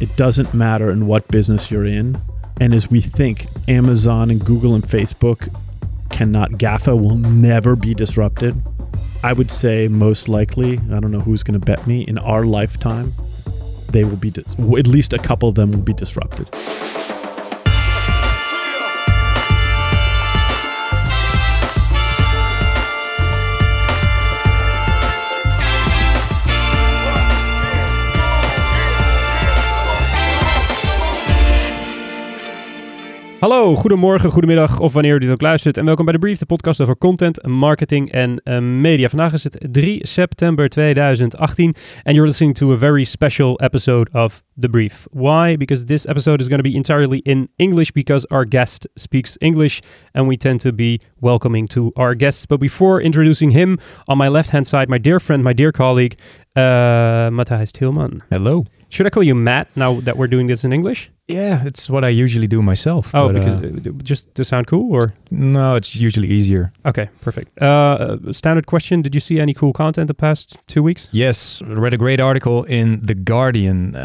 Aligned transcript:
it 0.00 0.16
doesn't 0.16 0.52
matter 0.54 0.90
in 0.90 1.06
what 1.06 1.26
business 1.28 1.70
you're 1.70 1.86
in. 1.86 2.20
And 2.60 2.72
as 2.74 2.90
we 2.90 3.00
think, 3.00 3.46
Amazon 3.68 4.30
and 4.30 4.44
Google 4.44 4.74
and 4.74 4.84
Facebook 4.84 5.54
cannot, 6.10 6.52
GAFA 6.52 6.94
will 6.94 7.16
never 7.16 7.76
be 7.76 7.94
disrupted. 7.94 8.60
I 9.22 9.32
would 9.32 9.50
say 9.50 9.88
most 9.88 10.28
likely, 10.28 10.78
I 10.92 11.00
don't 11.00 11.10
know 11.10 11.20
who's 11.20 11.42
going 11.42 11.58
to 11.58 11.64
bet 11.64 11.86
me, 11.86 12.02
in 12.02 12.18
our 12.18 12.44
lifetime, 12.44 13.14
they 13.90 14.04
will 14.04 14.16
be, 14.16 14.32
at 14.36 14.86
least 14.86 15.12
a 15.12 15.18
couple 15.18 15.48
of 15.48 15.54
them 15.54 15.70
will 15.70 15.82
be 15.82 15.94
disrupted. 15.94 16.48
Hallo, 33.40 33.74
goedemorgen, 33.74 34.30
goedemiddag 34.30 34.80
of 34.80 34.92
wanneer 34.92 35.14
u 35.14 35.18
dit 35.18 35.30
ook 35.30 35.40
luistert. 35.40 35.76
En 35.76 35.84
welkom 35.84 36.04
bij 36.04 36.14
de 36.14 36.20
Brief, 36.20 36.38
de 36.38 36.46
podcast 36.46 36.80
over 36.80 36.98
content, 36.98 37.46
marketing 37.46 38.12
en 38.12 38.40
uh, 38.44 38.58
media. 38.58 39.08
Vandaag 39.08 39.32
is 39.32 39.44
het 39.44 39.66
3 39.70 40.06
september 40.06 40.68
2018 40.68 41.66
and 42.02 42.14
you're 42.16 42.26
listening 42.26 42.54
to 42.54 42.72
a 42.72 42.78
very 42.78 43.04
special 43.04 43.60
episode 43.60 44.10
of 44.12 44.42
The 44.56 44.68
Brief. 44.68 45.06
Why? 45.10 45.56
Because 45.56 45.86
this 45.86 46.06
episode 46.06 46.40
is 46.40 46.48
going 46.48 46.58
to 46.58 46.62
be 46.62 46.76
entirely 46.76 47.18
in 47.18 47.48
English 47.58 47.90
because 47.90 48.24
our 48.30 48.44
guest 48.44 48.86
speaks 48.96 49.36
English 49.40 49.82
and 50.14 50.26
we 50.26 50.36
tend 50.36 50.60
to 50.60 50.72
be 50.72 51.00
welcoming 51.20 51.68
to 51.68 51.92
our 51.96 52.14
guests. 52.14 52.46
But 52.46 52.58
before 52.58 53.00
introducing 53.00 53.50
him, 53.50 53.78
on 54.08 54.16
my 54.16 54.28
left 54.28 54.50
hand 54.50 54.66
side, 54.66 54.88
my 54.88 54.98
dear 54.98 55.20
friend, 55.20 55.44
my 55.44 55.52
dear 55.52 55.72
colleague, 55.72 56.18
uh, 56.56 57.30
Matthijs 57.30 57.70
Tilman. 57.72 58.22
Hello. 58.30 58.64
Should 58.88 59.06
I 59.06 59.10
call 59.10 59.22
you 59.22 59.34
Matt 59.34 59.68
now 59.76 60.00
that 60.00 60.16
we're 60.16 60.28
doing 60.28 60.46
this 60.46 60.64
in 60.64 60.72
English? 60.72 61.10
Yeah, 61.28 61.64
it's 61.64 61.90
what 61.90 62.04
I 62.04 62.08
usually 62.08 62.46
do 62.46 62.62
myself. 62.62 63.12
Oh, 63.12 63.26
but, 63.26 63.34
because 63.34 63.86
uh, 63.86 63.90
uh, 63.90 63.92
just 64.04 64.32
to 64.36 64.44
sound 64.44 64.68
cool, 64.68 64.94
or 64.94 65.12
no, 65.32 65.74
it's 65.74 65.96
usually 65.96 66.28
easier. 66.28 66.72
okay, 66.84 67.10
perfect. 67.20 67.60
Uh, 67.60 68.32
standard 68.32 68.66
question: 68.66 69.02
Did 69.02 69.12
you 69.12 69.20
see 69.20 69.40
any 69.40 69.52
cool 69.52 69.72
content 69.72 70.06
the 70.06 70.14
past 70.14 70.56
two 70.68 70.84
weeks? 70.84 71.10
Yes, 71.12 71.60
read 71.62 71.94
a 71.94 71.98
great 71.98 72.20
article 72.20 72.62
in 72.62 73.04
The 73.04 73.14
Guardian, 73.14 73.96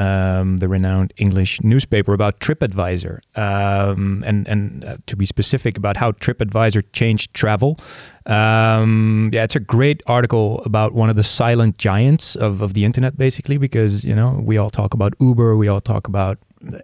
um, 0.42 0.58
the 0.58 0.68
renowned 0.68 1.14
English 1.18 1.62
newspaper, 1.62 2.14
about 2.14 2.40
TripAdvisor, 2.40 3.20
um, 3.38 4.24
and 4.26 4.48
and 4.48 4.84
uh, 4.84 4.98
to 5.06 5.16
be 5.16 5.26
specific 5.26 5.78
about 5.78 5.98
how 5.98 6.12
TripAdvisor 6.12 6.84
changed 6.94 7.34
travel. 7.34 7.78
Um, 8.26 9.30
yeah, 9.34 9.44
it's 9.44 9.56
a 9.56 9.60
great 9.60 10.02
article 10.08 10.62
about 10.66 10.94
one 10.94 11.10
of 11.10 11.16
the 11.16 11.24
silent 11.24 11.78
giants 11.78 12.36
of, 12.36 12.62
of 12.62 12.74
the 12.74 12.86
internet, 12.86 13.18
basically, 13.18 13.58
because 13.58 14.04
you 14.04 14.16
know 14.16 14.40
we 14.44 14.58
all 14.58 14.70
talk 14.70 14.94
about 14.94 15.14
Uber, 15.20 15.56
we 15.56 15.68
all 15.68 15.82
talk 15.82 16.08
about 16.08 16.38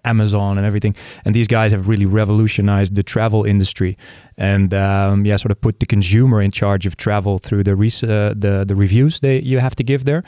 Amazon 0.03 0.58
and 0.58 0.66
everything. 0.66 0.95
And 1.25 1.36
these 1.36 1.47
guys 1.47 1.72
have 1.72 1.88
really 1.88 2.06
revolutionized 2.06 2.95
the 2.95 3.03
travel 3.03 3.44
industry, 3.44 3.97
and 4.38 4.73
um, 4.73 5.25
yeah, 5.25 5.38
sort 5.38 5.52
of 5.52 5.61
put 5.61 5.80
the 5.80 5.86
consumer 5.86 6.42
in 6.42 6.52
charge 6.52 6.86
of 6.86 6.95
travel 6.95 7.38
through 7.39 7.64
the 7.64 7.75
res- 7.75 8.03
uh, 8.03 8.34
the 8.36 8.66
the 8.67 8.75
reviews 8.75 9.19
they 9.19 9.42
you 9.42 9.59
have 9.59 9.75
to 9.75 9.84
give 9.84 10.06
there. 10.06 10.23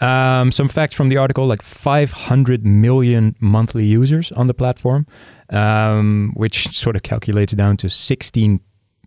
Um, 0.00 0.50
some 0.50 0.68
facts 0.68 0.94
from 0.94 1.08
the 1.08 1.16
article: 1.16 1.46
like 1.46 1.62
500 1.62 2.66
million 2.66 3.34
monthly 3.40 3.84
users 3.84 4.32
on 4.32 4.46
the 4.46 4.54
platform, 4.54 5.06
um, 5.50 6.32
which 6.34 6.68
sort 6.76 6.96
of 6.96 7.02
calculates 7.02 7.52
down 7.52 7.76
to 7.78 7.88
16. 7.88 8.60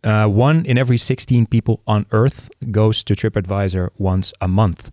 Uh, 0.03 0.25
one 0.25 0.65
in 0.65 0.79
every 0.79 0.97
16 0.97 1.45
people 1.45 1.83
on 1.85 2.07
Earth 2.09 2.49
goes 2.71 3.03
to 3.03 3.13
TripAdvisor 3.13 3.89
once 3.99 4.33
a 4.41 4.47
month, 4.47 4.89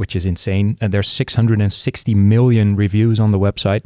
which 0.00 0.16
is 0.16 0.24
insane. 0.24 0.78
And 0.80 0.94
there's 0.94 1.08
660 1.08 2.14
million 2.14 2.74
reviews 2.74 3.20
on 3.20 3.32
the 3.32 3.38
website. 3.38 3.84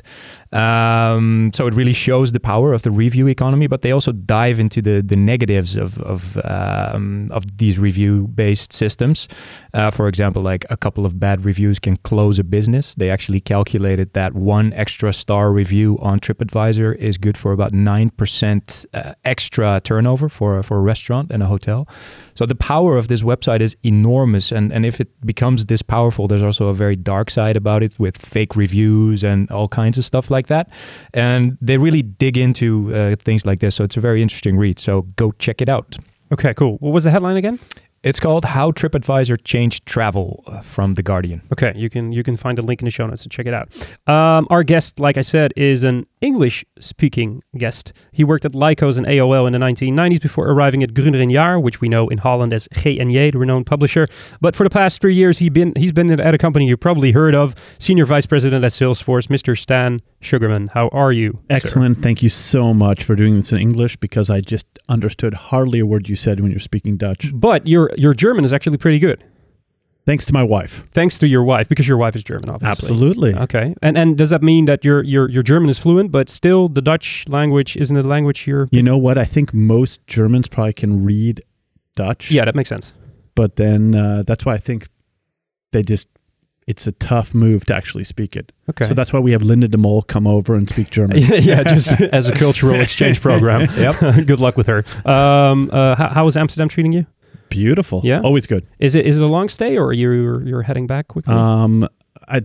Um, 0.55 1.51
so 1.53 1.67
it 1.67 1.75
really 1.75 1.93
shows 1.93 2.31
the 2.31 2.39
power 2.39 2.73
of 2.73 2.83
the 2.83 2.93
review 2.93 3.27
economy, 3.27 3.67
but 3.67 3.83
they 3.83 3.91
also 3.91 4.13
dive 4.13 4.61
into 4.61 4.81
the, 4.81 5.03
the 5.03 5.17
negatives 5.17 5.75
of, 5.75 5.99
of, 6.03 6.39
um, 6.45 7.29
of 7.33 7.43
these 7.59 7.81
review 7.81 8.29
based 8.29 8.73
systems. 8.73 9.27
Uh, 9.75 9.91
for 9.91 10.07
example, 10.07 10.41
like 10.41 10.65
a 10.71 10.77
couple 10.77 11.05
of 11.05 11.19
bad 11.19 11.45
reviews 11.45 11.81
can 11.81 11.97
close 11.97 12.39
a 12.39 12.45
business. 12.45 12.95
They 12.95 13.11
actually 13.11 13.41
calculated 13.41 14.13
that 14.13 14.35
one 14.35 14.73
extra 14.75 15.13
star 15.13 15.51
review 15.51 15.99
on 16.01 16.21
TripAdvisor 16.21 16.95
is 16.95 17.19
good 17.19 17.37
for 17.37 17.51
about 17.51 17.73
9% 17.73 18.87
uh, 18.95 19.15
extra 19.25 19.81
turnover 19.83 20.29
for, 20.29 20.63
for 20.63 20.77
a 20.77 20.81
restaurant 20.81 21.33
and 21.33 21.43
a 21.43 21.47
hotel. 21.47 21.89
So 22.35 22.47
the 22.47 22.55
power 22.55 22.97
of 22.97 23.09
this 23.09 23.23
website 23.25 23.61
is 23.61 23.77
enormous. 23.83 24.53
And, 24.53 24.73
and 24.73 24.87
if 24.87 25.01
it 25.01 25.09
becomes 25.27 25.67
this 25.67 25.83
powerful, 26.05 26.29
there's 26.29 26.43
also 26.43 26.69
a 26.69 26.75
very 26.75 26.97
dark 26.97 27.31
side 27.31 27.57
about 27.57 27.83
it 27.83 27.99
with 27.99 28.19
fake 28.19 28.57
reviews 28.57 29.25
and 29.25 29.51
all 29.51 29.69
kinds 29.69 29.99
of 29.99 30.05
stuff 30.05 30.31
like 30.31 30.49
that. 30.49 30.69
And 31.15 31.57
they 31.63 31.79
really 31.79 32.03
dig 32.03 32.37
into 32.37 32.95
uh, 32.95 33.17
things 33.17 33.47
like 33.47 33.61
this. 33.61 33.75
So 33.75 33.85
it's 33.85 33.97
a 33.97 34.01
very 34.01 34.21
interesting 34.21 34.59
read. 34.59 34.79
So 34.79 35.03
go 35.17 35.33
check 35.39 35.63
it 35.63 35.69
out. 35.69 35.97
Okay, 36.31 36.53
cool. 36.55 36.77
What 36.81 36.93
was 36.93 37.05
the 37.05 37.11
headline 37.11 37.37
again? 37.37 37.59
It's 38.03 38.21
called 38.21 38.45
How 38.45 38.71
TripAdvisor 38.71 39.43
Changed 39.45 39.87
Travel 39.87 40.45
uh, 40.47 40.61
from 40.61 40.93
The 40.93 41.03
Guardian. 41.03 41.41
Okay, 41.51 41.73
you 41.75 41.89
can 41.89 42.13
you 42.13 42.23
can 42.23 42.37
find 42.37 42.59
the 42.59 42.63
link 42.63 42.83
in 42.83 42.85
the 42.85 42.91
show 42.91 43.07
notes 43.07 43.23
to 43.23 43.31
check 43.31 43.47
it 43.47 43.55
out. 43.55 43.69
Um, 44.07 44.47
our 44.51 44.63
guest, 44.63 45.01
like 45.01 45.17
I 45.17 45.23
said, 45.23 45.55
is 45.57 45.85
an 45.85 46.05
English-speaking 46.25 47.43
guest. 47.59 47.93
He 48.11 48.25
worked 48.25 48.47
at 48.47 48.53
Lycos 48.53 48.97
and 48.97 49.07
AOL 49.07 49.47
in 49.47 49.53
the 49.53 49.59
1990s 49.59 50.23
before 50.23 50.49
arriving 50.49 50.83
at 50.83 50.95
Gruner 50.95 51.25
& 51.27 51.31
Jahr, 51.31 51.61
which 51.61 51.83
we 51.83 51.89
know 51.89 52.09
in 52.09 52.19
Holland 52.19 52.55
as 52.55 52.67
G&J, 52.73 53.31
the 53.31 53.39
renowned 53.39 53.67
publisher. 53.67 54.09
But 54.41 54.57
for 54.57 54.65
the 54.65 54.71
past 54.71 55.03
three 55.03 55.15
years, 55.15 55.39
he 55.39 55.51
been 55.51 55.75
he's 55.77 55.93
been 55.93 56.11
at 56.11 56.35
a 56.35 56.39
company 56.39 56.67
you 56.67 56.79
probably 56.79 57.13
heard 57.13 57.35
of, 57.35 57.55
senior 57.79 58.07
vice 58.07 58.25
president 58.25 58.65
at 58.65 58.73
Salesforce, 58.73 59.29
Mr. 59.29 59.57
Stan 59.59 60.01
Sugarman. 60.21 60.69
How 60.69 60.89
are 60.89 61.13
you? 61.13 61.33
sir? 61.33 61.57
Excellent. 61.57 61.99
Thank 61.99 62.23
you 62.23 62.31
so 62.31 62.73
much 62.73 63.05
for 63.05 63.15
doing 63.15 63.37
this 63.37 63.53
in 63.53 63.59
English 63.59 63.97
because 63.99 64.31
I 64.31 64.41
just 64.41 64.67
understood 64.89 65.35
hardly 65.35 65.79
a 65.79 65.87
word 65.87 66.09
you 66.09 66.17
said 66.17 66.41
when 66.41 66.51
you're 66.51 66.59
speaking 66.59 66.97
Dutch. 66.97 67.33
But 67.35 67.67
your 67.67 67.91
your 67.99 68.15
German 68.15 68.45
is 68.45 68.53
actually 68.53 68.79
pretty 68.79 68.99
good, 68.99 69.23
Thanks 70.07 70.27
to 70.27 70.33
my 70.35 70.43
wife. 70.43 70.85
thanks 70.93 71.19
to 71.21 71.27
your 71.27 71.43
wife, 71.43 71.69
because 71.69 71.89
your 71.89 71.97
wife 71.97 72.15
is 72.15 72.23
German, 72.23 72.51
obviously. 72.51 72.91
Absolutely. 72.91 73.35
Okay, 73.35 73.75
and 73.81 73.97
and 73.97 74.19
does 74.19 74.31
that 74.31 74.43
mean 74.43 74.67
that 74.67 74.85
your 74.85 75.03
your 75.03 75.31
your 75.31 75.43
German 75.43 75.71
is 75.71 75.79
fluent, 75.79 76.13
but 76.13 76.29
still 76.29 76.69
the 76.69 76.83
Dutch 76.83 77.25
language 77.29 77.77
isn't 77.77 77.97
a 77.97 78.03
language 78.03 78.47
you're? 78.47 78.69
You 78.71 78.83
know 78.83 78.99
what? 78.99 79.17
I 79.17 79.25
think 79.25 79.55
most 79.55 80.07
Germans 80.07 80.47
probably 80.49 80.75
can 80.75 81.05
read 81.05 81.41
Dutch. 81.97 82.31
Yeah, 82.31 82.45
that 82.45 82.55
makes 82.55 82.69
sense. 82.69 82.93
But 83.35 83.57
then 83.57 83.95
uh, 83.95 84.23
that's 84.27 84.45
why 84.45 84.55
I 84.55 84.59
think 84.59 84.89
they 85.73 85.83
just, 85.83 86.09
it's 86.67 86.87
a 86.87 86.93
tough 86.93 87.35
move 87.35 87.65
to 87.67 87.75
actually 87.75 88.05
speak 88.05 88.37
it. 88.37 88.53
Okay. 88.71 88.85
So 88.85 88.95
that's 88.95 89.13
why 89.13 89.19
we 89.19 89.33
have 89.33 89.43
Linda 89.43 89.69
de 89.69 89.77
Mol 89.77 90.03
come 90.03 90.27
over 90.27 90.55
and 90.55 90.69
speak 90.69 90.91
German. 90.91 91.19
yeah, 91.21 91.63
just 91.67 92.01
as 92.01 92.29
a 92.29 92.33
cultural 92.33 92.81
exchange 92.81 93.21
program. 93.21 93.69
Yep. 93.77 94.27
Good 94.27 94.41
luck 94.41 94.57
with 94.57 94.69
her. 94.69 94.85
Um, 95.05 95.69
uh, 95.73 95.97
how, 95.97 96.09
how 96.09 96.27
is 96.27 96.37
Amsterdam 96.37 96.69
treating 96.69 96.93
you? 96.93 97.07
Beautiful. 97.55 98.01
Yeah? 98.03 98.21
Always 98.21 98.49
good. 98.49 98.67
Is 98.81 98.97
it 98.97 99.07
is 99.07 99.17
it 99.17 99.23
a 99.23 99.27
long 99.29 99.49
stay 99.49 99.79
or 99.79 99.93
you're 99.93 100.45
you're 100.45 100.63
heading 100.63 100.89
back 100.89 101.07
quickly? 101.07 101.33
Um, 101.33 101.87
I 102.29 102.41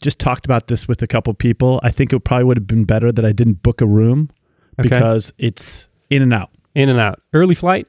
just 0.00 0.20
talked 0.20 0.44
about 0.44 0.68
this 0.68 0.86
with 0.86 1.02
a 1.02 1.08
couple 1.08 1.34
people. 1.34 1.80
I 1.82 1.90
think 1.90 2.12
it 2.12 2.20
probably 2.20 2.44
would 2.44 2.56
have 2.58 2.66
been 2.68 2.84
better 2.84 3.10
that 3.10 3.24
I 3.24 3.32
didn't 3.32 3.62
book 3.64 3.80
a 3.80 3.86
room 3.86 4.30
Okay. 4.78 4.88
because 4.88 5.32
it's 5.36 5.88
in 6.10 6.22
and 6.22 6.32
out. 6.32 6.50
In 6.76 6.88
and 6.88 7.00
out. 7.00 7.18
Early 7.32 7.56
flight. 7.56 7.88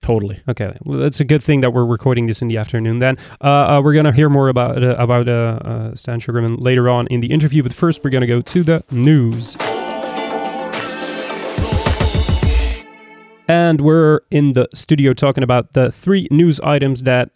Totally. 0.00 0.38
Okay, 0.48 0.76
well, 0.84 1.02
it's 1.02 1.18
a 1.18 1.24
good 1.24 1.42
thing 1.42 1.62
that 1.62 1.72
we're 1.72 1.84
recording 1.84 2.26
this 2.28 2.40
in 2.40 2.46
the 2.48 2.56
afternoon. 2.58 3.00
Then 3.00 3.16
uh, 3.42 3.78
uh, 3.78 3.80
we're 3.82 3.94
gonna 3.94 4.12
hear 4.12 4.28
more 4.28 4.48
about 4.48 4.82
uh, 4.84 4.94
about 4.98 5.28
uh, 5.28 5.32
uh, 5.64 5.94
Stan 5.96 6.20
Sugarman 6.20 6.54
later 6.58 6.88
on 6.88 7.08
in 7.08 7.18
the 7.20 7.32
interview. 7.32 7.64
But 7.64 7.72
first, 7.72 8.04
we're 8.04 8.10
gonna 8.10 8.26
go 8.28 8.40
to 8.40 8.62
the 8.62 8.84
news. 8.92 9.56
And 13.48 13.80
we're 13.80 14.20
in 14.30 14.52
the 14.52 14.68
studio 14.74 15.14
talking 15.14 15.42
about 15.42 15.72
the 15.72 15.90
three 15.90 16.28
news 16.30 16.60
items 16.60 17.02
that 17.04 17.30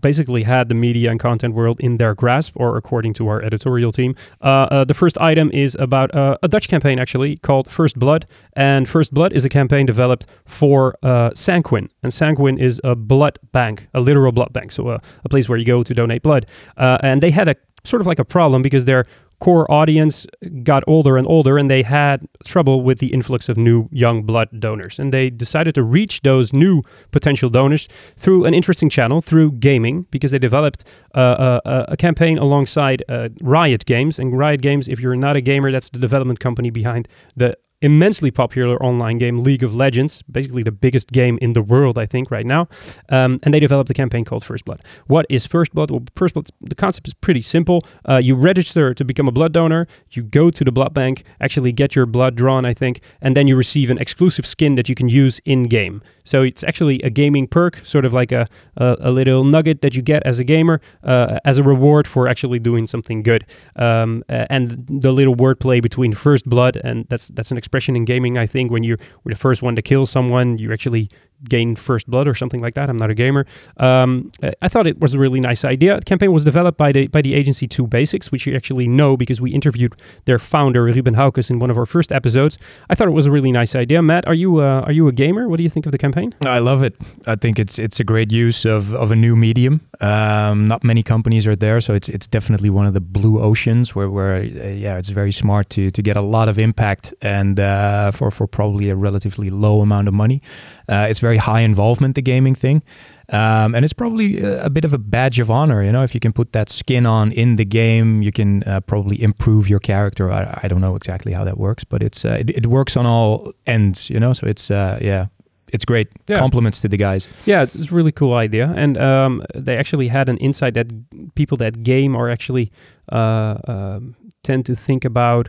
basically 0.00 0.42
had 0.44 0.68
the 0.68 0.74
media 0.74 1.10
and 1.10 1.18
content 1.20 1.54
world 1.54 1.80
in 1.80 1.96
their 1.96 2.14
grasp, 2.14 2.52
or 2.56 2.76
according 2.76 3.12
to 3.14 3.28
our 3.28 3.42
editorial 3.42 3.92
team. 3.92 4.14
Uh, 4.40 4.46
uh, 4.70 4.84
the 4.84 4.94
first 4.94 5.18
item 5.18 5.50
is 5.52 5.76
about 5.78 6.14
uh, 6.14 6.36
a 6.42 6.48
Dutch 6.48 6.68
campaign, 6.68 6.98
actually, 6.98 7.36
called 7.36 7.70
First 7.70 7.98
Blood. 7.98 8.26
And 8.54 8.88
First 8.88 9.12
Blood 9.12 9.32
is 9.32 9.44
a 9.44 9.48
campaign 9.48 9.86
developed 9.86 10.26
for 10.46 10.96
uh, 11.02 11.30
Sanquin. 11.30 11.88
And 12.02 12.12
Sanquin 12.12 12.60
is 12.60 12.80
a 12.84 12.94
blood 12.94 13.38
bank, 13.52 13.88
a 13.94 14.00
literal 14.00 14.32
blood 14.32 14.52
bank, 14.52 14.72
so 14.72 14.88
a, 14.88 15.00
a 15.24 15.28
place 15.28 15.48
where 15.48 15.58
you 15.58 15.64
go 15.64 15.82
to 15.82 15.94
donate 15.94 16.22
blood. 16.22 16.46
Uh, 16.76 16.98
and 17.02 17.22
they 17.22 17.30
had 17.30 17.48
a 17.48 17.56
sort 17.84 18.00
of 18.00 18.06
like 18.06 18.20
a 18.20 18.24
problem 18.24 18.62
because 18.62 18.84
their 18.84 19.04
core 19.42 19.68
audience 19.68 20.24
got 20.62 20.84
older 20.86 21.16
and 21.16 21.26
older 21.26 21.58
and 21.58 21.68
they 21.68 21.82
had 21.82 22.28
trouble 22.44 22.80
with 22.80 23.00
the 23.00 23.12
influx 23.12 23.48
of 23.48 23.56
new 23.56 23.88
young 23.90 24.22
blood 24.22 24.48
donors. 24.60 25.00
And 25.00 25.12
they 25.12 25.30
decided 25.30 25.74
to 25.74 25.82
reach 25.82 26.20
those 26.22 26.52
new 26.52 26.84
potential 27.10 27.50
donors 27.50 27.88
through 28.16 28.44
an 28.44 28.54
interesting 28.54 28.88
channel 28.88 29.20
through 29.20 29.50
gaming 29.58 30.06
because 30.12 30.30
they 30.30 30.38
developed 30.38 30.84
uh, 31.16 31.60
a, 31.64 31.86
a 31.88 31.96
campaign 31.96 32.38
alongside 32.38 33.02
uh, 33.08 33.30
riot 33.42 33.84
games. 33.84 34.16
And 34.16 34.38
riot 34.38 34.62
games 34.62 34.88
if 34.88 35.00
you're 35.00 35.16
not 35.16 35.34
a 35.34 35.40
gamer 35.40 35.72
that's 35.72 35.90
the 35.90 35.98
development 35.98 36.38
company 36.38 36.70
behind 36.70 37.08
the 37.34 37.56
immensely 37.82 38.30
popular 38.30 38.82
online 38.82 39.18
game, 39.18 39.40
League 39.40 39.62
of 39.62 39.74
Legends, 39.74 40.22
basically 40.22 40.62
the 40.62 40.72
biggest 40.72 41.12
game 41.12 41.38
in 41.42 41.52
the 41.52 41.62
world, 41.62 41.98
I 41.98 42.06
think, 42.06 42.30
right 42.30 42.46
now. 42.46 42.68
Um, 43.08 43.40
and 43.42 43.52
they 43.52 43.60
developed 43.60 43.90
a 43.90 43.94
campaign 43.94 44.24
called 44.24 44.44
First 44.44 44.64
Blood. 44.64 44.82
What 45.06 45.26
is 45.28 45.46
First 45.46 45.74
Blood? 45.74 45.90
Well, 45.90 46.04
First 46.16 46.34
Blood, 46.34 46.46
the 46.60 46.74
concept 46.74 47.08
is 47.08 47.14
pretty 47.14 47.40
simple. 47.40 47.82
Uh, 48.08 48.16
you 48.16 48.34
register 48.34 48.94
to 48.94 49.04
become 49.04 49.28
a 49.28 49.32
blood 49.32 49.52
donor, 49.52 49.86
you 50.12 50.22
go 50.22 50.50
to 50.50 50.64
the 50.64 50.72
blood 50.72 50.94
bank, 50.94 51.24
actually 51.40 51.72
get 51.72 51.94
your 51.96 52.06
blood 52.06 52.36
drawn, 52.36 52.64
I 52.64 52.74
think, 52.74 53.00
and 53.20 53.36
then 53.36 53.46
you 53.48 53.56
receive 53.56 53.90
an 53.90 53.98
exclusive 53.98 54.46
skin 54.46 54.76
that 54.76 54.88
you 54.88 54.94
can 54.94 55.08
use 55.08 55.40
in 55.44 55.64
game. 55.64 56.02
So 56.24 56.42
it's 56.42 56.62
actually 56.62 57.02
a 57.02 57.10
gaming 57.10 57.48
perk, 57.48 57.76
sort 57.84 58.04
of 58.04 58.14
like 58.14 58.30
a, 58.32 58.46
a, 58.76 58.96
a 59.00 59.10
little 59.10 59.44
nugget 59.44 59.82
that 59.82 59.96
you 59.96 60.02
get 60.02 60.22
as 60.24 60.38
a 60.38 60.44
gamer 60.44 60.80
uh, 61.02 61.40
as 61.44 61.58
a 61.58 61.62
reward 61.62 62.06
for 62.06 62.28
actually 62.28 62.60
doing 62.60 62.86
something 62.86 63.22
good. 63.22 63.44
Um, 63.76 64.22
and 64.28 64.86
the 64.88 65.12
little 65.12 65.34
wordplay 65.34 65.82
between 65.82 66.12
First 66.12 66.48
Blood 66.48 66.78
and 66.84 67.06
that's 67.08 67.28
that's 67.28 67.50
an 67.50 67.58
expression 67.58 67.71
in 67.96 68.04
gaming. 68.04 68.38
I 68.38 68.46
think 68.46 68.70
when 68.70 68.82
you're 68.82 68.98
the 69.24 69.34
first 69.34 69.62
one 69.62 69.74
to 69.76 69.82
kill 69.82 70.06
someone, 70.06 70.58
you 70.58 70.72
actually 70.72 71.08
gain 71.48 71.76
first 71.76 72.08
blood 72.08 72.28
or 72.28 72.34
something 72.34 72.60
like 72.60 72.74
that. 72.74 72.88
I'm 72.88 72.96
not 72.96 73.10
a 73.10 73.14
gamer. 73.14 73.46
Um, 73.76 74.30
I 74.60 74.68
thought 74.68 74.86
it 74.86 75.00
was 75.00 75.14
a 75.14 75.18
really 75.18 75.40
nice 75.40 75.64
idea. 75.64 75.96
The 75.96 76.04
campaign 76.04 76.32
was 76.32 76.44
developed 76.44 76.78
by 76.78 76.92
the 76.92 77.06
by 77.08 77.22
the 77.22 77.34
agency 77.34 77.66
Two 77.66 77.86
Basics, 77.86 78.30
which 78.32 78.46
you 78.46 78.54
actually 78.54 78.88
know 78.88 79.16
because 79.16 79.40
we 79.40 79.50
interviewed 79.52 79.94
their 80.24 80.38
founder 80.38 80.84
Ruben 80.84 81.14
Haukes 81.14 81.50
in 81.50 81.58
one 81.58 81.70
of 81.70 81.78
our 81.78 81.86
first 81.86 82.12
episodes. 82.12 82.58
I 82.90 82.94
thought 82.94 83.08
it 83.08 83.12
was 83.12 83.26
a 83.26 83.30
really 83.30 83.52
nice 83.52 83.74
idea. 83.74 84.02
Matt, 84.02 84.26
are 84.26 84.34
you 84.34 84.60
uh, 84.60 84.82
are 84.86 84.92
you 84.92 85.08
a 85.08 85.12
gamer? 85.12 85.48
What 85.48 85.56
do 85.56 85.62
you 85.62 85.70
think 85.70 85.86
of 85.86 85.92
the 85.92 85.98
campaign? 85.98 86.34
I 86.46 86.58
love 86.58 86.82
it. 86.82 86.94
I 87.26 87.36
think 87.36 87.58
it's 87.58 87.78
it's 87.78 88.00
a 88.00 88.04
great 88.04 88.32
use 88.32 88.64
of, 88.64 88.94
of 88.94 89.10
a 89.12 89.16
new 89.16 89.36
medium. 89.36 89.80
Um, 90.00 90.66
not 90.66 90.84
many 90.84 91.02
companies 91.02 91.46
are 91.46 91.56
there, 91.56 91.80
so 91.80 91.94
it's 91.94 92.08
it's 92.08 92.26
definitely 92.26 92.70
one 92.70 92.86
of 92.86 92.94
the 92.94 93.00
blue 93.00 93.40
oceans 93.40 93.94
where 93.94 94.10
where 94.10 94.36
uh, 94.36 94.68
yeah, 94.68 94.98
it's 94.98 95.08
very 95.08 95.32
smart 95.32 95.68
to 95.70 95.90
to 95.90 96.02
get 96.02 96.16
a 96.16 96.20
lot 96.20 96.48
of 96.48 96.58
impact 96.58 97.14
and 97.20 97.58
uh, 97.58 98.10
for 98.10 98.30
for 98.30 98.46
probably 98.46 98.90
a 98.90 98.96
relatively 98.96 99.48
low 99.48 99.80
amount 99.80 100.08
of 100.08 100.14
money. 100.14 100.40
Uh, 100.88 101.06
it's 101.08 101.20
very 101.20 101.31
high 101.38 101.60
involvement, 101.60 102.14
the 102.14 102.22
gaming 102.22 102.54
thing. 102.54 102.82
Um, 103.28 103.74
and 103.74 103.84
it's 103.84 103.94
probably 103.94 104.42
a, 104.42 104.68
bit 104.68 104.84
of 104.84 104.92
a 104.92 104.98
badge 104.98 105.38
of 105.38 105.50
honor, 105.50 105.82
you 105.82 105.90
know, 105.90 106.02
if 106.02 106.14
you 106.14 106.20
can 106.20 106.32
put 106.32 106.52
that 106.52 106.68
skin 106.68 107.06
on 107.06 107.32
in 107.32 107.56
the 107.56 107.64
game, 107.64 108.20
you 108.20 108.30
can 108.30 108.62
uh, 108.64 108.80
probably 108.80 109.22
improve 109.22 109.70
your 109.70 109.78
character. 109.78 110.30
I, 110.30 110.60
I, 110.62 110.68
don't 110.68 110.82
know 110.82 110.96
exactly 110.96 111.32
how 111.32 111.44
that 111.44 111.56
works, 111.56 111.82
but 111.82 112.02
it's 112.02 112.26
uh, 112.26 112.36
it, 112.40 112.50
it, 112.50 112.66
works 112.66 112.94
on 112.94 113.06
all 113.06 113.52
ends, 113.66 114.10
you 114.10 114.20
know. 114.20 114.34
So 114.34 114.46
it's 114.46 114.70
uh, 114.70 114.98
yeah, 115.00 115.26
it's 115.72 115.86
great. 115.86 116.08
Yeah. 116.28 116.38
Compliments 116.38 116.80
to 116.80 116.88
the 116.88 116.98
guys. 116.98 117.26
Yeah, 117.46 117.62
it's, 117.62 117.74
it's 117.74 117.90
a 117.90 117.94
really 117.94 118.12
cool 118.12 118.34
idea, 118.34 118.72
and 118.76 118.98
um, 118.98 119.42
they 119.54 119.78
actually 119.78 120.08
had 120.08 120.28
an 120.28 120.36
insight 120.36 120.74
that 120.74 120.92
people 121.34 121.56
that 121.56 121.82
game 121.82 122.14
are 122.14 122.28
actually 122.28 122.70
uh, 123.10 123.56
um, 123.66 124.14
tend 124.42 124.66
to 124.66 124.76
think 124.76 125.06
about 125.06 125.48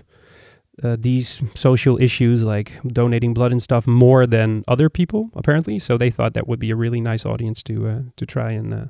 uh, 0.81 0.98
these 1.00 1.42
social 1.54 2.02
issues 2.02 2.44
like 2.44 2.80
donating 2.88 3.34
blood 3.34 3.52
and 3.52 3.62
stuff 3.62 3.86
more 3.86 4.25
than 4.25 4.64
other 4.68 4.90
people 4.90 5.30
apparently. 5.36 5.78
So 5.78 5.98
they 5.98 6.10
thought 6.10 6.34
that 6.34 6.48
would 6.48 6.60
be 6.60 6.72
a 6.72 6.75
really 6.75 7.02
nice 7.02 7.25
audience 7.25 7.62
to 7.64 7.88
uh, 7.88 8.00
to 8.16 8.25
try 8.25 8.52
and 8.52 8.74
uh, 8.74 8.86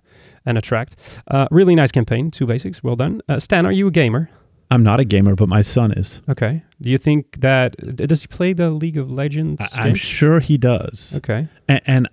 and 0.46 0.58
attract. 0.58 1.22
Uh, 1.28 1.48
really 1.52 1.76
nice 1.76 1.92
campaign 1.92 2.32
two 2.32 2.46
basics. 2.46 2.84
Well 2.84 2.96
done. 2.96 3.22
Uh, 3.28 3.40
stan 3.40 3.66
are 3.66 3.72
you 3.72 3.88
a 3.88 3.92
gamer? 3.92 4.30
I'm 4.72 4.84
not 4.84 5.00
a 5.00 5.06
gamer 5.06 5.36
but 5.36 5.50
my 5.50 5.62
son 5.62 5.92
is. 5.92 6.22
Okay. 6.30 6.64
Do 6.82 6.90
you 6.90 6.98
think 6.98 7.42
that 7.42 7.76
does 7.96 8.22
he 8.22 8.28
play 8.28 8.54
the 8.54 8.70
league 8.70 8.98
of 8.98 9.12
legends 9.12 9.62
I, 9.76 9.88
am 9.88 9.96
sure 9.96 10.40
he 10.40 10.58
does. 10.58 11.16
Okay. 11.18 11.48
And, 11.68 11.82
and 11.86 12.08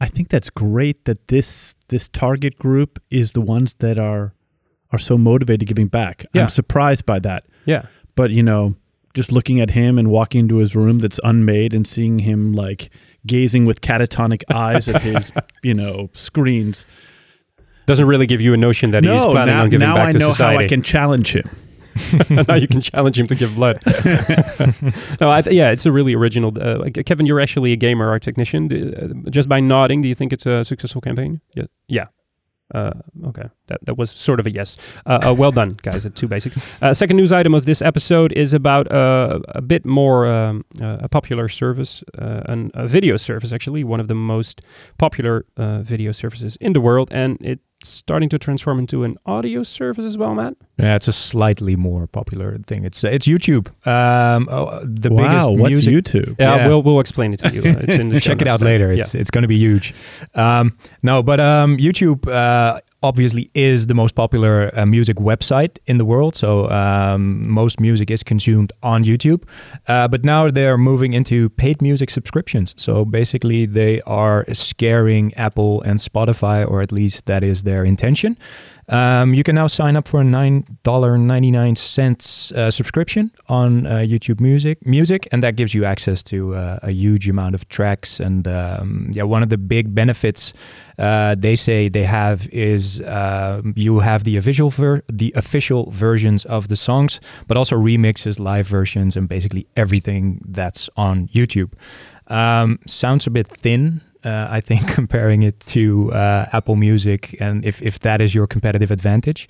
i 0.00 0.06
think 0.06 0.28
that's 0.28 0.48
great 0.48 1.04
that 1.04 1.28
this 1.28 1.74
this 1.88 2.08
target 2.08 2.56
group 2.56 2.98
is 3.10 3.32
the 3.32 3.42
ones 3.42 3.74
that 3.76 3.98
are 3.98 4.32
are 4.92 4.98
so 4.98 5.18
motivated 5.18 5.68
giving 5.68 5.88
back. 5.88 6.24
Yeah. 6.32 6.42
i'm 6.42 6.48
surprised 6.48 7.04
by 7.04 7.18
that. 7.18 7.44
Yeah. 7.66 7.82
But 8.16 8.30
you 8.30 8.42
know 8.42 8.74
just 9.14 9.32
looking 9.32 9.60
at 9.60 9.70
him 9.70 9.98
and 9.98 10.10
walking 10.10 10.40
into 10.40 10.56
his 10.56 10.76
room 10.76 10.98
that's 10.98 11.18
unmade 11.24 11.74
and 11.74 11.86
seeing 11.86 12.20
him 12.20 12.52
like 12.52 12.90
gazing 13.26 13.66
with 13.66 13.80
catatonic 13.80 14.42
eyes 14.54 14.88
at 14.88 15.02
his, 15.02 15.32
you 15.62 15.74
know, 15.74 16.10
screens. 16.12 16.84
Doesn't 17.86 18.06
really 18.06 18.26
give 18.26 18.40
you 18.40 18.54
a 18.54 18.56
notion 18.56 18.92
that 18.92 19.02
no, 19.02 19.14
he's 19.14 19.24
planning 19.32 19.54
now, 19.54 19.62
on 19.62 19.68
giving 19.68 19.88
back 19.88 20.12
to 20.12 20.20
society. 20.20 20.42
Now 20.42 20.48
I 20.48 20.52
know 20.52 20.58
how 20.58 20.64
I 20.64 20.68
can 20.68 20.82
challenge 20.82 21.34
him. 21.34 21.48
now 22.48 22.54
you 22.54 22.68
can 22.68 22.80
challenge 22.80 23.18
him 23.18 23.26
to 23.26 23.34
give 23.34 23.54
blood. 23.56 23.80
no, 25.20 25.30
I 25.30 25.42
th- 25.42 25.54
yeah, 25.54 25.70
it's 25.70 25.86
a 25.86 25.92
really 25.92 26.14
original. 26.14 26.52
Uh, 26.60 26.78
like, 26.78 27.04
Kevin, 27.04 27.26
you're 27.26 27.40
actually 27.40 27.72
a 27.72 27.76
gamer 27.76 28.08
art 28.08 28.22
technician. 28.22 28.72
Uh, 28.72 29.30
just 29.30 29.48
by 29.48 29.58
nodding, 29.58 30.00
do 30.00 30.08
you 30.08 30.14
think 30.14 30.32
it's 30.32 30.46
a 30.46 30.64
successful 30.64 31.00
campaign? 31.00 31.40
Yeah, 31.54 31.64
yeah. 31.88 32.06
Uh, 32.74 32.92
okay, 33.26 33.48
that, 33.66 33.78
that 33.84 33.96
was 33.96 34.10
sort 34.10 34.40
of 34.40 34.46
a 34.46 34.50
yes. 34.50 34.76
Uh, 35.06 35.18
uh, 35.26 35.34
well 35.34 35.50
done, 35.50 35.76
guys, 35.82 36.06
at 36.06 36.14
Two 36.14 36.28
Basics. 36.28 36.82
Uh, 36.82 36.94
second 36.94 37.16
news 37.16 37.32
item 37.32 37.54
of 37.54 37.66
this 37.66 37.82
episode 37.82 38.32
is 38.32 38.54
about 38.54 38.90
uh, 38.92 39.40
a 39.48 39.60
bit 39.60 39.84
more 39.84 40.26
um, 40.26 40.64
uh, 40.80 40.98
a 41.00 41.08
popular 41.08 41.48
service, 41.48 42.04
an, 42.18 42.70
a 42.74 42.86
video 42.86 43.16
service, 43.16 43.52
actually, 43.52 43.84
one 43.84 44.00
of 44.00 44.08
the 44.08 44.14
most 44.14 44.62
popular 44.98 45.44
video 45.56 46.12
services 46.12 46.56
in 46.60 46.72
the 46.72 46.80
world, 46.80 47.08
and 47.12 47.38
it 47.40 47.60
starting 47.82 48.28
to 48.28 48.38
transform 48.38 48.78
into 48.78 49.04
an 49.04 49.16
audio 49.26 49.62
service 49.62 50.04
as 50.04 50.18
well, 50.18 50.34
Matt? 50.34 50.54
Yeah, 50.78 50.96
it's 50.96 51.08
a 51.08 51.12
slightly 51.12 51.76
more 51.76 52.06
popular 52.06 52.58
thing. 52.66 52.84
It's 52.84 53.02
it's 53.04 53.26
YouTube. 53.26 53.68
Um, 53.86 54.48
oh, 54.50 54.80
the 54.84 55.10
wow, 55.10 55.16
biggest 55.16 55.50
what's 55.50 55.86
music, 55.86 55.94
YouTube? 55.94 56.36
Yeah, 56.38 56.56
yeah, 56.56 56.68
we'll 56.68 56.82
we'll 56.82 57.00
explain 57.00 57.32
it 57.32 57.38
to 57.40 57.52
you. 57.52 57.62
It's 57.80 57.94
in 57.94 58.08
the 58.08 58.20
Check 58.20 58.42
it 58.42 58.48
out 58.48 58.60
later. 58.60 58.92
It's 58.92 59.14
yeah. 59.14 59.20
it's 59.20 59.30
going 59.30 59.42
to 59.42 59.48
be 59.48 59.58
huge. 59.58 59.94
Um, 60.34 60.76
no, 61.02 61.22
but 61.22 61.40
um, 61.40 61.76
YouTube 61.78 62.26
uh, 62.28 62.80
obviously 63.02 63.50
is 63.54 63.86
the 63.86 63.94
most 63.94 64.14
popular 64.14 64.70
uh, 64.76 64.84
music 64.86 65.16
website 65.16 65.78
in 65.86 65.98
the 65.98 66.04
world. 66.04 66.34
So 66.34 66.68
um, 66.70 67.48
most 67.48 67.80
music 67.80 68.10
is 68.10 68.22
consumed 68.22 68.72
on 68.82 69.04
YouTube. 69.04 69.44
Uh, 69.88 70.08
but 70.08 70.24
now 70.24 70.50
they're 70.50 70.78
moving 70.78 71.12
into 71.14 71.48
paid 71.50 71.80
music 71.80 72.10
subscriptions. 72.10 72.74
So 72.76 73.04
basically, 73.04 73.66
they 73.66 74.00
are 74.02 74.44
scaring 74.52 75.32
Apple 75.34 75.82
and 75.82 75.98
Spotify, 75.98 76.68
or 76.68 76.82
at 76.82 76.92
least 76.92 77.26
that 77.26 77.42
is 77.42 77.62
their 77.62 77.84
intention. 77.84 78.36
Um, 78.88 79.34
you 79.34 79.44
can 79.44 79.54
now 79.54 79.68
sign 79.68 79.96
up 79.96 80.08
for 80.08 80.20
a 80.20 80.24
nine 80.24 80.64
dollar 80.82 81.16
ninety 81.16 81.50
nine 81.50 81.76
cents 81.76 82.50
uh, 82.52 82.70
subscription 82.70 83.30
on 83.48 83.86
uh, 83.86 83.98
YouTube 83.98 84.40
Music, 84.40 84.84
music, 84.84 85.28
and 85.30 85.42
that 85.42 85.54
gives 85.54 85.74
you 85.74 85.84
access 85.84 86.22
to 86.24 86.54
uh, 86.54 86.80
a 86.82 86.90
huge 86.90 87.28
amount 87.28 87.54
of 87.54 87.68
tracks. 87.68 88.20
And 88.20 88.48
um, 88.48 89.10
yeah, 89.12 89.22
one 89.22 89.44
of 89.44 89.48
the 89.48 89.58
big 89.58 89.94
benefits 89.94 90.52
uh, 90.98 91.36
they 91.38 91.56
say 91.56 91.88
they 91.88 92.02
have 92.02 92.48
is 92.48 92.89
uh, 92.98 93.62
you 93.76 94.00
have 94.00 94.24
the 94.24 94.36
official 94.36 94.70
ver- 94.70 95.02
the 95.08 95.32
official 95.36 95.90
versions 95.90 96.44
of 96.46 96.68
the 96.68 96.76
songs, 96.76 97.20
but 97.46 97.56
also 97.56 97.76
remixes, 97.76 98.40
live 98.40 98.66
versions, 98.66 99.16
and 99.16 99.28
basically 99.28 99.66
everything 99.76 100.40
that's 100.48 100.88
on 100.96 101.28
YouTube. 101.28 101.72
Um, 102.28 102.78
sounds 102.86 103.26
a 103.26 103.30
bit 103.30 103.46
thin 103.46 104.00
uh, 104.24 104.48
I 104.50 104.60
think 104.60 104.88
comparing 104.94 105.42
it 105.42 105.60
to 105.60 106.12
uh, 106.12 106.46
Apple 106.52 106.76
Music, 106.76 107.36
and 107.40 107.64
if 107.64 107.82
if 107.82 108.00
that 108.00 108.20
is 108.20 108.34
your 108.34 108.46
competitive 108.46 108.90
advantage. 108.90 109.48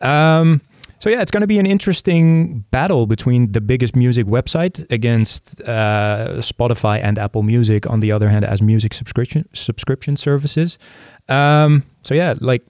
Um, 0.00 0.60
so 0.98 1.10
yeah, 1.10 1.20
it's 1.20 1.30
going 1.30 1.42
to 1.42 1.46
be 1.46 1.58
an 1.58 1.66
interesting 1.66 2.64
battle 2.70 3.06
between 3.06 3.52
the 3.52 3.60
biggest 3.60 3.94
music 3.94 4.26
website 4.26 4.90
against 4.90 5.60
uh, 5.62 6.38
Spotify 6.38 7.02
and 7.02 7.18
Apple 7.18 7.42
Music. 7.42 7.86
On 7.86 8.00
the 8.00 8.12
other 8.12 8.28
hand, 8.28 8.44
as 8.44 8.62
music 8.62 8.94
subscription 8.94 9.44
subscription 9.52 10.16
services. 10.16 10.78
Um, 11.28 11.82
so 12.02 12.14
yeah, 12.14 12.34
like 12.40 12.62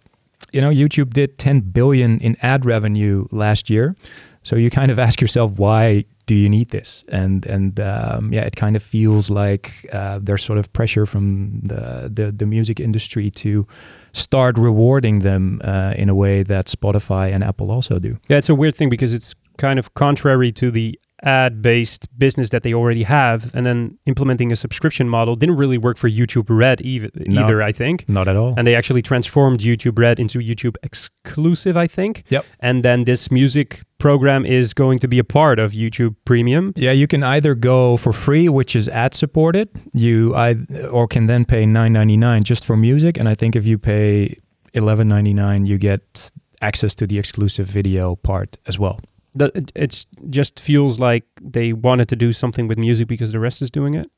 you 0.52 0.60
know, 0.60 0.70
YouTube 0.70 1.12
did 1.12 1.38
10 1.38 1.60
billion 1.60 2.18
in 2.20 2.36
ad 2.40 2.64
revenue 2.64 3.26
last 3.30 3.68
year. 3.68 3.96
So 4.42 4.56
you 4.56 4.70
kind 4.70 4.90
of 4.90 4.98
ask 4.98 5.20
yourself 5.20 5.58
why 5.58 6.04
do 6.26 6.34
you 6.34 6.48
need 6.48 6.70
this? 6.70 7.04
And 7.08 7.44
and 7.46 7.80
um, 7.80 8.32
yeah, 8.32 8.42
it 8.42 8.56
kind 8.56 8.76
of 8.76 8.82
feels 8.82 9.30
like 9.30 9.86
uh, 9.92 10.20
there's 10.22 10.44
sort 10.44 10.58
of 10.58 10.72
pressure 10.72 11.06
from 11.06 11.60
the, 11.62 12.10
the, 12.12 12.32
the 12.32 12.46
music 12.46 12.80
industry 12.80 13.30
to 13.30 13.66
start 14.12 14.56
rewarding 14.56 15.20
them 15.20 15.60
uh, 15.64 15.94
in 15.96 16.08
a 16.08 16.14
way 16.14 16.42
that 16.42 16.66
Spotify 16.66 17.32
and 17.32 17.42
Apple 17.42 17.70
also 17.70 17.98
do. 17.98 18.18
Yeah, 18.28 18.38
it's 18.38 18.48
a 18.48 18.54
weird 18.54 18.74
thing 18.74 18.88
because 18.88 19.12
it's 19.12 19.34
kind 19.58 19.78
of 19.78 19.94
contrary 19.94 20.52
to 20.52 20.70
the 20.70 20.98
ad 21.24 21.62
based 21.62 22.06
business 22.18 22.50
that 22.50 22.62
they 22.62 22.74
already 22.74 23.02
have 23.02 23.54
and 23.54 23.64
then 23.66 23.98
implementing 24.06 24.52
a 24.52 24.56
subscription 24.56 25.08
model 25.08 25.34
didn't 25.36 25.56
really 25.56 25.78
work 25.78 25.96
for 25.96 26.08
YouTube 26.08 26.46
Red 26.48 26.80
either, 26.82 27.10
no, 27.16 27.44
either 27.44 27.62
I 27.62 27.72
think. 27.72 28.08
Not 28.08 28.28
at 28.28 28.36
all. 28.36 28.54
And 28.56 28.66
they 28.66 28.74
actually 28.74 29.02
transformed 29.02 29.60
YouTube 29.60 29.98
Red 29.98 30.20
into 30.20 30.38
YouTube 30.38 30.76
exclusive, 30.82 31.76
I 31.76 31.86
think. 31.86 32.24
Yep. 32.28 32.44
And 32.60 32.82
then 32.82 33.04
this 33.04 33.30
music 33.30 33.82
program 33.98 34.44
is 34.44 34.74
going 34.74 34.98
to 34.98 35.08
be 35.08 35.18
a 35.18 35.24
part 35.24 35.58
of 35.58 35.72
YouTube 35.72 36.14
Premium. 36.24 36.72
Yeah, 36.76 36.92
you 36.92 37.06
can 37.06 37.24
either 37.24 37.54
go 37.54 37.96
for 37.96 38.12
free, 38.12 38.48
which 38.48 38.76
is 38.76 38.88
ad 38.88 39.14
supported, 39.14 39.68
you 39.92 40.34
I 40.34 40.54
or 40.90 41.06
can 41.06 41.26
then 41.26 41.44
pay 41.44 41.64
9.99 41.64 42.44
just 42.44 42.64
for 42.64 42.76
music 42.76 43.16
and 43.16 43.28
I 43.28 43.34
think 43.34 43.56
if 43.56 43.66
you 43.66 43.78
pay 43.78 44.36
11.99 44.74 45.66
you 45.66 45.78
get 45.78 46.30
access 46.60 46.94
to 46.96 47.06
the 47.06 47.18
exclusive 47.18 47.66
video 47.66 48.16
part 48.16 48.58
as 48.66 48.78
well 48.78 49.00
it 49.38 49.72
it's 49.74 50.06
just 50.30 50.60
feels 50.60 50.98
like 50.98 51.24
they 51.42 51.72
wanted 51.72 52.08
to 52.08 52.16
do 52.16 52.32
something 52.32 52.68
with 52.68 52.78
music 52.78 53.08
because 53.08 53.32
the 53.32 53.40
rest 53.40 53.62
is 53.62 53.70
doing 53.70 53.94
it. 53.94 54.10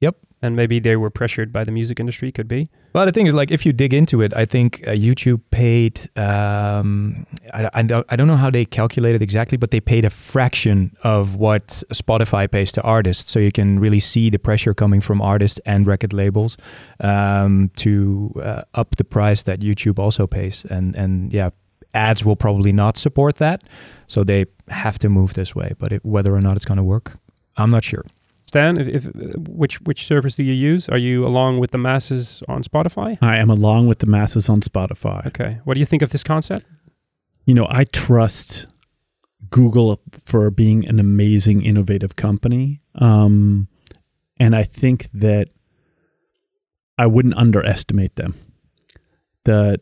Yep. 0.00 0.16
And 0.42 0.56
maybe 0.56 0.80
they 0.80 0.96
were 0.96 1.10
pressured 1.10 1.52
by 1.52 1.64
the 1.64 1.70
music 1.70 2.00
industry. 2.00 2.32
Could 2.32 2.48
be. 2.48 2.68
Well, 2.94 3.04
the 3.04 3.12
thing 3.12 3.26
is, 3.26 3.34
like, 3.34 3.50
if 3.50 3.66
you 3.66 3.74
dig 3.74 3.92
into 3.92 4.22
it, 4.22 4.34
I 4.34 4.46
think 4.46 4.82
uh, 4.88 4.92
YouTube 4.92 5.42
paid. 5.50 6.00
Um, 6.18 7.26
I, 7.52 7.68
I, 7.74 7.82
don't, 7.82 8.06
I 8.08 8.16
don't 8.16 8.26
know 8.26 8.38
how 8.38 8.50
they 8.50 8.64
calculated 8.64 9.20
exactly, 9.20 9.58
but 9.58 9.70
they 9.70 9.80
paid 9.80 10.06
a 10.06 10.10
fraction 10.10 10.96
of 11.04 11.36
what 11.36 11.82
Spotify 11.92 12.50
pays 12.50 12.72
to 12.72 12.82
artists. 12.82 13.30
So 13.30 13.38
you 13.38 13.52
can 13.52 13.78
really 13.78 14.00
see 14.00 14.30
the 14.30 14.38
pressure 14.38 14.72
coming 14.72 15.02
from 15.02 15.20
artists 15.20 15.60
and 15.66 15.86
record 15.86 16.14
labels 16.14 16.56
um, 17.00 17.70
to 17.76 18.32
uh, 18.42 18.62
up 18.72 18.96
the 18.96 19.04
price 19.04 19.42
that 19.42 19.60
YouTube 19.60 19.98
also 19.98 20.26
pays. 20.26 20.64
And 20.64 20.96
and 20.96 21.30
yeah, 21.34 21.50
ads 21.94 22.24
will 22.24 22.36
probably 22.36 22.72
not 22.72 22.96
support 22.96 23.36
that, 23.36 23.62
so 24.06 24.24
they 24.24 24.46
have 24.68 24.98
to 25.00 25.08
move 25.08 25.34
this 25.34 25.54
way. 25.54 25.72
But 25.78 25.92
it, 25.92 26.04
whether 26.04 26.34
or 26.34 26.40
not 26.40 26.56
it's 26.56 26.64
going 26.64 26.78
to 26.78 26.84
work, 26.84 27.18
I'm 27.56 27.70
not 27.70 27.84
sure. 27.84 28.04
Stan, 28.44 28.80
if, 28.80 28.88
if 28.88 29.04
which 29.48 29.80
which 29.82 30.04
service 30.06 30.34
do 30.34 30.42
you 30.42 30.52
use? 30.52 30.88
Are 30.88 30.98
you 30.98 31.24
along 31.24 31.60
with 31.60 31.70
the 31.70 31.78
masses 31.78 32.42
on 32.48 32.62
Spotify? 32.62 33.16
I 33.22 33.36
am 33.36 33.48
along 33.48 33.86
with 33.86 34.00
the 34.00 34.06
masses 34.06 34.48
on 34.48 34.60
Spotify. 34.60 35.24
Okay. 35.26 35.60
What 35.64 35.74
do 35.74 35.80
you 35.80 35.86
think 35.86 36.02
of 36.02 36.10
this 36.10 36.24
concept? 36.24 36.64
You 37.46 37.54
know, 37.54 37.66
I 37.70 37.84
trust 37.84 38.66
Google 39.50 40.00
for 40.10 40.50
being 40.50 40.86
an 40.86 40.98
amazing, 40.98 41.62
innovative 41.62 42.16
company. 42.16 42.80
Um, 42.96 43.68
and 44.38 44.56
I 44.56 44.62
think 44.62 45.10
that 45.12 45.48
I 46.98 47.06
wouldn't 47.06 47.36
underestimate 47.36 48.16
them. 48.16 48.34
That 49.44 49.80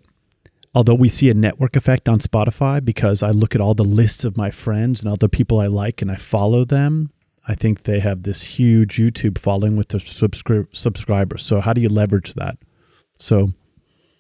although 0.79 0.95
we 0.95 1.09
see 1.09 1.29
a 1.29 1.35
network 1.35 1.75
effect 1.75 2.09
on 2.09 2.21
Spotify 2.21 2.85
because 2.85 3.21
I 3.21 3.31
look 3.31 3.57
at 3.57 3.61
all 3.61 3.75
the 3.75 3.83
lists 3.83 4.23
of 4.23 4.37
my 4.37 4.53
friends 4.53 5.03
and 5.03 5.13
other 5.13 5.27
people 5.27 5.59
I 5.59 5.67
like 5.67 6.01
and 6.03 6.09
I 6.09 6.15
follow 6.15 6.65
them, 6.65 7.11
I 7.49 7.57
think 7.57 7.83
they 7.83 7.99
have 7.99 8.23
this 8.23 8.43
huge 8.43 8.95
YouTube 8.95 9.39
following 9.39 9.75
with 9.75 9.89
their 9.89 10.01
subscri- 10.01 10.69
subscribers. 10.71 11.43
So 11.43 11.61
how 11.61 11.73
do 11.73 11.81
you 11.81 11.89
leverage 11.89 12.35
that? 12.35 12.59
So 13.19 13.49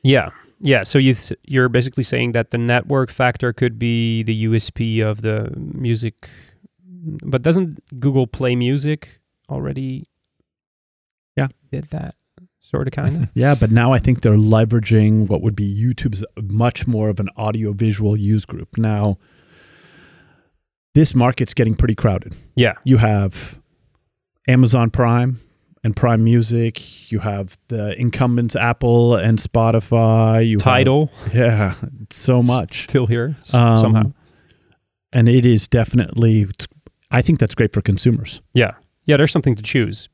yeah, 0.02 0.30
yeah. 0.58 0.82
So 0.82 0.98
you 0.98 1.14
th- 1.14 1.38
you're 1.46 1.68
basically 1.68 2.02
saying 2.02 2.32
that 2.32 2.50
the 2.50 2.58
network 2.58 3.10
factor 3.10 3.52
could 3.52 3.78
be 3.78 4.24
the 4.24 4.46
USP 4.46 5.00
of 5.00 5.22
the 5.22 5.52
music, 5.54 6.28
but 7.22 7.42
doesn't 7.42 7.78
Google 8.00 8.26
Play 8.26 8.56
Music 8.56 9.20
already? 9.48 10.08
Yeah, 11.36 11.46
did 11.70 11.84
that 11.90 12.16
sort 12.60 12.88
of 12.88 12.92
kind 12.92 13.22
of. 13.22 13.32
yeah, 13.34 13.54
but 13.58 13.70
now 13.70 13.92
I 13.92 13.98
think 13.98 14.20
they're 14.20 14.34
leveraging 14.34 15.28
what 15.28 15.42
would 15.42 15.56
be 15.56 15.68
YouTube's 15.68 16.24
much 16.40 16.86
more 16.86 17.08
of 17.08 17.20
an 17.20 17.28
audio 17.36 17.72
visual 17.72 18.16
use 18.16 18.44
group 18.44 18.76
now 18.76 19.18
this 20.98 21.14
market's 21.14 21.54
getting 21.54 21.76
pretty 21.76 21.94
crowded. 21.94 22.34
Yeah. 22.56 22.74
You 22.82 22.96
have 22.96 23.60
Amazon 24.48 24.90
Prime 24.90 25.38
and 25.84 25.94
Prime 25.94 26.24
Music. 26.24 27.12
You 27.12 27.20
have 27.20 27.56
the 27.68 27.98
incumbents 28.00 28.56
Apple 28.56 29.14
and 29.14 29.38
Spotify. 29.38 30.46
You 30.46 30.56
Tidal. 30.56 31.06
Have, 31.06 31.34
yeah, 31.34 31.74
so 32.10 32.42
much. 32.42 32.82
Still 32.82 33.06
here 33.06 33.36
um, 33.52 33.78
somehow. 33.78 34.12
And 35.12 35.28
it 35.28 35.46
is 35.46 35.68
definitely, 35.68 36.46
I 37.12 37.22
think 37.22 37.38
that's 37.38 37.54
great 37.54 37.72
for 37.72 37.80
consumers. 37.80 38.42
Yeah. 38.52 38.72
Yeah, 39.04 39.16
there's 39.16 39.30
something 39.30 39.54
to 39.54 39.62
choose. 39.62 40.08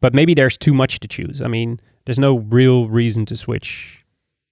But 0.00 0.14
maybe 0.14 0.34
there's 0.34 0.56
too 0.56 0.74
much 0.74 1.00
to 1.00 1.08
choose. 1.08 1.40
I 1.40 1.48
mean, 1.48 1.80
there's 2.04 2.18
no 2.18 2.38
real 2.38 2.88
reason 2.88 3.24
to 3.26 3.36
switch 3.36 4.04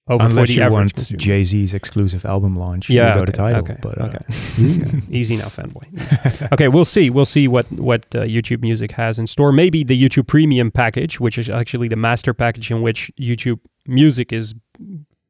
over 0.07 0.25
Unless 0.25 0.51
you 0.51 0.71
want 0.71 1.17
Jay 1.17 1.43
Z's 1.45 1.73
exclusive 1.73 2.27
album 2.27 2.57
launch, 2.57 2.91
yeah, 2.91 3.09
you 3.09 3.15
go 3.15 3.21
okay, 3.23 3.27
to 3.27 3.33
Tidal. 3.33 3.61
Okay, 3.61 3.77
but, 3.81 3.99
uh, 3.99 4.05
okay. 4.05 4.19
okay. 4.19 5.01
easy 5.09 5.37
now, 5.37 5.47
fanboy. 5.47 6.53
okay, 6.53 6.69
we'll 6.69 6.85
see. 6.85 7.09
We'll 7.09 7.25
see 7.25 7.49
what 7.49 7.71
what 7.73 8.05
uh, 8.15 8.21
YouTube 8.21 8.61
Music 8.61 8.93
has 8.93 9.19
in 9.19 9.27
store. 9.27 9.51
Maybe 9.51 9.83
the 9.83 10.01
YouTube 10.01 10.27
Premium 10.27 10.71
package, 10.71 11.21
which 11.21 11.39
is 11.39 11.49
actually 11.49 11.89
the 11.89 11.97
master 11.97 12.35
package 12.35 12.71
in 12.71 12.83
which 12.83 13.11
YouTube 13.19 13.61
Music 13.87 14.31
is 14.31 14.55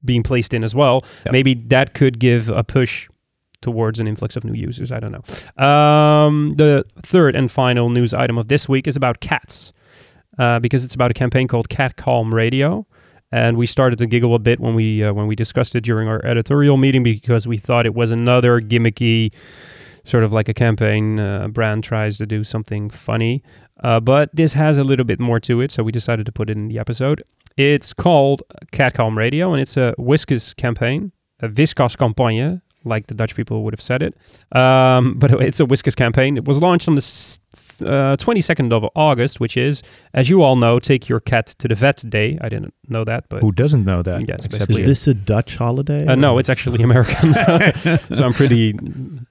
being 0.04 0.24
placed 0.24 0.52
in 0.52 0.64
as 0.64 0.74
well. 0.74 1.04
Yep. 1.26 1.32
Maybe 1.32 1.54
that 1.54 1.94
could 1.94 2.18
give 2.18 2.48
a 2.48 2.64
push 2.64 3.08
towards 3.60 3.98
an 4.00 4.08
influx 4.08 4.36
of 4.36 4.44
new 4.44 4.54
users. 4.54 4.92
I 4.92 5.00
don't 5.00 5.12
know. 5.12 5.64
Um, 5.64 6.54
the 6.56 6.84
third 7.02 7.36
and 7.36 7.50
final 7.50 7.90
news 7.90 8.12
item 8.12 8.38
of 8.38 8.48
this 8.48 8.68
week 8.68 8.86
is 8.86 8.96
about 8.96 9.20
cats, 9.20 9.72
uh, 10.38 10.58
because 10.60 10.84
it's 10.84 10.94
about 10.94 11.10
a 11.10 11.14
campaign 11.14 11.48
called 11.48 11.68
Cat 11.68 11.96
Calm 11.96 12.34
Radio 12.34 12.86
and 13.32 13.56
we 13.56 13.66
started 13.66 13.98
to 13.98 14.06
giggle 14.06 14.34
a 14.34 14.38
bit 14.38 14.60
when 14.60 14.74
we 14.74 15.02
uh, 15.02 15.12
when 15.12 15.26
we 15.26 15.34
discussed 15.34 15.74
it 15.74 15.82
during 15.82 16.08
our 16.08 16.24
editorial 16.24 16.76
meeting 16.76 17.02
because 17.02 17.48
we 17.48 17.56
thought 17.56 17.86
it 17.86 17.94
was 17.94 18.10
another 18.10 18.60
gimmicky 18.60 19.34
sort 20.04 20.22
of 20.22 20.32
like 20.32 20.48
a 20.48 20.54
campaign 20.54 21.18
uh, 21.18 21.48
brand 21.48 21.82
tries 21.82 22.18
to 22.18 22.26
do 22.26 22.44
something 22.44 22.90
funny 22.90 23.42
uh, 23.82 23.98
but 23.98 24.30
this 24.34 24.52
has 24.52 24.78
a 24.78 24.84
little 24.84 25.04
bit 25.04 25.18
more 25.18 25.40
to 25.40 25.60
it 25.60 25.70
so 25.70 25.82
we 25.82 25.90
decided 25.90 26.24
to 26.26 26.32
put 26.32 26.48
it 26.48 26.56
in 26.56 26.68
the 26.68 26.78
episode 26.78 27.22
it's 27.56 27.92
called 27.92 28.42
cat 28.70 28.94
calm 28.94 29.18
radio 29.18 29.52
and 29.52 29.60
it's 29.60 29.76
a 29.76 29.94
whiskas 29.98 30.54
campaign 30.56 31.12
a 31.40 31.48
Whiskas 31.48 31.96
campagne 31.96 32.62
like 32.84 33.06
the 33.06 33.14
Dutch 33.14 33.34
people 33.34 33.64
would 33.64 33.72
have 33.72 33.80
said 33.80 34.02
it. 34.02 34.14
Um, 34.56 35.14
but 35.18 35.30
it's 35.42 35.60
a 35.60 35.64
Whiskas 35.64 35.96
campaign. 35.96 36.36
It 36.36 36.44
was 36.44 36.60
launched 36.60 36.88
on 36.88 36.94
the 36.94 37.00
uh, 37.82 38.16
22nd 38.18 38.72
of 38.72 38.88
August, 38.94 39.40
which 39.40 39.56
is, 39.56 39.82
as 40.12 40.28
you 40.28 40.42
all 40.42 40.56
know, 40.56 40.78
Take 40.78 41.08
Your 41.08 41.20
Cat 41.20 41.46
to 41.46 41.68
the 41.68 41.74
Vet 41.74 42.08
Day. 42.08 42.38
I 42.40 42.48
didn't 42.48 42.74
know 42.88 43.04
that, 43.04 43.28
but 43.28 43.40
who 43.40 43.52
doesn't 43.52 43.84
know 43.84 44.02
that? 44.02 44.28
Yes, 44.28 44.46
is 44.68 44.78
this 44.78 45.06
a 45.06 45.14
Dutch 45.14 45.56
holiday? 45.56 46.06
Uh, 46.06 46.14
no, 46.14 46.38
it's 46.38 46.48
actually 46.48 46.82
American. 46.82 47.34
so, 47.34 47.58
so, 48.12 48.24
I'm 48.24 48.32
pretty 48.32 48.72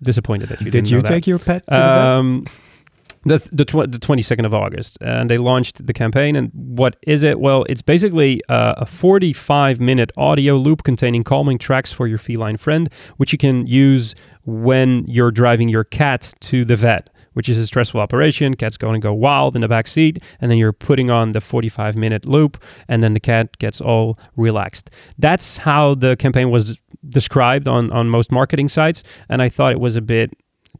disappointed 0.01 0.49
that 0.49 0.61
you 0.61 0.71
did. 0.71 0.89
you 0.89 1.01
take 1.01 1.25
that. 1.25 1.27
your 1.27 1.39
pet 1.39 1.63
to 1.71 1.79
um, 1.79 2.43
the 2.43 2.49
vet? 2.49 2.73
the 3.25 3.49
the, 3.51 3.65
tw- 3.65 3.91
the 3.91 3.99
22nd 3.99 4.45
of 4.45 4.53
August, 4.53 4.97
and 5.01 5.29
they 5.29 5.37
launched 5.37 5.85
the 5.85 5.93
campaign. 5.93 6.35
And 6.35 6.51
what 6.53 6.97
is 7.03 7.23
it? 7.23 7.39
Well, 7.39 7.65
it's 7.69 7.81
basically 7.81 8.41
uh, 8.49 8.75
a 8.77 8.85
45 8.85 9.79
minute 9.79 10.11
audio 10.17 10.55
loop 10.55 10.83
containing 10.83 11.23
calming 11.23 11.57
tracks 11.57 11.91
for 11.91 12.07
your 12.07 12.17
feline 12.17 12.57
friend, 12.57 12.91
which 13.17 13.31
you 13.31 13.37
can 13.37 13.65
use 13.65 14.15
when 14.45 15.05
you're 15.07 15.31
driving 15.31 15.69
your 15.69 15.83
cat 15.83 16.33
to 16.41 16.65
the 16.65 16.75
vet 16.75 17.09
which 17.33 17.49
is 17.49 17.59
a 17.59 17.67
stressful 17.67 17.99
operation. 17.99 18.55
Cat's 18.55 18.77
going 18.77 18.93
to 18.93 18.99
go 18.99 19.13
wild 19.13 19.55
in 19.55 19.61
the 19.61 19.67
back 19.67 19.87
seat, 19.87 20.17
and 20.39 20.49
then 20.49 20.57
you're 20.57 20.73
putting 20.73 21.09
on 21.09 21.33
the 21.33 21.41
45 21.41 21.95
minute 21.95 22.25
loop, 22.25 22.63
and 22.87 23.03
then 23.03 23.13
the 23.13 23.19
cat 23.19 23.57
gets 23.59 23.81
all 23.81 24.17
relaxed. 24.35 24.91
That's 25.17 25.57
how 25.57 25.95
the 25.95 26.15
campaign 26.15 26.49
was 26.49 26.81
described 27.07 27.67
on 27.67 27.91
on 27.91 28.09
most 28.09 28.31
marketing 28.31 28.69
sites, 28.69 29.03
and 29.29 29.41
I 29.41 29.49
thought 29.49 29.71
it 29.71 29.79
was 29.79 29.95
a 29.95 30.01
bit 30.01 30.31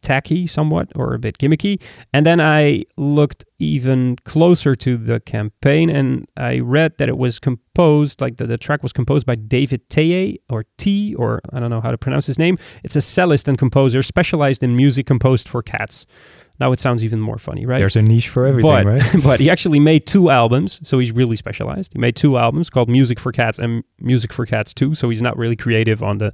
tacky 0.04 0.46
somewhat 0.46 0.92
or 0.96 1.14
a 1.14 1.20
bit 1.20 1.38
gimmicky. 1.40 1.82
And 2.14 2.26
then 2.26 2.40
I 2.40 2.84
looked 2.98 3.46
even 3.60 4.18
closer 4.26 4.76
to 4.76 4.98
the 4.98 5.20
campaign 5.22 5.90
and 5.90 6.28
I 6.38 6.60
read 6.60 6.98
that 6.98 7.10
it 7.10 7.18
was 7.18 7.40
composed, 7.40 8.22
like 8.22 8.38
the, 8.38 8.46
the 8.46 8.58
track 8.58 8.84
was 8.84 8.94
composed 8.94 9.26
by 9.26 9.36
David 9.36 9.90
Teie 9.90 10.38
or 10.50 10.66
T, 10.78 11.16
or 11.16 11.42
I 11.52 11.60
don't 11.60 11.70
know 11.70 11.82
how 11.82 11.92
to 11.92 11.98
pronounce 11.98 12.28
his 12.28 12.38
name. 12.38 12.58
It's 12.84 12.96
a 12.96 13.02
cellist 13.02 13.48
and 13.48 13.58
composer 13.58 14.04
specialized 14.04 14.64
in 14.64 14.76
music 14.76 15.08
composed 15.08 15.48
for 15.48 15.62
cats. 15.62 16.06
Now 16.64 16.72
it 16.72 16.80
sounds 16.80 17.04
even 17.04 17.20
more 17.20 17.38
funny, 17.38 17.66
right? 17.66 17.80
There's 17.80 17.98
a 17.98 18.02
niche 18.02 18.30
for 18.30 18.46
everything, 18.46 18.72
but, 18.72 18.86
right? 18.86 19.04
but 19.24 19.42
he 19.42 19.50
actually 19.50 19.82
made 19.82 20.06
two 20.06 20.30
albums, 20.30 20.80
so 20.88 20.98
he's 20.98 21.12
really 21.12 21.36
specialized. 21.36 21.92
He 21.92 22.00
made 22.00 22.16
two 22.16 22.38
albums 22.38 22.70
called 22.70 22.88
Music 22.88 23.20
for 23.20 23.34
Cats 23.34 23.60
and 23.60 23.84
Music 24.00 24.32
for 24.32 24.46
Cats 24.46 24.74
2, 24.74 24.94
so 24.94 25.10
he's 25.10 25.22
not 25.22 25.36
really 25.36 25.58
creative 25.58 26.02
on 26.02 26.20
the 26.20 26.32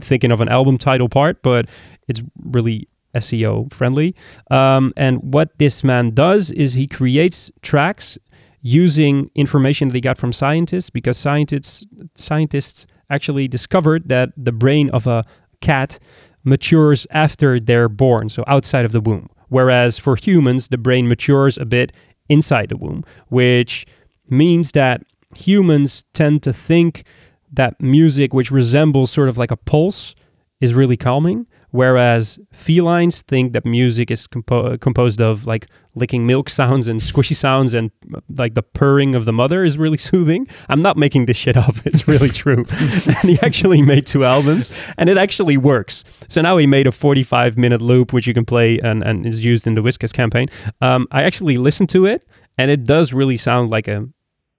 thinking 0.00 0.32
of 0.32 0.40
an 0.40 0.48
album 0.48 0.78
title 0.78 1.08
part, 1.08 1.44
but 1.44 1.70
it's 2.08 2.20
really 2.42 2.88
SEO 3.14 3.72
friendly. 3.72 4.16
Um, 4.50 4.92
and 4.96 5.32
what 5.32 5.56
this 5.58 5.84
man 5.84 6.10
does 6.10 6.50
is 6.50 6.72
he 6.72 6.88
creates 6.88 7.52
tracks 7.62 8.18
using 8.60 9.30
information 9.36 9.86
that 9.86 9.94
he 9.94 10.00
got 10.00 10.18
from 10.18 10.32
scientists 10.32 10.90
because 10.90 11.16
scientists 11.16 11.86
scientists 12.16 12.88
actually 13.10 13.46
discovered 13.46 14.08
that 14.08 14.30
the 14.36 14.50
brain 14.50 14.90
of 14.90 15.06
a 15.06 15.22
cat 15.60 16.00
matures 16.42 17.06
after 17.12 17.60
they're 17.60 17.88
born, 17.88 18.28
so 18.28 18.42
outside 18.48 18.84
of 18.84 18.90
the 18.90 19.00
womb. 19.00 19.28
Whereas 19.48 19.98
for 19.98 20.16
humans, 20.16 20.68
the 20.68 20.78
brain 20.78 21.08
matures 21.08 21.56
a 21.58 21.64
bit 21.64 21.92
inside 22.28 22.68
the 22.68 22.76
womb, 22.76 23.04
which 23.28 23.86
means 24.30 24.72
that 24.72 25.02
humans 25.36 26.04
tend 26.12 26.42
to 26.42 26.52
think 26.52 27.04
that 27.52 27.80
music, 27.80 28.34
which 28.34 28.50
resembles 28.50 29.10
sort 29.10 29.28
of 29.28 29.38
like 29.38 29.50
a 29.50 29.56
pulse, 29.56 30.14
is 30.60 30.74
really 30.74 30.96
calming. 30.96 31.46
Whereas 31.70 32.38
felines 32.52 33.22
think 33.22 33.52
that 33.52 33.64
music 33.64 34.10
is 34.10 34.26
compo- 34.26 34.76
composed 34.78 35.20
of 35.20 35.46
like 35.46 35.68
licking 35.94 36.26
milk 36.26 36.48
sounds 36.48 36.88
and 36.88 37.00
squishy 37.00 37.36
sounds 37.36 37.74
and 37.74 37.90
like 38.36 38.54
the 38.54 38.62
purring 38.62 39.14
of 39.14 39.24
the 39.24 39.32
mother 39.32 39.64
is 39.64 39.76
really 39.76 39.98
soothing. 40.10 40.46
I'm 40.68 40.80
not 40.80 40.96
making 40.96 41.26
this 41.26 41.36
shit 41.36 41.56
up. 41.56 41.74
It's 41.84 42.08
really 42.08 42.30
true. 42.30 42.64
and 43.06 43.30
he 43.30 43.38
actually 43.42 43.82
made 43.82 44.06
two 44.06 44.24
albums 44.24 44.72
and 44.96 45.08
it 45.08 45.18
actually 45.18 45.56
works. 45.56 46.04
So 46.28 46.40
now 46.40 46.56
he 46.56 46.66
made 46.66 46.86
a 46.86 46.92
45 46.92 47.58
minute 47.58 47.82
loop, 47.82 48.12
which 48.12 48.26
you 48.26 48.34
can 48.34 48.44
play 48.44 48.78
and, 48.78 49.02
and 49.02 49.26
is 49.26 49.44
used 49.44 49.66
in 49.66 49.74
the 49.74 49.82
Whiskas 49.82 50.12
campaign. 50.12 50.48
Um, 50.80 51.06
I 51.10 51.22
actually 51.24 51.58
listened 51.58 51.90
to 51.90 52.06
it 52.06 52.24
and 52.56 52.70
it 52.70 52.84
does 52.84 53.12
really 53.12 53.36
sound 53.36 53.70
like 53.70 53.88
a 53.88 54.08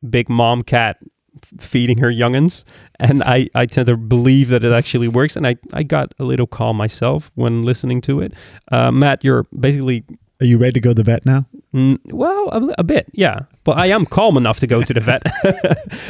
big 0.08 0.30
mom 0.30 0.62
cat 0.62 0.98
feeding 1.58 1.98
her 2.00 2.12
youngins 2.12 2.63
and 3.00 3.24
I, 3.24 3.50
I 3.55 3.65
tend 3.65 3.88
to 3.88 3.98
believe 3.98 4.50
that 4.50 4.63
it 4.63 4.74
actually 4.74 5.08
works 5.08 5.36
and 5.36 5.46
I, 5.48 5.55
I 5.74 5.84
got 5.84 6.13
a 6.19 6.24
little 6.24 6.48
calm 6.48 6.77
myself 6.77 7.31
when 7.36 7.62
listening 7.62 8.01
to 8.01 8.22
it 8.22 8.34
uh, 8.72 8.91
matt 8.91 9.24
you're 9.24 9.46
basically 9.58 10.03
are 10.41 10.46
you 10.46 10.58
ready 10.58 10.74
to 10.74 10.79
go 10.79 10.91
to 10.91 10.96
the 10.96 11.03
vet 11.03 11.25
now 11.25 11.46
mm, 11.74 12.00
well 12.05 12.50
a, 12.50 12.75
a, 12.79 12.84
bit 12.84 13.08
yeah 13.13 13.41
But 13.69 13.77
I 13.77 13.88
am 13.88 14.05
calm 14.05 14.36
enough 14.36 14.60
to 14.62 14.67
go 14.67 14.81
to 14.81 14.93
the 14.96 15.00
vet. 15.00 15.22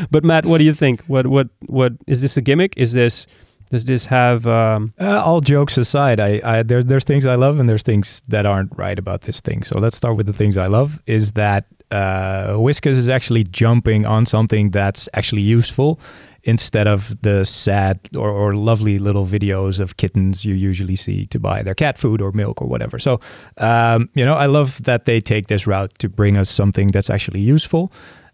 but 0.11 0.23
Matt, 0.23 0.45
what 0.45 0.59
do 0.59 0.63
you 0.63 0.73
think? 0.73 1.01
What 1.07 1.27
what 1.27 1.49
what 1.65 1.91
is 2.07 2.21
this 2.21 2.37
a 2.37 2.41
gimmick? 2.41 2.73
Is 2.77 2.93
this 2.93 3.27
does 3.69 3.85
this 3.85 4.07
have 4.07 4.45
um, 4.47 4.93
Uh, 4.99 5.21
all 5.23 5.41
jokes 5.41 5.77
aside, 5.77 6.19
I, 6.19 6.41
I 6.43 6.63
there's 6.63 6.85
there's 6.85 7.05
things 7.05 7.25
I 7.25 7.35
love 7.35 7.59
and 7.59 7.69
there's 7.69 7.83
things 7.83 8.21
that 8.27 8.45
aren't 8.45 8.71
right 8.77 8.99
about 8.99 9.21
this 9.21 9.41
thing. 9.41 9.63
So 9.63 9.79
let's 9.79 9.95
start 9.95 10.17
with 10.17 10.25
the 10.25 10.33
things 10.33 10.57
I 10.57 10.67
love. 10.67 10.99
Is 11.05 11.33
that 11.33 11.65
uh, 11.91 12.53
Whiskas 12.57 12.97
is 12.97 13.09
actually 13.09 13.43
jumping 13.43 14.05
on 14.07 14.25
something 14.25 14.71
that's 14.71 15.07
actually 15.13 15.41
useful 15.41 15.99
instead 16.43 16.87
of 16.87 17.15
the 17.21 17.43
sad 17.43 17.99
or, 18.15 18.29
or 18.29 18.53
lovely 18.55 18.97
little 18.97 19.25
videos 19.25 19.79
of 19.79 19.97
kittens 19.97 20.45
you 20.45 20.55
usually 20.55 20.95
see 20.95 21.25
to 21.25 21.39
buy 21.39 21.61
their 21.63 21.75
cat 21.75 21.97
food 21.97 22.21
or 22.21 22.31
milk 22.31 22.61
or 22.61 22.67
whatever. 22.67 22.99
So 22.99 23.19
um, 23.57 24.09
you 24.15 24.25
know, 24.25 24.35
I 24.35 24.47
love 24.47 24.81
that 24.83 25.05
they 25.05 25.19
take 25.19 25.47
this 25.47 25.67
route 25.67 25.93
to 25.99 26.09
bring 26.09 26.37
us 26.37 26.49
something 26.49 26.87
that's 26.91 27.09
actually 27.09 27.41
useful. 27.41 27.91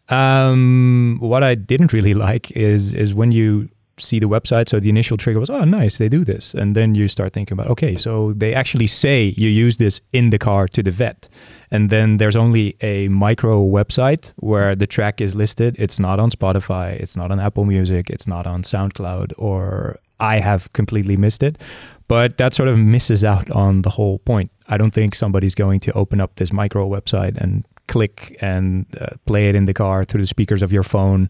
Um, 0.09 1.17
what 1.19 1.43
I 1.43 1.55
didn't 1.55 1.93
really 1.93 2.13
like 2.29 2.51
is 2.51 2.93
is 2.93 3.13
when 3.13 3.31
you 3.31 3.69
see 3.97 4.19
the 4.19 4.27
website. 4.27 4.69
So 4.69 4.79
the 4.79 4.89
initial 4.89 5.17
trigger 5.17 5.39
was, 5.39 5.49
oh, 5.49 5.63
nice, 5.63 5.97
they 5.97 6.09
do 6.09 6.23
this. 6.23 6.53
And 6.53 6.75
then 6.75 6.95
you 6.95 7.07
start 7.07 7.33
thinking 7.33 7.53
about, 7.53 7.67
okay, 7.71 7.95
so 7.95 8.33
they 8.33 8.53
actually 8.53 8.87
say 8.87 9.33
you 9.37 9.49
use 9.49 9.77
this 9.77 10.01
in 10.13 10.29
the 10.29 10.37
car 10.37 10.67
to 10.69 10.83
the 10.83 10.91
vet. 10.91 11.29
And 11.71 11.89
then 11.89 12.17
there's 12.17 12.35
only 12.35 12.75
a 12.81 13.07
micro 13.07 13.61
website 13.63 14.33
where 14.37 14.75
the 14.75 14.87
track 14.87 15.21
is 15.21 15.35
listed. 15.35 15.75
It's 15.79 15.99
not 15.99 16.19
on 16.19 16.29
Spotify, 16.29 16.93
it's 16.99 17.17
not 17.17 17.31
on 17.31 17.39
Apple 17.39 17.65
Music, 17.65 18.09
it's 18.09 18.27
not 18.27 18.45
on 18.45 18.61
SoundCloud, 18.61 19.33
or 19.37 19.97
I 20.19 20.37
have 20.37 20.71
completely 20.73 21.17
missed 21.17 21.43
it. 21.43 21.57
But 22.07 22.37
that 22.37 22.53
sort 22.53 22.69
of 22.69 22.77
misses 22.77 23.23
out 23.23 23.49
on 23.51 23.81
the 23.81 23.89
whole 23.89 24.19
point. 24.19 24.51
I 24.67 24.77
don't 24.77 24.91
think 24.91 25.15
somebody's 25.15 25.55
going 25.55 25.79
to 25.81 25.91
open 25.93 26.21
up 26.21 26.35
this 26.35 26.53
micro 26.53 26.87
website 26.87 27.37
and 27.37 27.65
click 27.87 28.37
and 28.41 28.85
uh, 28.99 29.07
play 29.25 29.49
it 29.49 29.55
in 29.55 29.65
the 29.65 29.73
car 29.73 30.03
through 30.03 30.21
the 30.21 30.27
speakers 30.27 30.61
of 30.61 30.71
your 30.71 30.83
phone 30.83 31.29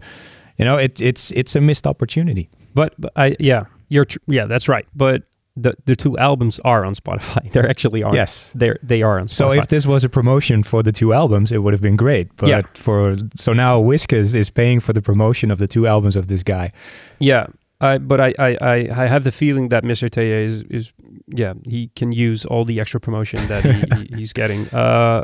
you 0.57 0.65
know 0.65 0.77
it's 0.77 1.01
it's 1.01 1.31
it's 1.31 1.55
a 1.55 1.61
missed 1.61 1.85
opportunity 1.87 2.49
but, 2.73 2.93
but 2.99 3.11
I 3.15 3.35
yeah, 3.39 3.65
you're 3.89 4.05
tr- 4.05 4.17
yeah, 4.27 4.45
that's 4.45 4.67
right. 4.67 4.85
But 4.95 5.23
the 5.55 5.73
the 5.85 5.95
two 5.95 6.17
albums 6.17 6.59
are 6.65 6.83
on 6.85 6.93
Spotify. 6.95 7.49
They're 7.53 7.69
actually 7.69 8.03
on. 8.03 8.13
yes 8.13 8.51
They're 8.53 8.77
they 8.83 9.01
are 9.01 9.17
on 9.19 9.25
Spotify. 9.25 9.29
so 9.29 9.51
if 9.53 9.67
this 9.67 9.85
was 9.85 10.03
a 10.03 10.09
promotion 10.09 10.63
for 10.63 10.83
the 10.83 10.91
two 10.91 11.13
albums 11.13 11.51
it 11.51 11.59
would 11.63 11.73
have 11.73 11.81
been 11.81 11.95
great 11.95 12.27
but 12.35 12.49
Yeah. 12.49 12.61
for 12.73 13.15
so 13.35 13.53
now 13.53 13.81
Whiskas 13.81 14.35
is 14.35 14.49
paying 14.49 14.81
for 14.81 14.91
the 14.93 15.01
promotion 15.01 15.51
of 15.51 15.57
the 15.57 15.67
two 15.67 15.87
albums 15.87 16.15
of 16.17 16.25
this 16.27 16.43
guy 16.43 16.71
Yeah, 17.19 17.47
I, 17.81 17.97
but 17.99 18.19
I, 18.19 18.33
I, 18.39 18.57
I, 18.61 18.75
I 19.03 19.07
have 19.07 19.23
the 19.23 19.31
feeling 19.31 19.69
that 19.69 19.83
Mr. 19.83 20.09
Teie 20.09 20.45
is, 20.45 20.63
is, 20.69 20.93
yeah, 21.27 21.53
he 21.69 21.89
can 21.95 22.11
use 22.13 22.45
all 22.45 22.65
the 22.65 22.79
extra 22.81 22.99
promotion 22.99 23.39
that 23.47 23.63
he, 23.63 23.71
he- 23.97 24.15
he's 24.19 24.33
getting. 24.33 24.67
Uh, 24.73 25.23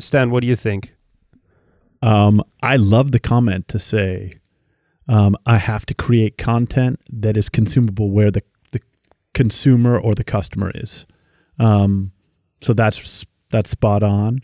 Stan, 0.00 0.30
what 0.30 0.40
do 0.42 0.48
you 0.48 0.56
think? 0.56 0.94
Um, 2.02 2.42
I 2.62 2.76
love 2.76 3.10
the 3.12 3.18
comment 3.20 3.68
to 3.68 3.78
say, 3.78 4.32
um, 5.08 5.36
I 5.46 5.56
have 5.56 5.86
to 5.86 5.94
create 5.94 6.38
content 6.38 7.00
that 7.10 7.36
is 7.36 7.48
consumable 7.48 8.10
where 8.10 8.30
the, 8.30 8.42
the 8.72 8.80
consumer 9.34 9.98
or 9.98 10.12
the 10.12 10.24
customer 10.24 10.70
is. 10.74 11.06
Um, 11.58 12.12
so 12.60 12.72
that's 12.74 13.24
that's 13.50 13.70
spot 13.70 14.02
on. 14.02 14.40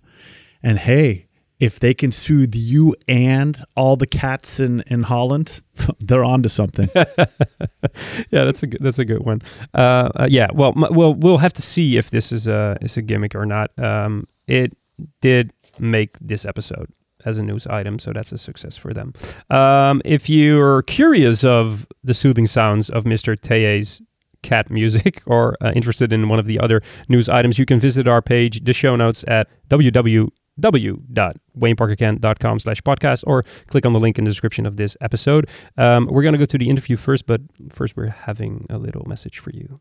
And 0.63 0.79
hey, 0.79 1.29
if 1.61 1.79
they 1.79 1.95
can 1.95 2.11
soothe 2.11 2.55
you 2.55 2.95
and 3.07 3.63
all 3.77 3.97
the 3.97 4.07
cats 4.07 4.59
in, 4.59 4.83
in 4.87 5.05
Holland, 5.05 5.61
they're 6.01 6.25
on 6.25 6.43
to 6.43 6.49
something. 6.49 6.89
yeah, 6.95 8.45
that's 8.45 8.63
a 8.63 8.67
good, 8.67 8.81
that's 8.81 8.99
a 8.99 9.05
good 9.05 9.25
one. 9.25 9.41
Uh, 9.75 10.11
uh, 10.17 10.29
yeah, 10.31 10.49
well, 10.53 10.73
m- 10.77 10.95
well, 10.95 11.15
we'll 11.15 11.39
have 11.39 11.53
to 11.55 11.63
see 11.63 11.97
if 11.97 12.11
this 12.11 12.33
is 12.33 12.49
a 12.49 12.77
is 12.81 12.97
a 12.97 13.03
gimmick 13.03 13.35
or 13.35 13.47
not. 13.47 13.71
Um, 13.79 14.27
it 14.47 14.77
did 15.21 15.53
make 15.79 16.17
this 16.21 16.45
episode 16.45 16.89
as 17.25 17.39
a 17.39 17.43
news 17.43 17.67
item, 17.67 17.99
so 17.99 18.13
that's 18.13 18.31
a 18.33 18.39
success 18.39 18.77
for 18.77 18.93
them. 18.93 19.15
Um, 19.51 20.01
if 20.05 20.29
you're 20.29 20.83
curious 20.83 21.43
of 21.45 21.87
the 22.03 22.15
soothing 22.15 22.47
sounds 22.47 22.91
of 22.91 23.05
Mr. 23.05 23.39
Teie's 23.39 24.03
cat 24.43 24.71
music 24.71 25.23
or 25.27 25.57
uh, 25.61 25.73
interested 25.75 26.13
in 26.13 26.29
one 26.29 26.39
of 26.39 26.47
the 26.47 26.61
other 26.61 26.81
news 27.09 27.29
items, 27.29 27.59
you 27.59 27.67
can 27.67 27.81
visit 27.81 28.07
our 28.07 28.23
page, 28.23 28.63
the 28.65 28.73
show 28.73 28.95
notes 28.95 29.25
at 29.27 29.49
www.wayneparkerkent.com 29.69 32.59
slash 32.61 32.81
podcast 32.83 33.25
or 33.27 33.45
click 33.67 33.85
on 33.85 33.93
the 33.93 34.01
link 34.01 34.19
in 34.19 34.25
the 34.25 34.31
description 34.31 34.67
of 34.67 34.77
this 34.77 34.97
episode. 35.01 35.51
Um, 35.77 36.07
we're 36.07 36.23
going 36.23 36.35
to 36.35 36.39
go 36.39 36.45
to 36.45 36.59
the 36.59 36.71
interview 36.71 36.97
first, 36.97 37.27
but 37.27 37.41
first 37.73 37.97
we're 37.97 38.11
having 38.11 38.67
a 38.71 38.79
little 38.79 39.05
message 39.07 39.41
for 39.41 39.51
you. 39.51 39.81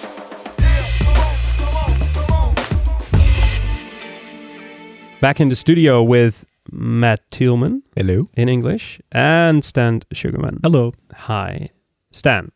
Back 5.21 5.39
in 5.39 5.49
the 5.49 5.55
studio 5.55 6.01
with 6.01 6.47
Matt 6.71 7.29
Thielman 7.29 7.83
hello 7.95 8.23
in 8.33 8.49
English 8.49 8.99
and 9.11 9.63
Stan 9.63 10.01
Sugarman. 10.11 10.59
Hello. 10.63 10.93
Hi. 11.13 11.69
Stan, 12.09 12.51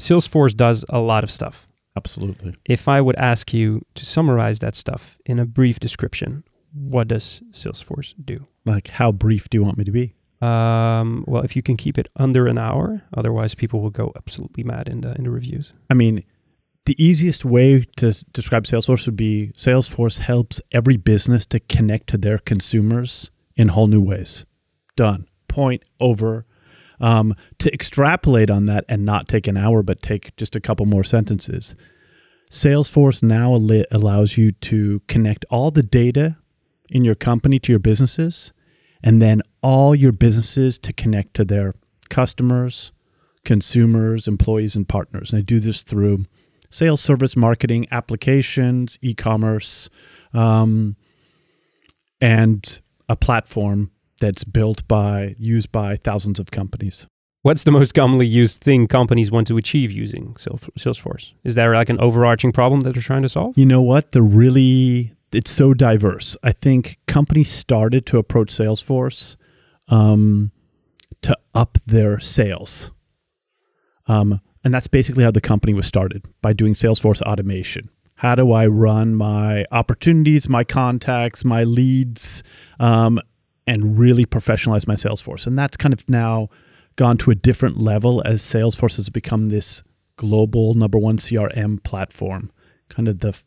Salesforce 0.00 0.56
does 0.56 0.82
a 0.88 0.98
lot 0.98 1.24
of 1.24 1.30
stuff. 1.30 1.66
Absolutely. 1.94 2.54
If 2.64 2.88
I 2.88 3.02
would 3.02 3.16
ask 3.16 3.52
you 3.52 3.82
to 3.96 4.06
summarize 4.06 4.60
that 4.60 4.74
stuff 4.74 5.18
in 5.26 5.38
a 5.38 5.44
brief 5.44 5.78
description, 5.78 6.44
what 6.72 7.08
does 7.08 7.42
Salesforce 7.50 8.14
do? 8.24 8.46
Like, 8.64 8.88
how 8.88 9.12
brief 9.12 9.50
do 9.50 9.58
you 9.58 9.62
want 9.64 9.76
me 9.76 9.84
to 9.84 9.92
be? 9.92 10.14
Um, 10.40 11.22
well, 11.26 11.42
if 11.42 11.54
you 11.54 11.60
can 11.60 11.76
keep 11.76 11.98
it 11.98 12.08
under 12.16 12.46
an 12.46 12.56
hour, 12.56 13.02
otherwise 13.14 13.54
people 13.54 13.82
will 13.82 13.90
go 13.90 14.14
absolutely 14.16 14.64
mad 14.64 14.88
in 14.88 15.02
the 15.02 15.14
in 15.16 15.24
the 15.24 15.30
reviews. 15.30 15.74
I 15.90 15.94
mean, 15.94 16.24
the 16.86 17.04
easiest 17.04 17.44
way 17.44 17.84
to 17.96 18.24
describe 18.32 18.64
Salesforce 18.64 19.06
would 19.06 19.16
be 19.16 19.52
Salesforce 19.56 20.18
helps 20.18 20.60
every 20.72 20.96
business 20.96 21.44
to 21.46 21.60
connect 21.60 22.06
to 22.08 22.18
their 22.18 22.38
consumers 22.38 23.30
in 23.56 23.68
whole 23.68 23.88
new 23.88 24.00
ways. 24.00 24.46
Done. 24.94 25.28
Point 25.48 25.82
over. 26.00 26.46
Um, 26.98 27.34
to 27.58 27.70
extrapolate 27.74 28.50
on 28.50 28.64
that 28.66 28.84
and 28.88 29.04
not 29.04 29.28
take 29.28 29.46
an 29.46 29.56
hour, 29.56 29.82
but 29.82 30.00
take 30.00 30.34
just 30.36 30.56
a 30.56 30.60
couple 30.60 30.86
more 30.86 31.04
sentences. 31.04 31.74
Salesforce 32.50 33.22
now 33.22 33.52
al- 33.52 33.84
allows 33.90 34.38
you 34.38 34.52
to 34.52 35.00
connect 35.08 35.44
all 35.50 35.70
the 35.70 35.82
data 35.82 36.36
in 36.88 37.04
your 37.04 37.14
company 37.16 37.58
to 37.58 37.72
your 37.72 37.80
businesses, 37.80 38.52
and 39.02 39.20
then 39.20 39.42
all 39.60 39.94
your 39.94 40.12
businesses 40.12 40.78
to 40.78 40.92
connect 40.92 41.34
to 41.34 41.44
their 41.44 41.74
customers, 42.08 42.92
consumers, 43.44 44.26
employees, 44.26 44.74
and 44.76 44.88
partners. 44.88 45.32
And 45.32 45.40
they 45.40 45.44
do 45.44 45.60
this 45.60 45.82
through 45.82 46.24
sales, 46.70 47.00
service, 47.00 47.36
marketing, 47.36 47.86
applications, 47.90 48.98
e-commerce, 49.02 49.88
um, 50.32 50.96
and 52.20 52.80
a 53.08 53.16
platform 53.16 53.90
that's 54.20 54.44
built 54.44 54.86
by 54.88 55.34
used 55.38 55.70
by 55.72 55.96
thousands 55.96 56.40
of 56.40 56.50
companies. 56.50 57.06
What's 57.42 57.64
the 57.64 57.70
most 57.70 57.94
commonly 57.94 58.26
used 58.26 58.60
thing 58.60 58.88
companies 58.88 59.30
want 59.30 59.46
to 59.46 59.56
achieve 59.56 59.92
using 59.92 60.34
Salesforce? 60.34 61.34
Is 61.44 61.54
there 61.54 61.74
like 61.74 61.88
an 61.88 62.00
overarching 62.00 62.50
problem 62.50 62.80
that 62.80 62.94
they're 62.94 63.02
trying 63.02 63.22
to 63.22 63.28
solve? 63.28 63.56
You 63.56 63.66
know 63.66 63.82
what? 63.82 64.12
They're 64.12 64.22
really 64.22 65.12
it's 65.32 65.50
so 65.50 65.74
diverse. 65.74 66.36
I 66.42 66.52
think 66.52 66.98
companies 67.06 67.50
started 67.50 68.06
to 68.06 68.18
approach 68.18 68.48
Salesforce 68.48 69.36
um, 69.88 70.50
to 71.22 71.36
up 71.54 71.78
their 71.86 72.18
sales. 72.18 72.90
Um, 74.08 74.40
and 74.66 74.74
that's 74.74 74.88
basically 74.88 75.22
how 75.22 75.30
the 75.30 75.40
company 75.40 75.72
was 75.74 75.86
started 75.86 76.26
by 76.42 76.52
doing 76.52 76.72
Salesforce 76.72 77.22
automation. 77.22 77.88
How 78.16 78.34
do 78.34 78.50
I 78.50 78.66
run 78.66 79.14
my 79.14 79.64
opportunities, 79.70 80.48
my 80.48 80.64
contacts, 80.64 81.44
my 81.44 81.62
leads, 81.62 82.42
um, 82.80 83.20
and 83.68 83.96
really 83.96 84.24
professionalize 84.24 84.88
my 84.88 84.94
Salesforce? 84.94 85.46
And 85.46 85.56
that's 85.56 85.76
kind 85.76 85.92
of 85.92 86.10
now 86.10 86.48
gone 86.96 87.16
to 87.18 87.30
a 87.30 87.36
different 87.36 87.78
level 87.78 88.20
as 88.26 88.42
Salesforce 88.42 88.96
has 88.96 89.08
become 89.08 89.50
this 89.50 89.84
global 90.16 90.74
number 90.74 90.98
one 90.98 91.18
CRM 91.18 91.80
platform, 91.84 92.50
kind 92.88 93.06
of 93.06 93.20
the 93.20 93.40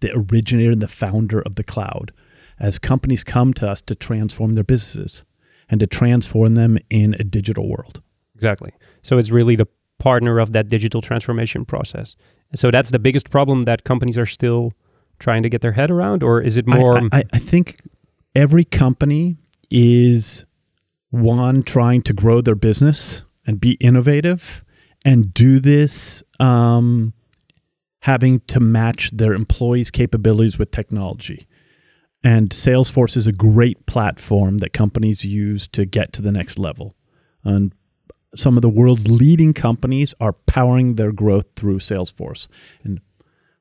the 0.00 0.12
originator 0.14 0.72
and 0.72 0.82
the 0.82 0.88
founder 0.88 1.40
of 1.40 1.54
the 1.54 1.64
cloud. 1.64 2.12
As 2.58 2.78
companies 2.78 3.24
come 3.24 3.54
to 3.54 3.66
us 3.66 3.80
to 3.80 3.94
transform 3.94 4.56
their 4.56 4.64
businesses 4.64 5.24
and 5.70 5.80
to 5.80 5.86
transform 5.86 6.54
them 6.54 6.76
in 6.90 7.14
a 7.14 7.24
digital 7.24 7.66
world. 7.66 8.02
Exactly. 8.34 8.72
So 9.02 9.16
it's 9.16 9.30
really 9.30 9.56
the 9.56 9.68
partner 10.00 10.40
of 10.40 10.52
that 10.52 10.68
digital 10.68 11.00
transformation 11.00 11.64
process. 11.64 12.16
So 12.54 12.70
that's 12.72 12.90
the 12.90 12.98
biggest 12.98 13.30
problem 13.30 13.62
that 13.62 13.84
companies 13.84 14.18
are 14.18 14.26
still 14.26 14.72
trying 15.20 15.44
to 15.44 15.48
get 15.48 15.60
their 15.60 15.72
head 15.72 15.90
around, 15.90 16.22
or 16.22 16.40
is 16.40 16.56
it 16.56 16.66
more? 16.66 16.98
I, 16.98 17.08
I, 17.12 17.22
I 17.34 17.38
think 17.38 17.76
every 18.34 18.64
company, 18.64 19.36
is 19.70 20.44
one 21.10 21.62
trying 21.62 22.02
to 22.02 22.12
grow 22.12 22.40
their 22.40 22.54
business 22.54 23.24
and 23.46 23.60
be 23.60 23.72
innovative 23.74 24.64
and 25.04 25.32
do 25.32 25.58
this 25.58 26.22
um, 26.38 27.14
having 28.00 28.40
to 28.40 28.60
match 28.60 29.10
their 29.12 29.32
employees' 29.32 29.90
capabilities 29.90 30.58
with 30.58 30.70
technology. 30.70 31.46
And 32.22 32.50
Salesforce 32.50 33.16
is 33.16 33.26
a 33.26 33.32
great 33.32 33.86
platform 33.86 34.58
that 34.58 34.72
companies 34.72 35.24
use 35.24 35.66
to 35.68 35.86
get 35.86 36.12
to 36.14 36.22
the 36.22 36.32
next 36.32 36.58
level. 36.58 36.94
And 37.44 37.72
some 38.34 38.56
of 38.56 38.62
the 38.62 38.68
world's 38.68 39.10
leading 39.10 39.52
companies 39.52 40.14
are 40.20 40.32
powering 40.32 40.94
their 40.94 41.12
growth 41.12 41.46
through 41.56 41.78
Salesforce. 41.78 42.48
And 42.84 43.00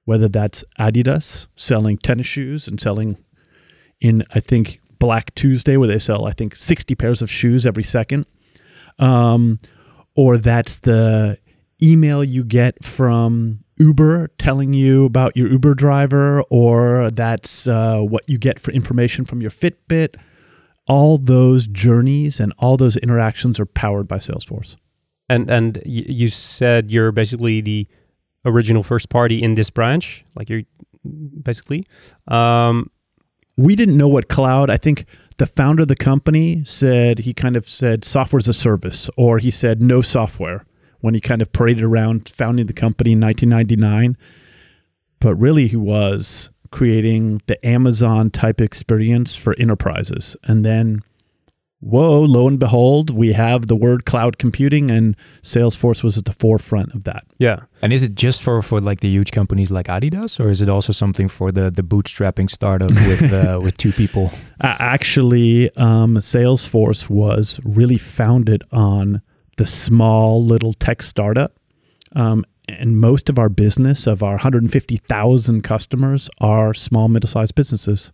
whether 0.06 0.28
that's 0.28 0.64
Adidas 0.80 1.48
selling 1.56 1.98
tennis 1.98 2.28
shoes 2.28 2.68
and 2.68 2.80
selling 2.80 3.18
in, 4.00 4.24
I 4.34 4.40
think, 4.40 4.80
Black 5.00 5.34
Tuesday, 5.36 5.78
where 5.78 5.88
they 5.88 6.00
sell, 6.00 6.26
I 6.26 6.32
think, 6.32 6.56
60 6.56 6.94
pairs 6.96 7.22
of 7.22 7.32
shoes 7.32 7.66
every 7.66 7.84
second, 7.84 8.26
um, 9.00 9.60
or 10.16 10.38
that's 10.38 10.80
the 10.80 11.38
email 11.82 12.24
you 12.24 12.44
get 12.44 12.84
from 12.84 13.64
Uber 13.78 14.28
telling 14.38 14.74
you 14.74 15.06
about 15.06 15.38
your 15.38 15.50
Uber 15.50 15.74
driver, 15.74 16.44
or 16.50 17.10
that's 17.12 17.66
uh, 17.66 18.02
what 18.02 18.28
you 18.28 18.38
get 18.38 18.60
for 18.60 18.72
information 18.72 19.24
from 19.24 19.42
your 19.42 19.52
Fitbit. 19.52 20.16
All 20.90 21.18
those 21.18 21.68
journeys 21.68 22.40
and 22.42 22.52
all 22.58 22.76
those 22.76 22.98
interactions 22.98 23.60
are 23.60 23.66
powered 23.66 24.08
by 24.08 24.18
Salesforce. 24.18 24.76
And 25.30 25.50
and 25.50 25.82
you 25.86 26.28
said 26.28 26.92
you're 26.92 27.12
basically 27.12 27.62
the 27.62 27.88
original 28.44 28.84
first 28.84 29.10
party 29.10 29.42
in 29.42 29.54
this 29.54 29.70
branch, 29.70 30.26
like 30.36 30.50
you're 30.50 30.64
basically. 31.44 31.86
Um, 32.28 32.92
we 33.58 33.76
didn't 33.76 33.98
know 33.98 34.08
what 34.08 34.30
cloud. 34.30 34.70
I 34.70 34.78
think 34.78 35.06
the 35.38 35.46
founder 35.46 35.82
of 35.82 35.90
the 35.90 35.96
company 35.96 36.64
said 36.64 37.20
he 37.20 37.34
kind 37.34 37.56
of 37.56 37.68
said 37.68 38.06
software 38.06 38.40
as 38.40 38.48
a 38.48 38.54
service, 38.54 39.10
or 39.18 39.38
he 39.38 39.52
said 39.52 39.82
no 39.82 40.02
software 40.02 40.66
when 41.02 41.14
he 41.14 41.20
kind 41.20 41.42
of 41.42 41.52
paraded 41.52 41.84
around 41.84 42.30
founding 42.30 42.68
the 42.68 42.74
company 42.74 43.12
in 43.14 43.20
1999. 43.20 44.18
But 45.20 45.36
really, 45.36 45.68
he 45.68 45.76
was 45.76 46.50
creating 46.72 47.42
the 47.48 47.64
Amazon 47.66 48.30
type 48.30 48.62
experience 48.62 49.36
for 49.36 49.56
enterprises. 49.58 50.36
And 50.44 50.64
then, 50.66 51.02
whoa, 51.80 52.22
lo 52.22 52.48
and 52.48 52.60
behold, 52.60 53.10
we 53.10 53.34
have 53.34 53.68
the 53.68 53.76
word 53.76 54.06
cloud 54.06 54.38
computing, 54.38 54.92
and 54.92 55.16
Salesforce 55.42 56.04
was 56.04 56.18
at 56.18 56.26
the 56.26 56.32
forefront 56.32 56.94
of 56.94 57.04
that. 57.06 57.26
yeah. 57.38 57.62
And 57.82 57.94
is 57.94 58.04
it 58.04 58.14
just 58.16 58.42
for, 58.44 58.62
for 58.62 58.82
like 58.82 59.00
the 59.00 59.10
huge 59.10 59.32
companies 59.32 59.72
like 59.72 59.88
Adidas, 59.88 60.40
or 60.40 60.50
is 60.50 60.62
it 60.62 60.70
also 60.70 60.92
something 60.94 61.28
for 61.28 61.52
the, 61.52 61.72
the 61.72 61.84
bootstrapping 61.84 62.50
startup 62.50 62.92
with 62.92 63.32
uh, 63.32 63.60
with 63.64 63.78
two 63.78 63.92
people? 63.92 64.32
Uh, 64.62 64.76
actually, 64.80 65.74
um, 65.78 66.18
Salesforce 66.18 67.10
was 67.10 67.60
really 67.64 67.98
founded 67.98 68.64
on 68.72 69.22
the 69.58 69.66
small 69.66 70.44
little 70.44 70.74
tech 70.74 71.02
startup. 71.02 71.54
Um, 72.16 72.44
and 72.78 73.00
most 73.00 73.30
of 73.30 73.38
our 73.40 73.50
business, 73.50 74.08
of 74.08 74.24
our 74.24 74.32
150,000 74.32 75.62
customers, 75.64 76.30
are 76.40 76.74
small, 76.74 77.08
middle 77.08 77.28
sized 77.28 77.56
businesses. 77.56 78.12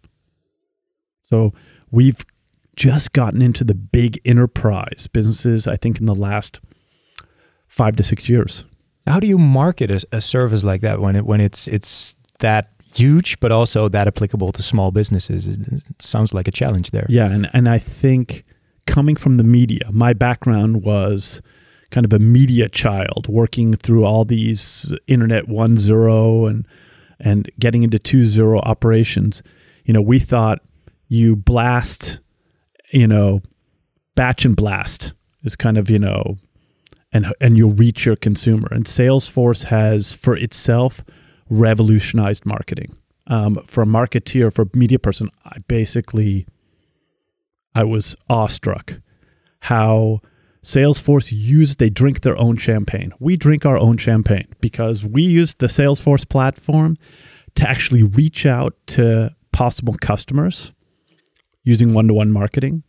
So 1.24 1.54
we've 1.92 2.24
just 2.76 3.14
gotten 3.14 3.42
into 3.42 3.64
the 3.64 3.76
big 3.76 4.20
enterprise 4.26 5.08
businesses, 5.12 5.68
I 5.68 5.76
think, 5.76 6.00
in 6.00 6.06
the 6.06 6.16
last 6.16 6.62
five 7.68 7.96
to 7.96 8.04
six 8.04 8.30
years. 8.30 8.66
How 9.08 9.20
do 9.20 9.28
you 9.28 9.38
market 9.38 9.92
a, 9.92 10.06
a 10.12 10.22
service 10.22 10.64
like 10.64 10.82
that 10.82 11.00
when 11.00 11.16
it 11.16 11.26
when 11.26 11.40
it's 11.40 11.68
it's 11.68 12.18
that 12.40 12.72
huge, 12.94 13.40
but 13.40 13.52
also 13.52 13.88
that 13.90 14.08
applicable 14.08 14.52
to 14.54 14.64
small 14.64 14.92
businesses? 14.92 15.48
It, 15.48 15.68
it 15.68 16.02
sounds 16.02 16.34
like 16.34 16.48
a 16.48 16.52
challenge 16.52 16.92
there. 16.92 17.06
Yeah, 17.10 17.32
and, 17.32 17.50
and 17.54 17.70
I 17.70 17.78
think 17.78 18.44
coming 18.88 19.16
from 19.16 19.38
the 19.38 19.44
media, 19.44 19.90
my 19.92 20.14
background 20.14 20.84
was 20.84 21.42
kind 21.92 22.06
of 22.06 22.14
a 22.14 22.20
media 22.20 22.70
child, 22.70 23.28
working 23.28 23.74
through 23.74 24.06
all 24.06 24.26
these 24.26 24.94
internet 25.08 25.48
one 25.48 25.78
zero 25.78 26.46
and 26.46 26.68
and 27.20 27.50
getting 27.60 27.84
into 27.84 28.00
two 28.00 28.24
zero 28.24 28.60
operations. 28.60 29.42
You 29.86 29.94
know, 29.94 30.02
we 30.02 30.20
thought 30.20 30.60
you 31.08 31.36
blast, 31.36 32.20
you 32.92 33.08
know, 33.08 33.42
batch 34.16 34.46
and 34.46 34.56
blast 34.56 35.14
is 35.44 35.56
kind 35.56 35.78
of 35.78 35.90
you 35.90 36.00
know, 36.00 36.38
and 37.12 37.34
and 37.40 37.58
you'll 37.58 37.72
reach 37.72 38.06
your 38.06 38.16
consumer. 38.16 38.68
And 38.72 38.86
Salesforce 38.86 39.66
has 39.66 40.12
for 40.12 40.36
itself 40.36 41.04
revolutionized 41.50 42.46
marketing. 42.46 42.96
Um, 43.28 43.56
for 43.66 43.82
a 43.82 43.88
marketeer, 43.88 44.54
for 44.54 44.64
a 44.64 44.78
media 44.78 45.00
person, 45.00 45.30
I 45.46 45.60
basically 45.68 46.46
I 47.74 47.84
was 47.84 48.16
awestruck 48.30 49.02
how 49.62 50.22
Salesforce 50.66 51.32
used 51.32 51.80
they 51.80 51.90
drink 51.90 52.22
their 52.22 52.38
own 52.38 52.58
champagne. 52.58 53.14
We 53.20 53.38
drink 53.38 53.66
our 53.66 53.78
own 53.78 53.98
champagne 53.98 54.48
because 54.62 55.06
we 55.06 55.22
use 55.22 55.54
the 55.54 55.68
Salesforce 55.68 56.28
platform 56.28 56.98
to 57.56 57.70
actually 57.70 58.04
reach 58.04 58.46
out 58.46 58.76
to 58.88 59.34
possible 59.52 59.94
customers 59.94 60.74
using 61.64 61.94
one-to-one 61.94 62.32
marketing. 62.32 62.84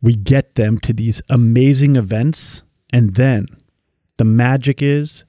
We 0.00 0.14
get 0.14 0.54
them 0.54 0.78
to 0.78 0.92
these 0.92 1.20
amazing 1.28 1.96
events 1.96 2.62
and 2.92 3.14
then 3.14 3.46
the 4.18 4.24
magic 4.24 4.82
is 4.82 5.24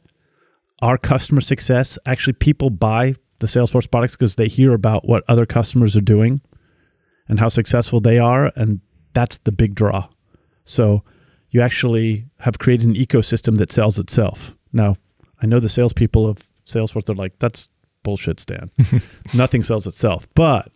our 0.82 0.98
customer 0.98 1.42
success 1.42 1.98
actually 2.06 2.34
people 2.34 2.70
buy 2.70 3.16
the 3.40 3.48
Salesforce 3.48 3.90
products 3.90 4.16
because 4.16 4.36
they 4.36 4.48
hear 4.48 4.74
about 4.74 5.08
what 5.08 5.24
other 5.28 5.46
customers 5.46 5.96
are 5.96 6.02
doing 6.02 6.42
and 7.28 7.40
how 7.40 7.48
successful 7.48 8.02
they 8.02 8.20
are, 8.20 8.52
and 8.56 8.82
that's 9.14 9.38
the 9.40 9.52
big 9.52 9.76
draw. 9.76 10.08
So 10.64 11.04
you 11.52 11.62
actually 11.62 12.26
have 12.40 12.60
created 12.60 12.88
an 12.88 12.96
ecosystem 12.96 13.58
that 13.58 13.72
sells 13.72 14.00
itself. 14.00 14.56
Now, 14.72 14.96
I 15.42 15.46
know 15.46 15.60
the 15.60 15.70
salespeople 15.70 16.28
of 16.28 16.40
Salesforce, 16.66 17.06
they're 17.06 17.16
like, 17.16 17.40
that's 17.40 17.70
bullshit, 18.04 18.40
Stan. 18.40 18.70
Nothing 19.36 19.64
sells 19.64 19.88
itself. 19.88 20.28
But 20.36 20.72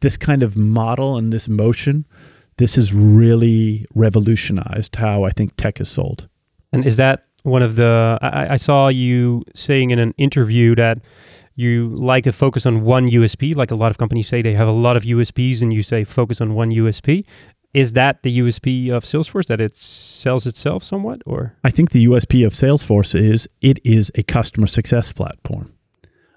this 0.00 0.16
kind 0.16 0.42
of 0.42 0.56
model 0.56 1.16
and 1.16 1.32
this 1.32 1.48
motion, 1.48 2.06
this 2.56 2.76
has 2.76 2.94
really 2.94 3.86
revolutionized 3.94 4.96
how 4.96 5.24
I 5.24 5.30
think 5.30 5.56
tech 5.56 5.80
is 5.80 5.88
sold. 5.88 6.28
And 6.72 6.84
is 6.84 6.96
that 6.96 7.26
one 7.42 7.62
of 7.62 7.76
the? 7.76 8.18
I, 8.22 8.54
I 8.54 8.56
saw 8.56 8.88
you 8.88 9.44
saying 9.54 9.90
in 9.90 9.98
an 9.98 10.14
interview 10.16 10.74
that 10.76 10.98
you 11.56 11.90
like 11.90 12.24
to 12.24 12.32
focus 12.32 12.66
on 12.66 12.82
one 12.82 13.08
USP. 13.08 13.54
Like 13.54 13.70
a 13.70 13.76
lot 13.76 13.90
of 13.90 13.98
companies 13.98 14.28
say, 14.28 14.42
they 14.42 14.54
have 14.54 14.68
a 14.68 14.72
lot 14.72 14.96
of 14.96 15.04
USPs, 15.04 15.62
and 15.62 15.72
you 15.72 15.82
say 15.82 16.04
focus 16.04 16.40
on 16.40 16.54
one 16.54 16.70
USP. 16.70 17.24
Is 17.74 17.94
that 17.94 18.22
the 18.22 18.38
USP 18.38 18.90
of 18.90 19.02
Salesforce 19.02 19.48
that 19.48 19.60
it 19.60 19.76
sells 19.76 20.46
itself 20.46 20.84
somewhat, 20.84 21.22
or 21.26 21.56
I 21.64 21.70
think 21.70 21.90
the 21.90 22.06
USP 22.06 22.46
of 22.46 22.52
Salesforce 22.52 23.18
is 23.18 23.48
it 23.60 23.80
is 23.84 24.12
a 24.14 24.22
customer 24.22 24.68
success 24.68 25.12
platform. 25.12 25.74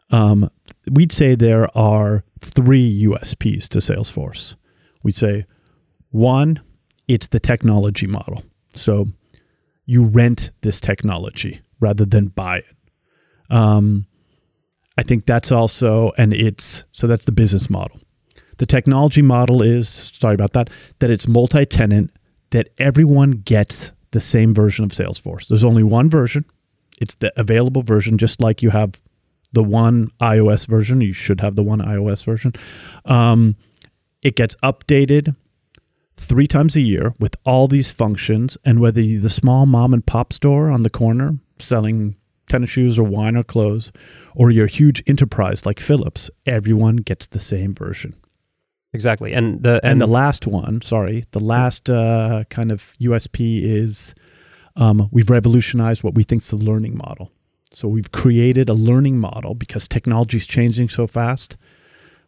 Um, 0.09 0.49
we'd 0.91 1.11
say 1.11 1.35
there 1.35 1.67
are 1.77 2.23
three 2.41 3.05
USPs 3.07 3.67
to 3.69 3.79
Salesforce. 3.79 4.55
We'd 5.03 5.15
say 5.15 5.45
one, 6.09 6.59
it's 7.07 7.27
the 7.27 7.39
technology 7.39 8.07
model. 8.07 8.43
So 8.73 9.07
you 9.85 10.05
rent 10.05 10.51
this 10.61 10.79
technology 10.79 11.61
rather 11.79 12.05
than 12.05 12.27
buy 12.27 12.57
it. 12.57 12.75
Um, 13.49 14.07
I 14.97 15.03
think 15.03 15.25
that's 15.25 15.51
also, 15.51 16.11
and 16.17 16.33
it's 16.33 16.85
so 16.91 17.07
that's 17.07 17.25
the 17.25 17.31
business 17.31 17.69
model. 17.69 17.99
The 18.57 18.65
technology 18.65 19.21
model 19.21 19.61
is 19.61 19.89
sorry 19.89 20.35
about 20.35 20.53
that, 20.53 20.69
that 20.99 21.09
it's 21.09 21.27
multi 21.27 21.65
tenant, 21.65 22.11
that 22.51 22.69
everyone 22.79 23.31
gets 23.31 23.91
the 24.11 24.19
same 24.19 24.53
version 24.53 24.83
of 24.85 24.91
Salesforce. 24.91 25.47
There's 25.47 25.63
only 25.63 25.83
one 25.83 26.09
version, 26.09 26.45
it's 26.99 27.15
the 27.15 27.31
available 27.39 27.83
version, 27.83 28.17
just 28.17 28.41
like 28.41 28.61
you 28.61 28.71
have 28.71 28.99
the 29.53 29.63
one 29.63 30.11
iOS 30.19 30.67
version. 30.67 31.01
You 31.01 31.13
should 31.13 31.41
have 31.41 31.55
the 31.55 31.63
one 31.63 31.79
iOS 31.79 32.25
version. 32.25 32.53
Um, 33.05 33.55
it 34.21 34.35
gets 34.35 34.55
updated 34.57 35.35
three 36.15 36.47
times 36.47 36.75
a 36.75 36.81
year 36.81 37.13
with 37.19 37.35
all 37.45 37.67
these 37.67 37.91
functions. 37.91 38.57
And 38.65 38.79
whether 38.79 39.01
you're 39.01 39.21
the 39.21 39.29
small 39.29 39.65
mom 39.65 39.93
and 39.93 40.05
pop 40.05 40.33
store 40.33 40.69
on 40.69 40.83
the 40.83 40.89
corner 40.89 41.37
selling 41.59 42.15
tennis 42.47 42.69
shoes 42.69 42.97
or 42.97 43.03
wine 43.03 43.35
or 43.35 43.43
clothes, 43.43 43.91
or 44.35 44.49
you're 44.49 44.65
a 44.65 44.69
huge 44.69 45.03
enterprise 45.05 45.65
like 45.65 45.79
Philips, 45.79 46.29
everyone 46.45 46.97
gets 46.97 47.27
the 47.27 47.39
same 47.39 47.73
version. 47.73 48.13
Exactly? 48.97 49.31
And 49.33 49.63
the 49.63 49.79
And, 49.83 49.99
the 50.01 50.07
last 50.21 50.47
one, 50.47 50.81
sorry, 50.81 51.17
the 51.31 51.39
last 51.55 51.89
uh, 51.89 52.43
kind 52.49 52.71
of 52.71 52.79
USP 53.09 53.37
is 53.63 54.13
um, 54.75 55.07
we've 55.15 55.29
revolutionized 55.39 56.03
what 56.03 56.15
we 56.15 56.23
think 56.23 56.41
is 56.41 56.49
the 56.49 56.57
learning 56.71 56.95
model. 57.05 57.31
So 57.71 57.87
we've 57.95 58.11
created 58.11 58.69
a 58.69 58.73
learning 58.89 59.17
model 59.19 59.53
because 59.55 59.87
technology 59.87 60.37
is 60.37 60.47
changing 60.47 60.89
so 60.89 61.07
fast. 61.07 61.57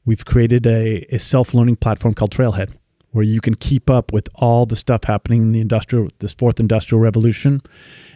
We've 0.05 0.25
created 0.25 0.65
a, 0.67 1.05
a 1.15 1.19
self-learning 1.19 1.77
platform 1.77 2.13
called 2.13 2.32
Trailhead, 2.32 2.71
where 3.12 3.23
you 3.34 3.41
can 3.41 3.55
keep 3.55 3.89
up 3.89 4.12
with 4.13 4.27
all 4.36 4.65
the 4.65 4.75
stuff 4.75 5.01
happening 5.05 5.41
in 5.43 5.51
the 5.51 5.62
industrial, 5.62 6.08
this 6.19 6.34
fourth 6.34 6.60
industrial 6.60 6.99
revolution, 7.01 7.62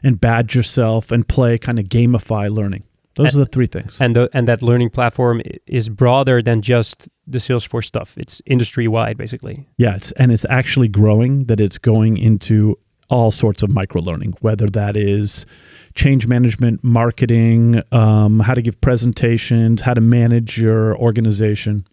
and 0.03 0.19
badge 0.19 0.55
yourself 0.55 1.11
and 1.11 1.27
play 1.27 1.57
kind 1.57 1.79
of 1.79 1.85
gamify 1.85 2.49
learning. 2.59 2.83
Those 3.15 3.33
And- 3.35 3.41
are 3.41 3.45
the 3.45 3.51
three 3.51 3.67
things. 3.67 4.01
and 4.01 4.15
the, 4.15 4.29
and 4.33 4.47
that 4.47 4.61
learning 4.61 4.89
platform 4.89 5.41
is 5.67 5.87
broader 5.89 6.41
than 6.41 6.61
just 6.61 7.07
the 7.25 7.37
Salesforce 7.37 7.85
stuff. 7.85 8.17
It's 8.17 8.41
industry 8.45 8.87
wide, 8.87 9.17
basically. 9.17 9.67
Yeah, 9.77 9.95
it's, 9.95 10.11
and 10.13 10.31
it's 10.31 10.45
actually 10.49 10.87
growing. 10.87 11.45
That 11.45 11.59
it's 11.59 11.77
going 11.77 12.17
into 12.17 12.77
all 13.09 13.31
sorts 13.31 13.63
of 13.63 13.69
micro 13.69 14.01
learning, 14.01 14.33
whether 14.41 14.65
that 14.67 14.97
is 14.97 15.45
change 15.93 16.27
management, 16.27 16.83
marketing, 16.83 17.81
um, 17.91 18.39
how 18.39 18.53
to 18.53 18.61
give 18.61 18.79
presentations, 18.81 19.81
how 19.81 19.93
to 19.93 20.01
manage 20.01 20.57
your 20.57 20.97
organization. 20.97 21.85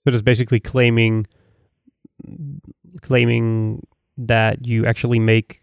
So 0.00 0.10
it's 0.10 0.22
basically 0.22 0.60
claiming 0.60 1.26
claiming 3.02 3.86
that 4.18 4.66
you 4.66 4.86
actually 4.86 5.18
make 5.18 5.60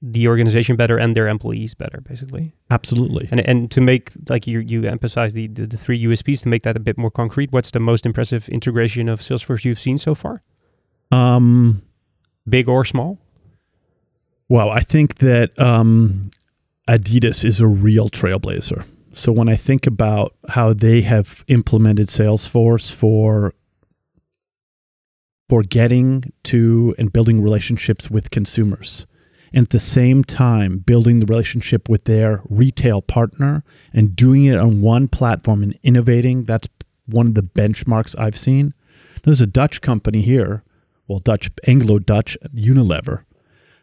the 0.00 0.28
organization 0.28 0.76
better 0.76 0.96
and 0.96 1.16
their 1.16 1.28
employees 1.28 1.74
better, 1.74 2.00
basically. 2.00 2.54
Absolutely. 2.70 3.28
And 3.30 3.40
and 3.40 3.70
to 3.72 3.80
make 3.80 4.12
like 4.28 4.46
you 4.46 4.60
you 4.60 4.84
emphasize 4.84 5.34
the, 5.34 5.48
the 5.48 5.66
the 5.66 5.76
three 5.76 6.02
USPs 6.04 6.42
to 6.42 6.48
make 6.48 6.62
that 6.62 6.76
a 6.76 6.80
bit 6.80 6.96
more 6.96 7.10
concrete. 7.10 7.52
What's 7.52 7.70
the 7.70 7.80
most 7.80 8.06
impressive 8.06 8.48
integration 8.48 9.08
of 9.08 9.20
Salesforce 9.20 9.64
you've 9.64 9.80
seen 9.80 9.98
so 9.98 10.14
far? 10.14 10.42
Um, 11.10 11.82
Big 12.48 12.68
or 12.68 12.84
small? 12.84 13.18
Well, 14.48 14.70
I 14.70 14.80
think 14.80 15.16
that 15.16 15.58
um, 15.58 16.30
Adidas 16.88 17.44
is 17.44 17.60
a 17.60 17.66
real 17.66 18.08
trailblazer. 18.08 18.86
So 19.10 19.32
when 19.32 19.48
I 19.48 19.56
think 19.56 19.86
about 19.86 20.34
how 20.48 20.72
they 20.72 21.02
have 21.02 21.44
implemented 21.48 22.06
Salesforce 22.06 22.90
for 22.90 23.54
for 25.48 25.62
getting 25.62 26.32
to 26.44 26.94
and 26.98 27.12
building 27.12 27.42
relationships 27.42 28.10
with 28.10 28.30
consumers, 28.30 29.06
and 29.52 29.64
at 29.64 29.70
the 29.70 29.80
same 29.80 30.24
time 30.24 30.78
building 30.78 31.20
the 31.20 31.26
relationship 31.26 31.88
with 31.88 32.04
their 32.04 32.42
retail 32.48 33.00
partner 33.00 33.64
and 33.92 34.14
doing 34.14 34.44
it 34.44 34.58
on 34.58 34.80
one 34.80 35.08
platform 35.08 35.62
and 35.62 35.78
innovating, 35.82 36.44
that's 36.44 36.68
one 37.06 37.28
of 37.28 37.34
the 37.34 37.42
benchmarks 37.42 38.18
I've 38.18 38.36
seen. 38.36 38.74
There's 39.24 39.40
a 39.40 39.46
Dutch 39.46 39.80
company 39.80 40.20
here, 40.20 40.62
well, 41.06 41.18
Dutch 41.18 41.50
Anglo 41.66 41.98
Dutch 41.98 42.36
Unilever, 42.54 43.24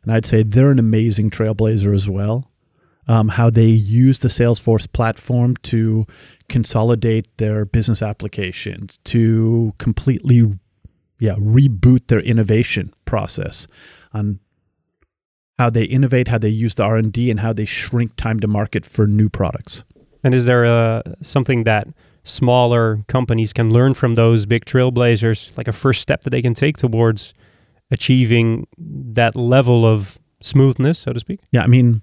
and 0.04 0.12
I'd 0.12 0.26
say 0.26 0.44
they're 0.44 0.72
an 0.72 0.80
amazing 0.80 1.30
trailblazer 1.30 1.94
as 1.94 2.10
well. 2.10 2.52
Um, 3.08 3.28
how 3.30 3.52
they 3.52 3.68
use 3.68 4.20
the 4.20 4.30
Salesforce 4.30 4.92
platform 4.92 5.56
to 5.58 6.08
consolidate 6.50 7.28
their 7.38 7.64
business 7.64 8.02
applications, 8.02 8.98
to 9.04 9.74
completely, 9.78 10.58
yeah, 11.20 11.36
reboot 11.36 12.08
their 12.08 12.20
innovation 12.20 12.92
process 13.06 13.68
on 14.12 14.40
how 15.58 15.70
they 15.70 15.84
innovate, 15.84 16.28
how 16.28 16.38
they 16.38 16.50
use 16.50 16.76
the 16.76 16.84
R 16.84 16.98
and 16.98 17.12
D, 17.12 17.32
and 17.32 17.40
how 17.40 17.54
they 17.54 17.66
shrink 17.66 18.16
time 18.16 18.40
to 18.42 18.48
market 18.48 18.86
for 18.86 19.08
new 19.08 19.30
products. 19.30 19.86
And 20.24 20.34
is 20.34 20.46
there 20.46 20.66
uh, 20.66 21.02
something 21.22 21.64
that 21.64 21.88
smaller 22.24 23.04
companies 23.08 23.54
can 23.54 23.72
learn 23.72 23.94
from 23.94 24.16
those 24.16 24.46
big 24.46 24.66
trailblazers, 24.66 25.58
like 25.58 25.68
a 25.68 25.72
first 25.72 26.02
step 26.02 26.22
that 26.22 26.32
they 26.32 26.42
can 26.42 26.54
take 26.54 26.78
towards 26.78 27.34
achieving 27.92 28.68
that 28.78 29.36
level 29.36 29.86
of 29.86 30.18
smoothness, 30.42 31.00
so 31.00 31.14
to 31.14 31.20
speak? 31.20 31.40
Yeah, 31.52 31.62
I 31.62 31.68
mean, 31.68 32.02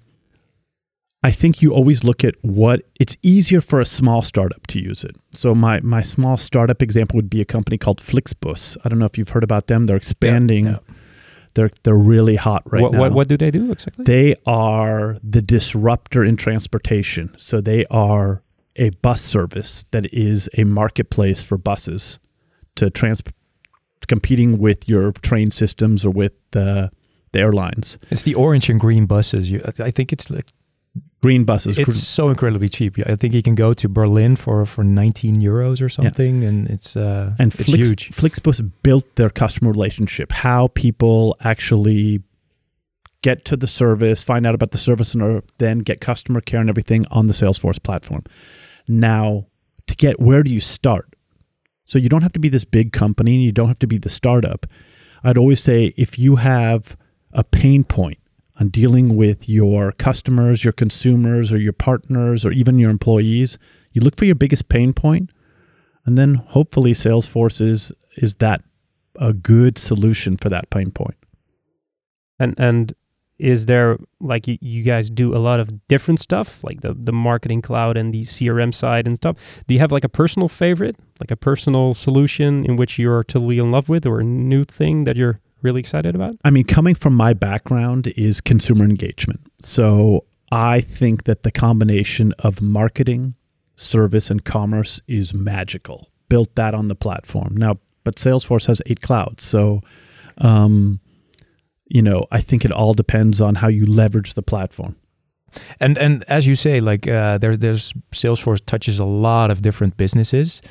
I 1.23 1.31
think 1.31 1.61
you 1.61 1.73
always 1.73 2.03
look 2.03 2.23
at 2.23 2.35
what 2.41 2.81
it's 2.99 3.15
easier 3.21 3.61
for 3.61 3.79
a 3.79 3.85
small 3.85 4.21
startup 4.21 4.67
to 4.67 4.79
use 4.79 5.03
it. 5.03 5.15
So 5.31 5.53
my 5.53 5.79
my 5.81 6.01
small 6.01 6.37
startup 6.37 6.81
example 6.81 7.17
would 7.17 7.29
be 7.29 7.41
a 7.41 7.45
company 7.45 7.77
called 7.77 7.99
Flixbus. 7.99 8.77
I 8.83 8.89
don't 8.89 8.99
know 8.99 9.05
if 9.05 9.17
you've 9.17 9.29
heard 9.29 9.43
about 9.43 9.67
them. 9.67 9.83
They're 9.83 9.95
expanding. 9.95 10.65
Yeah, 10.65 10.79
They're 11.55 11.71
they're 11.83 11.95
really 11.95 12.35
hot 12.35 12.63
right 12.71 12.81
what, 12.81 12.91
now. 12.93 12.99
what 12.99 13.11
what 13.13 13.27
do 13.27 13.37
they 13.37 13.51
do 13.51 13.71
exactly? 13.71 14.05
They 14.05 14.35
are 14.45 15.17
the 15.23 15.41
disruptor 15.41 16.23
in 16.23 16.35
transportation. 16.37 17.35
So 17.37 17.61
they 17.61 17.85
are 17.91 18.43
a 18.75 18.89
bus 18.89 19.21
service 19.21 19.85
that 19.91 20.11
is 20.13 20.49
a 20.57 20.63
marketplace 20.63 21.43
for 21.43 21.57
buses 21.57 22.19
to 22.75 22.89
trans 22.89 23.21
competing 24.07 24.57
with 24.57 24.89
your 24.89 25.11
train 25.11 25.51
systems 25.51 26.05
or 26.05 26.09
with 26.09 26.33
the, 26.51 26.91
the 27.31 27.39
airlines. 27.39 27.97
It's 28.09 28.23
the 28.23 28.35
orange 28.35 28.69
and 28.69 28.79
green 28.79 29.05
buses. 29.05 29.51
You, 29.51 29.61
I 29.65 29.85
I 29.85 29.91
think 29.91 30.11
it's 30.11 30.29
like 30.29 30.51
Green 31.23 31.45
buses. 31.45 31.79
it's 31.79 31.95
so 31.95 32.27
incredibly 32.27 32.67
cheap. 32.67 32.99
I 33.07 33.15
think 33.15 33.33
you 33.33 33.41
can 33.41 33.55
go 33.55 33.71
to 33.71 33.87
Berlin 33.87 34.35
for 34.35 34.65
for 34.65 34.83
19 34.83 35.39
euros 35.39 35.81
or 35.81 35.87
something, 35.87 36.43
and 36.43 36.67
it's 36.69 36.97
uh, 36.97 37.33
and 37.39 37.53
it's 37.53 37.63
Flix, 37.63 37.87
huge. 37.87 38.09
Flixbus 38.09 38.69
built 38.83 39.05
their 39.15 39.29
customer 39.29 39.71
relationship, 39.71 40.33
how 40.33 40.67
people 40.67 41.37
actually 41.39 42.21
get 43.21 43.45
to 43.45 43.55
the 43.55 43.67
service, 43.67 44.21
find 44.21 44.45
out 44.45 44.53
about 44.53 44.71
the 44.71 44.77
service, 44.77 45.13
and 45.13 45.41
then 45.59 45.79
get 45.79 46.01
customer 46.01 46.41
care 46.41 46.59
and 46.59 46.69
everything 46.69 47.05
on 47.09 47.27
the 47.27 47.33
Salesforce 47.33 47.81
platform. 47.81 48.23
Now, 48.89 49.47
to 49.87 49.95
get 49.95 50.19
where 50.19 50.43
do 50.43 50.51
you 50.51 50.59
start? 50.59 51.15
So 51.85 51.99
you 51.99 52.09
don't 52.09 52.23
have 52.23 52.33
to 52.33 52.41
be 52.41 52.49
this 52.49 52.65
big 52.65 52.91
company, 52.91 53.35
and 53.35 53.43
you 53.43 53.53
don't 53.53 53.69
have 53.69 53.79
to 53.79 53.87
be 53.87 53.97
the 53.97 54.09
startup. 54.09 54.65
I'd 55.23 55.37
always 55.37 55.63
say 55.63 55.93
if 55.95 56.19
you 56.19 56.35
have 56.35 56.97
a 57.31 57.45
pain 57.45 57.85
point 57.85 58.19
on 58.59 58.69
dealing 58.69 59.15
with 59.15 59.49
your 59.49 59.91
customers, 59.93 60.63
your 60.63 60.73
consumers, 60.73 61.51
or 61.51 61.57
your 61.57 61.73
partners, 61.73 62.45
or 62.45 62.51
even 62.51 62.79
your 62.79 62.91
employees, 62.91 63.57
you 63.91 64.01
look 64.01 64.15
for 64.15 64.25
your 64.25 64.35
biggest 64.35 64.69
pain 64.69 64.93
point 64.93 65.31
and 66.05 66.17
then 66.17 66.35
hopefully 66.35 66.93
Salesforce 66.93 67.61
is 67.61 67.91
is 68.17 68.35
that 68.35 68.61
a 69.19 69.33
good 69.33 69.77
solution 69.77 70.37
for 70.37 70.49
that 70.49 70.69
pain 70.69 70.91
point. 70.91 71.17
And 72.39 72.55
and 72.57 72.93
is 73.39 73.65
there 73.65 73.97
like 74.19 74.47
you, 74.47 74.83
guys 74.83 75.09
do 75.09 75.35
a 75.35 75.39
lot 75.39 75.59
of 75.59 75.87
different 75.87 76.19
stuff, 76.19 76.63
like 76.63 76.81
the 76.81 76.93
the 76.93 77.11
marketing 77.11 77.61
cloud 77.61 77.97
and 77.97 78.13
the 78.13 78.23
CRM 78.23 78.73
side 78.73 79.07
and 79.07 79.15
stuff? 79.15 79.63
Do 79.67 79.73
you 79.73 79.79
have 79.79 79.91
like 79.91 80.03
a 80.03 80.09
personal 80.09 80.47
favorite, 80.47 80.97
like 81.19 81.31
a 81.31 81.35
personal 81.35 81.93
solution 81.93 82.65
in 82.65 82.75
which 82.75 82.99
you're 82.99 83.23
totally 83.23 83.59
in 83.59 83.71
love 83.71 83.89
with, 83.89 84.05
or 84.05 84.19
a 84.19 84.23
new 84.23 84.63
thing 84.63 85.05
that 85.05 85.15
you're 85.17 85.39
really 85.63 85.79
excited 85.79 86.15
about? 86.15 86.35
I 86.43 86.49
mean, 86.49 86.65
coming 86.65 86.95
from 86.95 87.15
my 87.15 87.33
background 87.33 88.07
is 88.15 88.41
consumer 88.41 88.85
engagement. 88.85 89.39
So 89.59 90.25
I 90.51 90.81
think 90.81 91.23
that 91.23 91.43
the 91.43 91.51
combination 91.51 92.33
of 92.39 92.61
marketing, 92.61 93.35
service, 93.75 94.29
and 94.29 94.43
commerce 94.43 95.01
is 95.07 95.33
magical. 95.33 96.09
Built 96.29 96.55
that 96.55 96.73
on 96.73 96.87
the 96.89 96.95
platform. 96.95 97.55
Now, 97.57 97.79
but 98.03 98.17
Salesforce 98.17 98.67
has 98.67 98.81
eight 98.85 99.01
clouds. 99.01 99.43
So, 99.43 99.81
um, 100.37 100.99
you 101.87 102.01
know, 102.01 102.25
I 102.31 102.41
think 102.41 102.65
it 102.65 102.71
all 102.71 102.93
depends 102.93 103.39
on 103.41 103.55
how 103.55 103.67
you 103.67 103.85
leverage 103.85 104.33
the 104.33 104.41
platform. 104.41 104.95
And 105.79 105.97
and 105.97 106.23
as 106.27 106.47
you 106.47 106.55
say, 106.55 106.79
like 106.79 107.07
uh, 107.07 107.37
there 107.37 107.55
there's 107.55 107.93
Salesforce 108.11 108.65
touches 108.65 108.99
a 108.99 109.05
lot 109.05 109.51
of 109.51 109.61
different 109.61 109.97
businesses. 109.97 110.61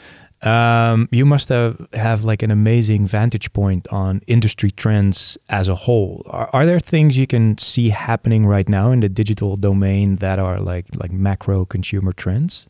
Um, 0.42 1.08
you 1.12 1.24
must 1.24 1.50
have 1.50 1.86
have 1.92 2.24
like 2.24 2.42
an 2.42 2.50
amazing 2.50 3.06
vantage 3.06 3.52
point 3.52 3.86
on 3.92 4.22
industry 4.26 4.72
trends 4.72 5.38
as 5.48 5.68
a 5.68 5.74
whole. 5.74 6.22
Are, 6.26 6.50
are 6.52 6.66
there 6.66 6.80
things 6.80 7.16
you 7.16 7.28
can 7.28 7.58
see 7.58 7.90
happening 7.90 8.44
right 8.44 8.68
now 8.68 8.90
in 8.90 9.00
the 9.00 9.08
digital 9.08 9.56
domain 9.56 10.16
that 10.16 10.40
are 10.40 10.58
like 10.58 10.86
like 10.96 11.12
macro 11.12 11.64
consumer 11.64 12.12
trends? 12.12 12.66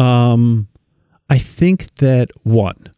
Um, 0.00 0.66
I 1.30 1.38
think 1.38 1.94
that 1.96 2.30
one, 2.42 2.92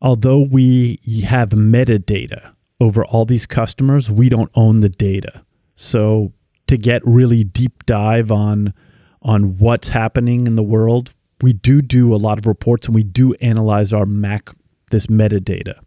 although 0.00 0.46
we 0.48 1.00
have 1.26 1.50
metadata 1.50 2.54
over 2.80 3.04
all 3.04 3.24
these 3.24 3.46
customers, 3.46 4.08
we 4.08 4.28
don't 4.28 4.50
own 4.54 4.80
the 4.80 4.88
data. 4.88 5.44
So 5.74 6.32
to 6.68 6.76
get 6.76 7.02
really 7.04 7.42
deep 7.42 7.86
dive 7.86 8.30
on 8.30 8.72
on 9.20 9.58
what's 9.58 9.88
happening 9.88 10.46
in 10.46 10.54
the 10.54 10.62
world, 10.62 11.12
we 11.42 11.52
do 11.52 11.82
do 11.82 12.14
a 12.14 12.16
lot 12.16 12.38
of 12.38 12.46
reports 12.46 12.86
and 12.86 12.94
we 12.94 13.04
do 13.04 13.34
analyze 13.34 13.92
our 13.92 14.06
Mac 14.06 14.50
this 14.90 15.06
metadata. 15.06 15.78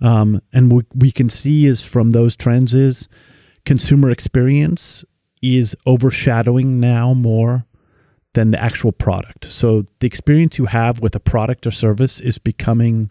Um, 0.00 0.40
and 0.52 0.72
what 0.72 0.86
we 0.94 1.10
can 1.10 1.28
see 1.28 1.66
is 1.66 1.84
from 1.84 2.12
those 2.12 2.36
trends 2.36 2.74
is 2.74 3.08
consumer 3.64 4.10
experience 4.10 5.04
is 5.42 5.76
overshadowing 5.86 6.80
now 6.80 7.14
more 7.14 7.66
than 8.34 8.50
the 8.50 8.62
actual 8.62 8.92
product. 8.92 9.44
So 9.44 9.82
the 9.98 10.06
experience 10.06 10.58
you 10.58 10.66
have 10.66 11.00
with 11.00 11.14
a 11.14 11.20
product 11.20 11.66
or 11.66 11.70
service 11.70 12.20
is 12.20 12.38
becoming 12.38 13.10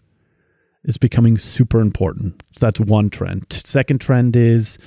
is 0.82 0.96
becoming 0.96 1.36
super 1.36 1.80
important. 1.80 2.42
So 2.52 2.66
that's 2.66 2.80
one 2.80 3.10
trend. 3.10 3.52
Second 3.52 4.00
trend 4.00 4.34
is 4.34 4.78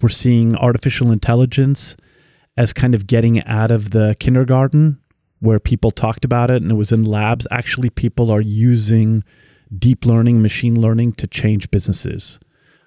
we're 0.00 0.08
seeing 0.08 0.56
artificial 0.56 1.12
intelligence 1.12 1.94
as 2.56 2.72
kind 2.72 2.94
of 2.94 3.06
getting 3.06 3.44
out 3.44 3.70
of 3.70 3.90
the 3.90 4.16
kindergarten 4.18 4.98
where 5.42 5.58
people 5.58 5.90
talked 5.90 6.24
about 6.24 6.52
it 6.52 6.62
and 6.62 6.70
it 6.70 6.76
was 6.76 6.92
in 6.92 7.02
labs. 7.02 7.48
Actually, 7.50 7.90
people 7.90 8.30
are 8.30 8.40
using 8.40 9.24
deep 9.76 10.06
learning, 10.06 10.40
machine 10.40 10.80
learning 10.80 11.14
to 11.14 11.26
change 11.26 11.68
businesses, 11.72 12.38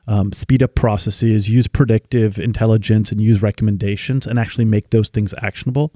um, 0.08 0.32
speed 0.32 0.64
up 0.64 0.74
processes, 0.74 1.50
use 1.50 1.68
predictive 1.68 2.40
intelligence, 2.40 3.12
and 3.12 3.20
use 3.20 3.42
recommendations 3.42 4.26
and 4.26 4.40
actually 4.40 4.64
make 4.64 4.92
those 4.92 5.10
things 5.10 5.34
actionable. 5.42 5.92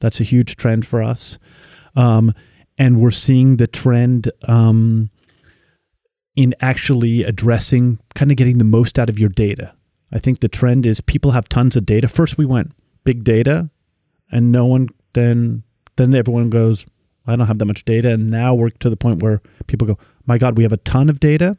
That's 0.00 0.20
a 0.20 0.24
huge 0.24 0.56
trend 0.56 0.86
for 0.86 1.02
us. 1.02 1.38
Um, 1.94 2.34
and 2.76 3.00
we're 3.00 3.10
seeing 3.10 3.56
the 3.56 3.66
trend 3.66 4.30
um, 4.46 5.08
in 6.34 6.54
actually 6.60 7.24
addressing 7.24 8.00
kind 8.14 8.30
of 8.30 8.36
getting 8.36 8.58
the 8.58 8.64
most 8.64 8.98
out 8.98 9.08
of 9.08 9.18
your 9.18 9.30
data. 9.30 9.74
I 10.12 10.18
think 10.18 10.40
the 10.40 10.48
trend 10.48 10.84
is 10.84 11.00
people 11.00 11.30
have 11.30 11.48
tons 11.48 11.74
of 11.74 11.86
data. 11.86 12.06
First, 12.06 12.36
we 12.36 12.44
went 12.44 12.72
big 13.04 13.24
data, 13.24 13.70
and 14.30 14.52
no 14.52 14.66
one 14.66 14.88
then 15.14 15.62
then 15.96 16.14
everyone 16.14 16.50
goes, 16.50 16.86
I 17.26 17.36
don't 17.36 17.46
have 17.46 17.58
that 17.58 17.64
much 17.66 17.84
data. 17.84 18.12
And 18.12 18.30
now 18.30 18.54
we're 18.54 18.70
to 18.70 18.90
the 18.90 18.96
point 18.96 19.22
where 19.22 19.40
people 19.66 19.86
go, 19.86 19.98
my 20.26 20.38
God, 20.38 20.56
we 20.56 20.62
have 20.62 20.72
a 20.72 20.78
ton 20.78 21.08
of 21.08 21.20
data. 21.20 21.56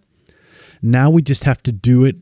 Now 0.82 1.10
we 1.10 1.22
just 1.22 1.44
have 1.44 1.62
to 1.64 1.72
do 1.72 2.06
it, 2.06 2.18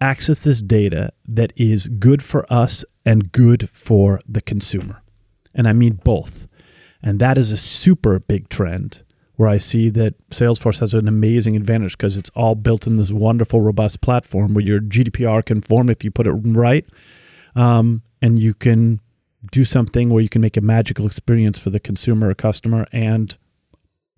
access 0.00 0.44
this 0.44 0.62
data 0.62 1.10
that 1.26 1.52
is 1.56 1.86
good 1.86 2.22
for 2.22 2.46
us 2.50 2.84
and 3.04 3.30
good 3.32 3.68
for 3.68 4.20
the 4.28 4.40
consumer. 4.40 5.02
And 5.54 5.68
I 5.68 5.72
mean 5.72 6.00
both. 6.04 6.46
And 7.02 7.20
that 7.20 7.38
is 7.38 7.50
a 7.50 7.56
super 7.56 8.18
big 8.18 8.48
trend 8.48 9.02
where 9.36 9.48
I 9.48 9.58
see 9.58 9.88
that 9.90 10.18
Salesforce 10.30 10.80
has 10.80 10.94
an 10.94 11.06
amazing 11.06 11.54
advantage 11.54 11.96
because 11.96 12.16
it's 12.16 12.30
all 12.30 12.56
built 12.56 12.88
in 12.88 12.96
this 12.96 13.12
wonderful, 13.12 13.60
robust 13.60 14.00
platform 14.00 14.52
where 14.52 14.64
your 14.64 14.80
GDPR 14.80 15.44
conform 15.44 15.90
if 15.90 16.02
you 16.02 16.10
put 16.10 16.26
it 16.26 16.32
right. 16.32 16.84
Um, 17.54 18.02
and 18.20 18.40
you 18.40 18.52
can 18.52 19.00
do 19.50 19.64
something 19.64 20.10
where 20.10 20.22
you 20.22 20.28
can 20.28 20.42
make 20.42 20.56
a 20.56 20.60
magical 20.60 21.06
experience 21.06 21.58
for 21.58 21.70
the 21.70 21.80
consumer 21.80 22.30
or 22.30 22.34
customer 22.34 22.86
and 22.92 23.36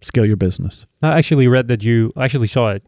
scale 0.00 0.24
your 0.24 0.37
business. 0.37 0.87
I 1.02 1.18
actually 1.18 1.46
read 1.46 1.68
that 1.68 1.83
you 1.83 2.12
actually 2.16 2.46
saw 2.46 2.70
it 2.70 2.85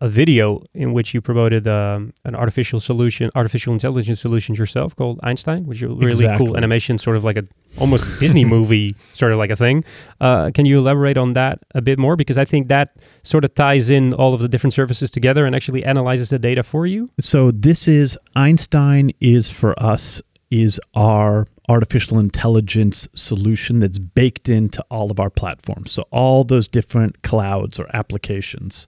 a, 0.00 0.08
video 0.08 0.62
in 0.74 0.92
which 0.92 1.14
you 1.14 1.20
promoted 1.20 1.68
um, 1.68 2.12
an 2.24 2.34
artificial 2.34 2.80
solution, 2.80 3.30
artificial 3.34 3.72
intelligence 3.72 4.20
solution 4.20 4.54
yourself 4.54 4.96
called 4.96 5.20
Einstein, 5.22 5.64
which 5.64 5.78
is 5.78 5.84
a 5.84 5.94
really 5.94 6.06
Exactly. 6.06 6.46
cool 6.46 6.56
animation, 6.56 6.98
sort 6.98 7.16
of 7.16 7.24
like 7.24 7.36
a 7.36 7.44
almost 7.78 8.04
Disney 8.18 8.44
movie, 8.56 8.96
sort 9.14 9.32
of 9.32 9.38
like 9.38 9.50
a 9.50 9.56
thing. 9.56 9.84
Uh, 10.20 10.50
can 10.52 10.66
you 10.66 10.78
elaborate 10.78 11.16
on 11.16 11.34
that 11.34 11.60
a 11.74 11.80
bit 11.80 11.98
more? 11.98 12.16
Because 12.16 12.38
I 12.38 12.44
think 12.44 12.68
that 12.68 12.96
sort 13.22 13.44
of 13.44 13.54
ties 13.54 13.88
in 13.90 14.12
all 14.12 14.34
of 14.34 14.40
the 14.40 14.48
different 14.48 14.74
services 14.74 15.10
together 15.10 15.46
and 15.46 15.54
actually 15.54 15.84
analyzes 15.84 16.30
the 16.30 16.38
data 16.38 16.62
for 16.62 16.86
you. 16.86 17.10
So 17.20 17.50
this 17.50 17.86
is 17.86 18.18
Einstein 18.34 19.12
is 19.20 19.48
for 19.48 19.80
us 19.80 20.20
is 20.50 20.80
our 20.94 21.46
artificial 21.68 22.18
intelligence 22.18 23.08
solution 23.14 23.80
that's 23.80 23.98
baked 23.98 24.48
into 24.48 24.84
all 24.90 25.10
of 25.10 25.18
our 25.18 25.30
platforms. 25.30 25.92
So 25.92 26.04
all 26.10 26.44
those 26.44 26.68
different 26.68 27.22
clouds 27.22 27.78
or 27.80 27.88
applications. 27.94 28.86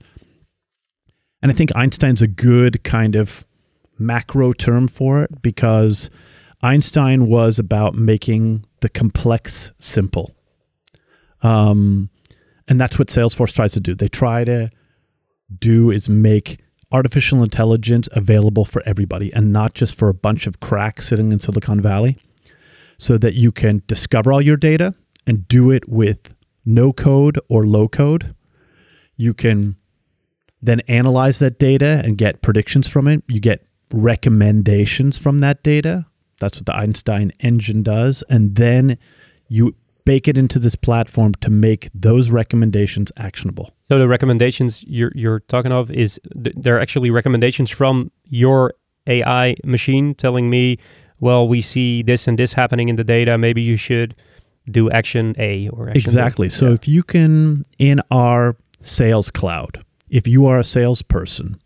And 1.43 1.51
I 1.51 1.55
think 1.55 1.75
Einstein's 1.75 2.23
a 2.23 2.29
good 2.29 2.85
kind 2.85 3.17
of 3.17 3.47
macro 3.99 4.53
term 4.53 4.87
for 4.89 5.23
it 5.23 5.43
because 5.43 6.11
Einstein 6.63 7.27
was 7.27 7.59
about 7.59 7.95
making 7.95 8.65
the 8.81 8.89
complex 8.89 9.73
simple. 9.79 10.35
Um, 11.43 12.11
and 12.69 12.81
that's 12.81 12.99
what 12.99 13.09
Salesforce 13.09 13.53
tries 13.53 13.73
to 13.73 13.81
do. 13.81 13.95
They 13.95 14.09
try 14.09 14.45
to 14.45 14.71
do 15.59 15.91
is 15.91 16.09
make 16.09 16.59
artificial 16.91 17.43
intelligence 17.43 18.09
available 18.13 18.65
for 18.65 18.83
everybody 18.87 19.33
and 19.33 19.53
not 19.53 19.75
just 19.75 19.95
for 19.95 20.09
a 20.09 20.15
bunch 20.15 20.47
of 20.47 20.61
cracks 20.61 21.09
sitting 21.09 21.33
in 21.33 21.39
Silicon 21.39 21.81
Valley 21.81 22.17
so 22.97 23.19
that 23.19 23.35
you 23.35 23.53
can 23.53 23.83
discover 23.87 24.33
all 24.33 24.41
your 24.41 24.57
data 24.57 24.95
and 25.27 25.47
do 25.49 25.71
it 25.71 25.89
with 25.89 26.35
no 26.65 26.93
code 26.93 27.39
or 27.49 27.65
low 27.65 27.89
code. 27.89 28.35
You 29.17 29.35
can 29.35 29.77
then 30.61 30.81
analyze 30.89 31.39
that 31.39 31.59
data 31.59 32.03
and 32.05 32.19
get 32.19 32.43
predictions 32.43 32.89
from 32.89 33.07
it. 33.07 33.23
You 33.29 33.41
get 33.41 33.65
recommendations 33.93 35.19
from 35.19 35.39
that 35.41 35.63
data. 35.63 36.07
That's 36.41 36.59
what 36.59 36.67
the 36.67 36.77
Einstein 36.77 37.33
engine 37.41 37.83
does. 37.83 38.23
And 38.29 38.57
then 38.57 38.99
you 39.49 39.75
bake 40.09 40.27
it 40.27 40.39
into 40.39 40.59
this 40.59 40.75
platform 40.75 41.35
to 41.35 41.51
make 41.51 41.91
those 41.95 42.31
recommendations 42.31 43.13
actionable. 43.19 43.67
So 43.83 43.99
the 43.99 44.09
recommendations 44.09 44.83
you're 44.85 45.13
you're 45.15 45.41
talking 45.41 45.71
of 45.71 45.91
is 45.91 46.19
th- 46.45 46.57
they're 46.63 46.81
actually 46.81 47.11
recommendations 47.11 47.69
from 47.71 48.11
your 48.25 48.73
AI 49.07 49.55
machine 49.65 50.15
telling 50.15 50.49
me, 50.49 50.79
well, 51.21 51.47
we 51.47 51.61
see 51.61 52.03
this 52.03 52.27
and 52.29 52.39
this 52.39 52.55
happening 52.55 52.89
in 52.89 52.97
the 52.97 53.05
data. 53.05 53.37
Maybe 53.37 53.61
you 53.61 53.77
should 53.77 54.15
do 54.71 54.91
action 54.91 55.35
A 55.39 55.69
or 55.69 55.89
action 55.91 56.01
B." 56.01 56.09
Exactly. 56.11 56.49
So 56.49 56.65
Yeah. 56.69 56.75
if 56.79 56.89
you 56.89 57.03
can, 57.03 57.65
in 57.79 58.01
our 58.11 58.57
sales 58.81 59.31
cloud, 59.31 59.73
if 60.09 60.27
you 60.27 60.47
are 60.47 60.59
a 60.61 60.65
salesperson, 60.65 61.57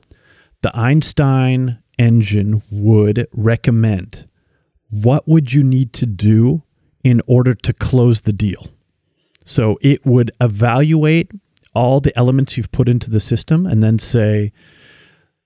the 0.62 0.72
Einstein 0.74 1.78
engine 1.96 2.62
would 2.72 3.28
recommend 3.32 4.26
what 5.04 5.22
would 5.28 5.52
you 5.54 5.62
need 5.62 5.92
to 5.92 6.06
do 6.06 6.62
in 7.04 7.20
order 7.26 7.54
to 7.54 7.72
close 7.72 8.22
the 8.22 8.32
deal. 8.32 8.68
So 9.44 9.78
it 9.80 10.04
would 10.06 10.30
evaluate 10.40 11.30
all 11.74 12.00
the 12.00 12.16
elements 12.16 12.56
you've 12.56 12.72
put 12.72 12.88
into 12.88 13.10
the 13.10 13.20
system 13.20 13.66
and 13.66 13.82
then 13.82 13.98
say 13.98 14.52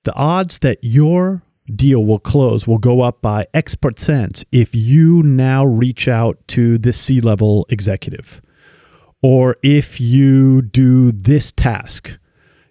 the 0.04 0.14
odds 0.14 0.58
that 0.60 0.78
your 0.82 1.42
deal 1.74 2.04
will 2.04 2.18
close 2.18 2.66
will 2.66 2.78
go 2.78 3.00
up 3.00 3.22
by 3.22 3.46
X 3.52 3.74
percent 3.74 4.44
if 4.52 4.74
you 4.74 5.22
now 5.22 5.64
reach 5.64 6.08
out 6.08 6.38
to 6.48 6.78
this 6.78 7.00
C 7.00 7.20
level 7.20 7.66
executive. 7.70 8.40
Or 9.22 9.56
if 9.62 10.00
you 10.00 10.62
do 10.62 11.10
this 11.10 11.50
task, 11.50 12.18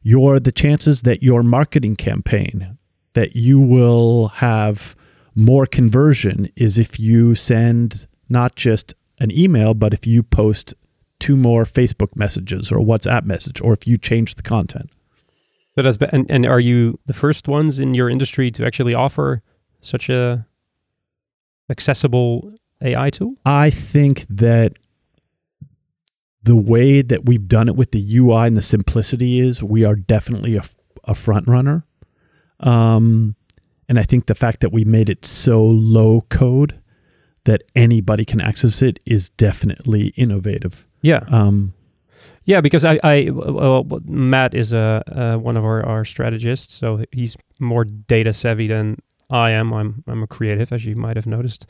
your 0.02 0.39
the 0.39 0.52
chances 0.52 1.02
that 1.02 1.24
your 1.24 1.43
marketing 1.43 1.95
campaign 1.95 2.78
that 3.13 3.36
you 3.36 3.60
will 3.60 4.28
have 4.28 4.95
more 5.34 5.65
conversion 5.65 6.48
is 6.56 6.78
if 6.78 7.00
you 7.00 7.34
send 7.34 8.08
not 8.29 8.55
just 8.55 8.93
an 9.19 9.31
email, 9.31 9.73
but 9.73 9.93
if 9.93 10.05
you 10.05 10.23
post 10.23 10.73
two 11.19 11.38
more 11.38 11.63
Facebook 11.63 12.15
messages 12.15 12.71
or 12.71 12.79
WhatsApp 12.79 13.23
message, 13.23 13.61
or 13.61 13.73
if 13.73 13.88
you 13.88 13.97
change 13.97 14.35
the 14.35 14.43
content. 14.43 14.91
So 15.75 15.81
that's 15.81 15.97
be- 15.97 16.07
and, 16.11 16.29
and 16.29 16.45
are 16.45 16.59
you 16.59 16.99
the 17.05 17.13
first 17.13 17.47
ones 17.47 17.79
in 17.79 17.93
your 17.93 18.09
industry 18.09 18.51
to 18.51 18.65
actually 18.65 18.93
offer 18.93 19.41
such 19.81 20.09
a 20.09 20.45
accessible 21.69 22.53
AI 22.81 23.09
tool? 23.09 23.35
I 23.45 23.69
think 23.69 24.25
that 24.29 24.73
the 26.43 26.55
way 26.55 27.01
that 27.01 27.25
we've 27.25 27.47
done 27.47 27.67
it 27.67 27.75
with 27.75 27.91
the 27.91 28.17
UI 28.17 28.47
and 28.47 28.55
the 28.55 28.61
simplicity 28.61 29.39
is 29.39 29.63
we 29.63 29.83
are 29.83 29.95
definitely 29.95 30.55
a, 30.55 30.63
a 31.05 31.15
front 31.15 31.47
runner. 31.47 31.85
Um, 32.59 33.35
and 33.89 33.99
I 33.99 34.03
think 34.03 34.27
the 34.27 34.35
fact 34.35 34.59
that 34.61 34.71
we 34.71 34.85
made 34.85 35.09
it 35.09 35.25
so 35.25 35.63
low 35.63 36.21
code 36.29 36.79
that 37.45 37.63
anybody 37.75 38.25
can 38.25 38.41
access 38.41 38.81
it 38.81 38.99
is 39.05 39.29
definitely 39.29 40.08
innovative. 40.15 40.88
Yeah. 41.01 41.23
Um, 41.29 41.73
Yeah, 42.45 42.62
because 42.62 42.86
I, 42.86 42.99
I 43.03 43.29
well, 43.31 43.86
Matt 44.05 44.53
is 44.53 44.73
a 44.73 45.03
uh, 45.08 45.38
one 45.38 45.58
of 45.58 45.63
our, 45.65 45.84
our 45.86 46.05
strategists, 46.05 46.73
so 46.75 47.03
he's 47.12 47.36
more 47.60 47.86
data 47.86 48.34
savvy 48.34 48.67
than 48.67 48.97
I 49.29 49.51
am. 49.51 49.73
I'm 49.73 50.03
I'm 50.08 50.23
a 50.23 50.27
creative, 50.27 50.71
as 50.71 50.86
you 50.86 50.95
might 50.95 51.15
have 51.15 51.25
noticed 51.27 51.65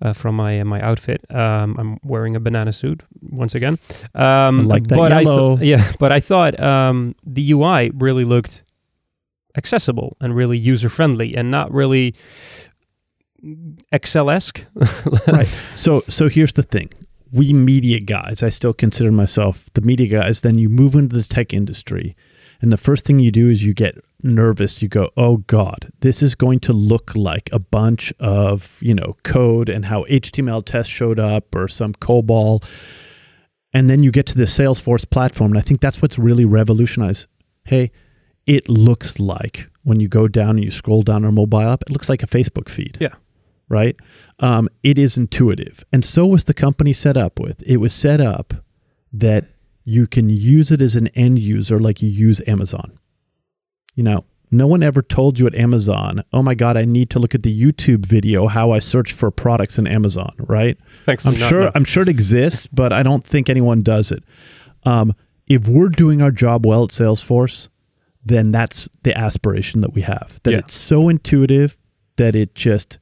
uh, 0.00 0.12
from 0.14 0.36
my 0.36 0.62
my 0.64 0.80
outfit. 0.80 1.20
Um, 1.30 1.76
I'm 1.78 1.98
wearing 2.02 2.36
a 2.36 2.40
banana 2.40 2.72
suit 2.72 3.02
once 3.20 3.54
again. 3.54 3.78
Um, 4.14 4.60
I 4.60 4.62
like 4.62 4.86
that 4.88 4.96
but 4.96 5.12
I 5.12 5.20
yellow. 5.20 5.56
th- 5.56 5.68
yeah, 5.68 5.92
but 5.98 6.12
I 6.12 6.20
thought 6.20 6.58
um, 6.60 7.14
the 7.24 7.52
UI 7.52 7.90
really 7.94 8.24
looked 8.24 8.64
accessible 9.56 10.16
and 10.20 10.34
really 10.36 10.58
user 10.58 10.88
friendly, 10.88 11.36
and 11.36 11.50
not 11.50 11.70
really 11.72 12.14
Excel 13.92 14.30
esque. 14.30 14.64
right. 15.26 15.46
So 15.74 16.00
so 16.08 16.28
here's 16.28 16.54
the 16.54 16.62
thing. 16.62 16.90
We 17.32 17.52
media 17.52 18.00
guys, 18.00 18.42
I 18.42 18.50
still 18.50 18.72
consider 18.72 19.10
myself 19.10 19.72
the 19.74 19.80
media 19.80 20.06
guys, 20.06 20.40
then 20.42 20.58
you 20.58 20.68
move 20.68 20.94
into 20.94 21.16
the 21.16 21.22
tech 21.24 21.52
industry 21.52 22.16
and 22.60 22.72
the 22.72 22.76
first 22.76 23.04
thing 23.04 23.18
you 23.18 23.30
do 23.30 23.48
is 23.48 23.64
you 23.64 23.74
get 23.74 23.98
nervous. 24.22 24.82
You 24.82 24.88
go, 24.88 25.10
"Oh 25.16 25.38
god, 25.38 25.90
this 26.00 26.22
is 26.22 26.34
going 26.34 26.60
to 26.60 26.72
look 26.72 27.14
like 27.14 27.50
a 27.52 27.58
bunch 27.58 28.12
of, 28.18 28.78
you 28.80 28.94
know, 28.94 29.14
code 29.22 29.68
and 29.68 29.86
how 29.86 30.04
HTML 30.04 30.64
tests 30.64 30.92
showed 30.92 31.18
up 31.18 31.54
or 31.54 31.68
some 31.68 31.92
COBOL." 31.94 32.64
And 33.72 33.90
then 33.90 34.02
you 34.02 34.10
get 34.10 34.26
to 34.26 34.38
the 34.38 34.44
Salesforce 34.44 35.08
platform, 35.08 35.52
and 35.52 35.58
I 35.58 35.62
think 35.62 35.80
that's 35.80 36.00
what's 36.00 36.18
really 36.18 36.44
revolutionized. 36.44 37.26
Hey, 37.64 37.90
it 38.46 38.68
looks 38.68 39.18
like 39.18 39.68
when 39.82 40.00
you 40.00 40.08
go 40.08 40.28
down 40.28 40.50
and 40.50 40.64
you 40.64 40.70
scroll 40.70 41.02
down 41.02 41.24
our 41.24 41.32
mobile 41.32 41.60
app, 41.60 41.82
it 41.82 41.90
looks 41.90 42.08
like 42.08 42.22
a 42.22 42.26
Facebook 42.26 42.68
feed. 42.68 42.96
Yeah. 43.00 43.14
Right? 43.68 43.96
Um, 44.38 44.68
it 44.82 44.96
is 44.98 45.16
intuitive. 45.16 45.82
And 45.92 46.04
so 46.04 46.26
was 46.26 46.44
the 46.44 46.54
company 46.54 46.92
set 46.92 47.16
up 47.16 47.40
with. 47.40 47.62
It 47.66 47.78
was 47.78 47.92
set 47.92 48.20
up 48.20 48.54
that 49.12 49.46
you 49.84 50.06
can 50.06 50.28
use 50.28 50.70
it 50.70 50.80
as 50.80 50.94
an 50.96 51.08
end 51.08 51.38
user 51.38 51.78
like 51.78 52.00
you 52.02 52.08
use 52.08 52.40
Amazon. 52.46 52.98
You 53.94 54.04
know, 54.04 54.24
no 54.50 54.66
one 54.68 54.82
ever 54.82 55.02
told 55.02 55.38
you 55.38 55.46
at 55.48 55.54
Amazon, 55.56 56.22
oh 56.32 56.42
my 56.42 56.54
God, 56.54 56.76
I 56.76 56.84
need 56.84 57.10
to 57.10 57.18
look 57.18 57.34
at 57.34 57.42
the 57.42 57.60
YouTube 57.62 58.06
video 58.06 58.46
how 58.46 58.70
I 58.70 58.78
search 58.78 59.12
for 59.12 59.30
products 59.32 59.78
in 59.78 59.86
Amazon, 59.88 60.32
right? 60.38 60.78
Thankfully, 61.04 61.34
I'm 61.42 61.48
sure. 61.48 61.70
I'm 61.74 61.84
sure 61.84 62.02
it 62.04 62.08
exists, 62.08 62.66
but 62.68 62.92
I 62.92 63.02
don't 63.02 63.24
think 63.24 63.48
anyone 63.48 63.82
does 63.82 64.12
it. 64.12 64.22
Um, 64.84 65.14
if 65.48 65.68
we're 65.68 65.88
doing 65.88 66.22
our 66.22 66.30
job 66.30 66.66
well 66.66 66.84
at 66.84 66.90
Salesforce, 66.90 67.68
then 68.24 68.50
that's 68.50 68.88
the 69.02 69.16
aspiration 69.16 69.80
that 69.80 69.92
we 69.94 70.02
have. 70.02 70.38
That 70.44 70.52
Yeah. 70.52 70.58
it's 70.58 70.74
so 70.74 71.08
intuitive 71.08 71.76
that 72.16 72.34
it 72.34 72.54
just 72.54 72.98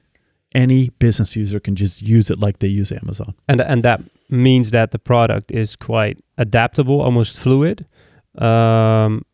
any 0.55 0.91
business 0.99 1.37
user 1.37 1.61
can 1.61 1.75
just 1.75 2.03
use 2.03 2.31
it 2.31 2.41
like 2.41 2.59
they 2.59 2.69
use 2.69 2.93
Amazon. 2.93 3.35
and 3.49 3.61
and 3.61 3.83
that 3.83 4.03
means 4.31 4.71
that 4.71 4.91
the 4.91 4.99
product 4.99 5.51
is 5.51 5.77
quite 5.77 6.19
adaptable, 6.39 7.01
almost 7.01 7.39
fluid. 7.39 7.87
Um, 8.39 9.25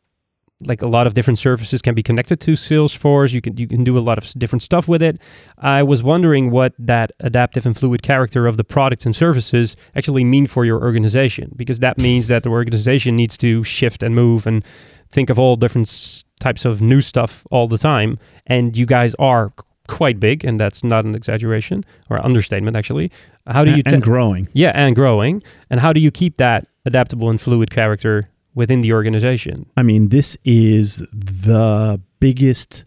like 0.62 0.82
a 0.82 0.86
lot 0.86 1.06
of 1.06 1.14
different 1.14 1.38
services 1.38 1.80
can 1.80 1.94
be 1.94 2.02
connected 2.02 2.38
to 2.40 2.52
Salesforce. 2.52 3.32
You 3.32 3.40
can 3.40 3.56
you 3.56 3.66
can 3.66 3.84
do 3.84 3.96
a 3.96 4.00
lot 4.00 4.18
of 4.18 4.30
different 4.34 4.62
stuff 4.62 4.88
with 4.88 5.02
it. 5.02 5.18
I 5.58 5.82
was 5.82 6.02
wondering 6.02 6.50
what 6.50 6.74
that 6.78 7.12
adaptive 7.20 7.64
and 7.66 7.76
fluid 7.76 8.02
character 8.02 8.46
of 8.46 8.56
the 8.56 8.64
products 8.64 9.06
and 9.06 9.16
services 9.16 9.76
actually 9.94 10.24
mean 10.24 10.46
for 10.46 10.64
your 10.64 10.82
organization, 10.82 11.52
because 11.56 11.80
that 11.80 11.98
means 11.98 12.28
that 12.28 12.42
the 12.42 12.50
organization 12.50 13.16
needs 13.16 13.38
to 13.38 13.64
shift 13.64 14.02
and 14.02 14.14
move 14.14 14.46
and 14.46 14.64
think 15.10 15.30
of 15.30 15.38
all 15.38 15.56
different 15.56 16.24
types 16.40 16.64
of 16.64 16.80
new 16.80 17.00
stuff 17.00 17.46
all 17.50 17.66
the 17.66 17.78
time, 17.78 18.18
and 18.46 18.76
you 18.76 18.86
guys 18.86 19.14
are 19.18 19.52
quite 19.90 20.20
big, 20.20 20.44
and 20.44 20.58
that's 20.58 20.82
not 20.82 21.04
an 21.04 21.14
exaggeration 21.14 21.84
or 22.08 22.24
understatement 22.24 22.76
actually. 22.76 23.10
How 23.46 23.64
do 23.64 23.72
you 23.72 23.82
and, 23.84 23.94
and 23.94 24.02
growing. 24.02 24.48
yeah, 24.52 24.72
and 24.74 24.94
growing, 24.94 25.42
and 25.68 25.80
how 25.80 25.92
do 25.92 26.00
you 26.00 26.10
keep 26.10 26.36
that 26.36 26.68
adaptable 26.86 27.28
and 27.28 27.40
fluid 27.40 27.70
character 27.70 28.30
within 28.54 28.80
the 28.80 28.92
organization? 28.92 29.66
I 29.76 29.82
mean, 29.82 30.08
this 30.08 30.36
is 30.44 30.98
the 31.12 32.00
biggest, 32.20 32.84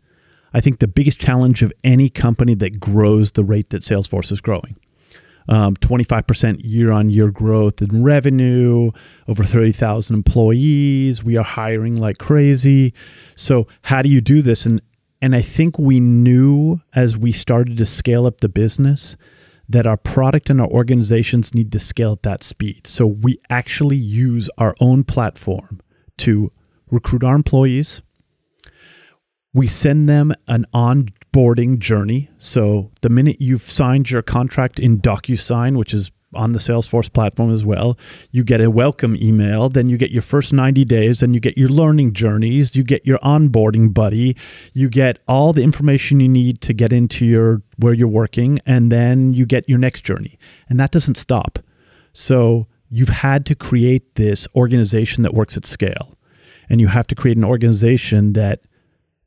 I 0.54 0.62
think, 0.62 0.80
the 0.80 0.88
biggest 0.88 1.20
challenge 1.20 1.62
of 1.62 1.74
any 1.84 2.10
company 2.10 2.56
that 2.56 2.80
grows 2.80 3.34
the 3.34 3.44
rate 3.44 3.70
that 3.70 3.82
Salesforce 3.82 4.32
is 4.32 4.42
growing. 4.42 4.78
Um, 5.50 5.76
25% 5.76 6.62
year 6.64 6.90
on 6.90 7.10
year 7.10 7.30
growth 7.30 7.82
in 7.82 8.02
revenue, 8.02 8.92
over 9.28 9.44
30,000 9.44 10.16
employees. 10.16 11.22
We 11.22 11.36
are 11.36 11.44
hiring 11.44 11.98
like 11.98 12.18
crazy. 12.18 12.94
So, 13.36 13.68
how 13.82 14.02
do 14.02 14.08
you 14.08 14.22
do 14.22 14.42
this? 14.42 14.66
And, 14.66 14.82
and 15.24 15.34
I 15.34 15.42
think 15.42 15.80
we 15.80 16.02
knew 16.02 16.82
as 16.94 17.18
we 17.18 17.32
started 17.32 17.78
to 17.78 17.86
scale 17.86 18.26
up 18.26 18.42
the 18.42 18.50
business 18.50 19.16
that 19.70 19.88
our 19.88 19.96
product 19.96 20.50
and 20.50 20.60
our 20.60 20.68
organizations 20.68 21.56
need 21.56 21.72
to 21.72 21.80
scale 21.80 22.12
at 22.12 22.24
that 22.24 22.44
speed. 22.44 22.86
So, 22.86 23.08
we 23.08 23.38
actually 23.50 23.96
use 23.96 24.50
our 24.58 24.76
own 24.82 25.06
platform 25.06 25.80
to 26.18 26.52
recruit 26.92 27.24
our 27.24 27.36
employees. 27.36 28.02
We 29.54 29.68
send 29.68 30.10
them 30.10 30.34
an 30.50 30.66
onboarding 30.74 31.80
journey. 31.80 32.30
So 32.38 32.92
the 33.02 33.10
minute 33.10 33.38
you've 33.40 33.62
signed 33.62 34.12
your 34.12 34.24
contract 34.24 34.78
in 34.78 35.00
DocuSign, 35.00 35.78
which 35.78 35.94
is 35.94 36.12
on 36.36 36.52
the 36.52 36.60
Salesforce 36.60 37.12
platform 37.12 37.52
as 37.52 37.66
well, 37.66 37.98
you 38.32 38.44
get 38.44 38.62
a 38.62 38.70
welcome 38.70 39.16
email. 39.16 39.70
Then 39.70 39.90
you 39.90 39.98
get 39.98 40.12
your 40.12 40.22
first 40.22 40.54
90 40.54 40.86
days, 40.86 41.22
and 41.24 41.34
you 41.34 41.40
get 41.40 41.58
your 41.58 41.70
learning 41.70 42.14
journeys. 42.14 42.76
You 42.76 42.84
get 42.84 43.06
your 43.06 43.20
onboarding 43.20 43.94
buddy. 43.94 44.36
You 44.74 44.90
get 44.90 45.20
all 45.28 45.54
the 45.54 45.64
information 45.64 46.20
you 46.20 46.30
need 46.30 46.62
to 46.62 46.74
get 46.74 46.94
into 46.94 47.26
your 47.26 47.62
where 47.78 47.94
you're 47.94 48.08
working, 48.08 48.60
and 48.66 48.92
then 48.92 49.34
you 49.34 49.46
get 49.46 49.68
your 49.68 49.80
next 49.80 50.02
journey. 50.02 50.38
And 50.70 50.80
that 50.80 50.92
doesn't 50.92 51.16
stop. 51.16 51.60
So 52.14 52.68
you've 52.90 53.10
had 53.10 53.46
to 53.48 53.56
create 53.56 54.16
this 54.16 54.48
organization 54.56 55.24
that 55.24 55.34
works 55.34 55.58
at 55.58 55.66
scale. 55.66 56.14
And 56.70 56.80
you 56.80 56.88
have 56.88 57.08
to 57.08 57.16
create 57.16 57.38
an 57.38 57.44
organization 57.44 58.34
that 58.34 58.62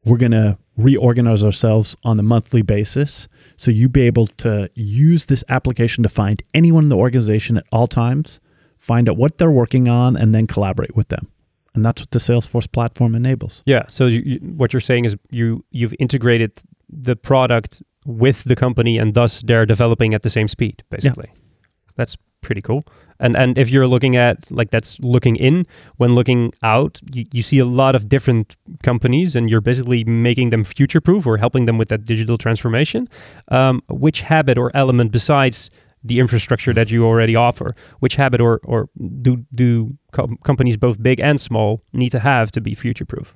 we're 0.04 0.16
going 0.16 0.32
to 0.32 0.57
reorganize 0.76 1.44
ourselves 1.44 1.96
on 2.04 2.18
a 2.18 2.22
monthly 2.22 2.62
basis. 2.62 3.28
So 3.57 3.70
you'd 3.70 3.92
be 3.92 4.02
able 4.02 4.26
to 4.26 4.70
use 4.74 5.26
this 5.26 5.42
application 5.48 6.02
to 6.02 6.09
find 6.09 6.42
anyone 6.54 6.84
in 6.84 6.88
the 6.88 6.96
organization 6.96 7.57
at 7.57 7.64
all 7.72 7.86
times, 7.86 8.40
find 8.76 9.09
out 9.09 9.16
what 9.16 9.38
they're 9.38 9.50
working 9.50 9.88
on, 9.88 10.16
and 10.16 10.34
then 10.34 10.46
collaborate 10.46 10.94
with 10.94 11.09
them. 11.09 11.30
And 11.74 11.84
that's 11.84 12.02
what 12.02 12.11
the 12.11 12.18
Salesforce 12.18 12.70
platform 12.70 13.14
enables. 13.14 13.62
Yeah. 13.66 13.84
So 13.88 14.07
you, 14.07 14.22
you, 14.24 14.38
what 14.38 14.72
you're 14.72 14.80
saying 14.80 15.04
is 15.04 15.16
you 15.30 15.64
you've 15.70 15.94
integrated 15.98 16.52
the 16.88 17.16
product 17.16 17.82
with 18.07 18.44
the 18.44 18.57
company, 18.57 18.98
and 18.98 19.14
thus 19.14 19.42
they're 19.42 19.66
developing 19.66 20.14
at 20.14 20.22
the 20.22 20.30
same 20.30 20.48
speed, 20.48 20.84
basically. 20.90 21.30
Yeah. 21.34 21.40
That's 21.96 22.16
pretty 22.40 22.62
cool. 22.62 22.84
And 23.21 23.37
and 23.37 23.59
if 23.59 23.71
you're 23.71 23.87
looking 23.87 24.17
at 24.17 24.51
like 24.51 24.71
that's 24.71 24.99
looking 25.01 25.37
in, 25.37 25.64
when 25.97 26.14
looking 26.14 26.53
out, 26.62 27.01
you, 27.12 27.25
you 27.33 27.43
see 27.43 27.59
a 27.59 27.64
lot 27.64 27.95
of 27.95 28.09
different 28.09 28.57
companies, 28.83 29.37
and 29.37 29.51
you're 29.51 29.61
basically 29.61 30.05
making 30.05 30.51
them 30.51 30.64
future 30.64 31.01
proof 31.01 31.27
or 31.27 31.37
helping 31.39 31.64
them 31.67 31.79
with 31.79 31.89
that 31.89 32.05
digital 32.05 32.37
transformation. 32.39 33.09
Um, 33.49 33.83
which 33.89 34.21
habit 34.23 34.59
or 34.59 34.71
element 34.75 35.12
besides 35.12 35.71
the 36.05 36.21
infrastructure 36.21 36.73
that 36.73 36.91
you 36.91 37.05
already 37.05 37.35
offer, 37.35 37.75
which 38.01 38.17
habit 38.17 38.41
or 38.41 38.61
or 38.64 38.89
do 39.23 39.45
do 39.53 39.97
com- 40.12 40.37
companies 40.45 40.77
both 40.77 41.03
big 41.03 41.21
and 41.21 41.41
small 41.41 41.83
need 41.93 42.11
to 42.11 42.19
have 42.21 42.51
to 42.53 42.61
be 42.61 42.75
future 42.75 43.05
proof? 43.05 43.35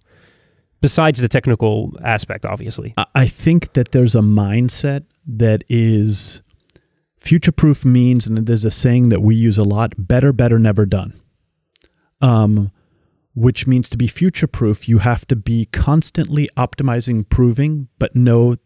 Besides 0.81 1.21
the 1.21 1.29
technical 1.29 1.93
aspect, 2.05 2.47
obviously. 2.47 2.95
I- 2.97 3.07
I 3.15 3.27
think 3.27 3.73
that 3.75 3.91
there's 3.93 4.15
a 4.15 4.21
mindset 4.23 5.05
that 5.27 5.63
is 5.69 6.41
future 7.21 7.53
proof 7.53 7.85
means, 7.85 8.27
and 8.27 8.47
there's 8.47 8.65
a 8.65 8.71
saying 8.71 9.11
that 9.11 9.23
we 9.23 9.35
use 9.35 9.59
a 9.59 9.63
lot 9.65 9.93
better, 9.97 10.33
better, 10.33 10.59
never 10.59 10.87
done. 10.87 11.15
Um, 12.21 12.73
which 13.35 13.67
means 13.67 13.89
to 13.89 13.97
be 13.97 14.07
future 14.07 14.47
proof, 14.47 14.89
you 14.89 14.99
have 14.99 15.27
to 15.29 15.37
be 15.37 15.67
constantly 15.67 16.49
optimizing, 16.57 17.19
improving, 17.19 17.89
but 17.99 18.15
know 18.15 18.57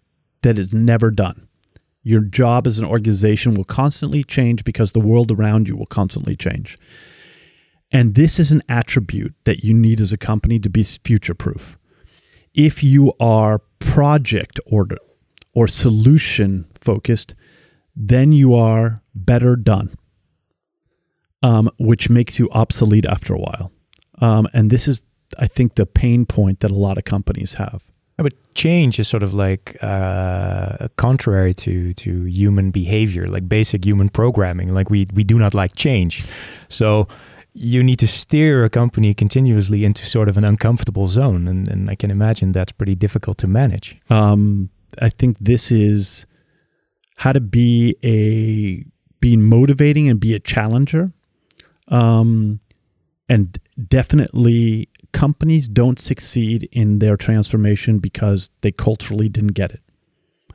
that 0.42 0.58
it's 0.58 0.74
never 0.74 1.10
done. 1.10 1.46
Your 2.02 2.22
job 2.22 2.66
as 2.66 2.78
an 2.78 2.84
organization 2.84 3.54
will 3.54 3.64
constantly 3.64 4.24
change 4.24 4.64
because 4.64 4.92
the 4.92 5.00
world 5.00 5.30
around 5.30 5.68
you 5.68 5.76
will 5.76 5.86
constantly 5.86 6.36
change. 6.36 6.78
And 7.92 8.14
this 8.14 8.38
is 8.38 8.50
an 8.50 8.62
attribute 8.68 9.34
that 9.44 9.62
you 9.62 9.72
need 9.72 10.00
as 10.00 10.12
a 10.12 10.18
company 10.18 10.58
to 10.60 10.68
be 10.68 10.82
future 10.82 11.34
proof. 11.34 11.78
If 12.54 12.82
you 12.82 13.12
are 13.20 13.60
project 13.78 14.60
order 14.66 14.98
or 15.54 15.66
solution 15.66 16.66
focused, 16.80 17.34
then 17.96 18.32
you 18.32 18.54
are 18.54 19.02
better 19.14 19.56
done, 19.56 19.90
um, 21.42 21.70
which 21.78 22.10
makes 22.10 22.38
you 22.38 22.48
obsolete 22.50 23.06
after 23.06 23.34
a 23.34 23.38
while. 23.38 23.70
Um, 24.20 24.46
and 24.52 24.70
this 24.70 24.88
is, 24.88 25.02
I 25.38 25.46
think, 25.46 25.74
the 25.74 25.86
pain 25.86 26.26
point 26.26 26.60
that 26.60 26.70
a 26.70 26.74
lot 26.74 26.98
of 26.98 27.04
companies 27.04 27.54
have. 27.54 27.84
But 28.16 28.32
change 28.54 29.00
is 29.00 29.08
sort 29.08 29.22
of 29.24 29.34
like 29.34 29.76
uh, 29.82 30.86
contrary 30.96 31.52
to 31.54 31.92
to 31.94 32.24
human 32.26 32.70
behavior, 32.70 33.26
like 33.26 33.48
basic 33.48 33.84
human 33.84 34.08
programming. 34.08 34.72
Like 34.72 34.88
we 34.88 35.06
we 35.12 35.24
do 35.24 35.36
not 35.36 35.52
like 35.52 35.74
change, 35.74 36.22
so 36.68 37.08
you 37.54 37.82
need 37.82 37.98
to 37.98 38.06
steer 38.06 38.64
a 38.64 38.70
company 38.70 39.14
continuously 39.14 39.84
into 39.84 40.04
sort 40.04 40.28
of 40.28 40.36
an 40.36 40.44
uncomfortable 40.44 41.06
zone, 41.06 41.48
and, 41.48 41.68
and 41.68 41.90
I 41.90 41.96
can 41.96 42.10
imagine 42.10 42.52
that's 42.52 42.72
pretty 42.72 42.94
difficult 42.94 43.38
to 43.38 43.46
manage. 43.48 43.96
Um, 44.10 44.70
I 45.02 45.08
think 45.08 45.38
this 45.38 45.70
is 45.72 46.26
how 47.14 47.32
to 47.32 47.40
be 47.40 47.96
a 48.02 48.84
be 49.20 49.36
motivating 49.36 50.08
and 50.08 50.20
be 50.20 50.34
a 50.34 50.38
challenger. 50.38 51.12
Um, 51.88 52.60
and 53.28 53.56
definitely 53.88 54.88
companies 55.12 55.68
don't 55.68 55.98
succeed 55.98 56.68
in 56.72 56.98
their 56.98 57.16
transformation 57.16 57.98
because 57.98 58.50
they 58.60 58.72
culturally 58.72 59.28
didn't 59.28 59.54
get 59.54 59.70
it. 59.70 59.80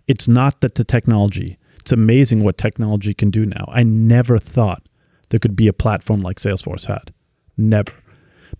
It's 0.08 0.28
not 0.28 0.62
that 0.62 0.76
the 0.76 0.84
technology, 0.84 1.58
it's 1.80 1.92
amazing 1.92 2.44
what 2.44 2.58
technology 2.58 3.14
can 3.14 3.32
do 3.32 3.46
now. 3.46 3.66
I 3.70 3.84
never 3.84 4.38
thought 4.38 4.84
there 5.30 5.40
could 5.40 5.56
be 5.56 5.68
a 5.68 5.74
platform 5.74 6.22
like 6.22 6.38
Salesforce 6.38 6.86
had. 6.86 7.14
Never. 7.58 7.94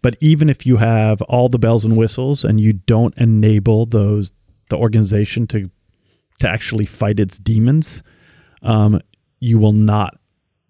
But 0.02 0.16
even 0.20 0.50
if 0.50 0.66
you 0.66 0.78
have 0.78 1.22
all 1.24 1.50
the 1.50 1.60
bells 1.60 1.86
and 1.86 1.98
whistles 1.98 2.44
and 2.44 2.60
you 2.60 2.74
don't 2.74 3.18
enable 3.18 3.86
those 3.86 4.32
the 4.70 4.78
organization 4.78 5.48
to 5.48 5.70
to 6.40 6.50
actually 6.50 6.86
fight 6.86 7.20
its 7.20 7.38
demons, 7.38 8.04
um, 8.62 9.00
you 9.40 9.60
will 9.60 9.74
not 9.74 10.20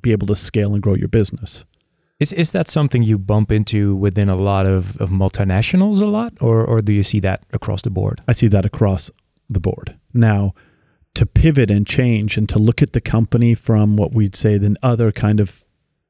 be 0.02 0.12
able 0.12 0.28
to 0.28 0.36
scale 0.36 0.74
and 0.74 0.82
grow 0.82 0.96
your 0.96 1.08
business. 1.08 1.66
Is 2.20 2.34
is 2.34 2.52
that 2.52 2.68
something 2.68 3.02
you 3.04 3.18
bump 3.18 3.52
into 3.52 3.96
within 3.96 4.30
a 4.30 4.36
lot 4.36 4.68
of, 4.68 4.98
of 4.98 5.10
multinationals 5.10 6.02
a 6.02 6.06
lot, 6.06 6.34
or 6.42 6.66
or 6.66 6.82
do 6.82 6.92
you 6.92 7.04
see 7.04 7.22
that 7.22 7.46
across 7.54 7.82
the 7.82 7.90
board? 7.90 8.20
I 8.28 8.34
see 8.34 8.50
that 8.50 8.66
across 8.66 9.10
the 9.50 9.60
board. 9.60 9.98
Now, 10.14 10.54
to 11.16 11.26
pivot 11.26 11.72
and 11.72 11.88
change 11.88 12.38
and 12.38 12.48
to 12.50 12.60
look 12.60 12.82
at 12.82 12.94
the 12.94 13.02
company 13.02 13.56
from 13.56 13.96
what 13.96 14.14
we'd 14.14 14.36
say 14.36 14.58
the 14.58 14.76
other 14.84 15.12
kind 15.12 15.40
of 15.40 15.66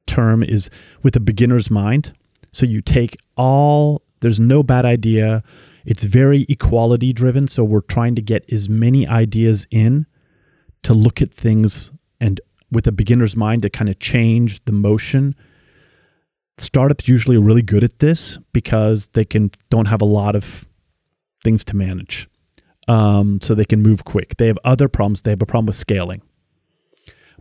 term 0.07 0.43
is 0.43 0.69
with 1.03 1.15
a 1.15 1.19
beginner's 1.19 1.69
mind. 1.69 2.13
So 2.51 2.65
you 2.65 2.81
take 2.81 3.15
all, 3.37 4.01
there's 4.21 4.39
no 4.39 4.63
bad 4.63 4.85
idea. 4.85 5.43
It's 5.85 6.03
very 6.03 6.45
equality 6.49 7.13
driven. 7.13 7.47
So 7.47 7.63
we're 7.63 7.81
trying 7.81 8.15
to 8.15 8.21
get 8.21 8.51
as 8.51 8.69
many 8.69 9.07
ideas 9.07 9.67
in 9.71 10.05
to 10.83 10.93
look 10.93 11.21
at 11.21 11.33
things 11.33 11.91
and 12.19 12.39
with 12.71 12.87
a 12.87 12.91
beginner's 12.91 13.35
mind 13.35 13.63
to 13.63 13.69
kind 13.69 13.89
of 13.89 13.99
change 13.99 14.63
the 14.65 14.71
motion. 14.71 15.33
Startups 16.57 17.07
usually 17.07 17.37
are 17.37 17.41
really 17.41 17.61
good 17.61 17.83
at 17.83 17.99
this 17.99 18.37
because 18.53 19.07
they 19.09 19.25
can 19.25 19.49
don't 19.69 19.87
have 19.87 20.01
a 20.01 20.05
lot 20.05 20.35
of 20.35 20.67
things 21.43 21.63
to 21.65 21.75
manage 21.75 22.29
um, 22.87 23.39
so 23.39 23.55
they 23.55 23.65
can 23.65 23.81
move 23.81 24.03
quick. 24.03 24.35
They 24.37 24.47
have 24.47 24.59
other 24.63 24.89
problems. 24.89 25.21
They 25.21 25.31
have 25.31 25.41
a 25.41 25.45
problem 25.45 25.67
with 25.67 25.75
scaling. 25.75 26.21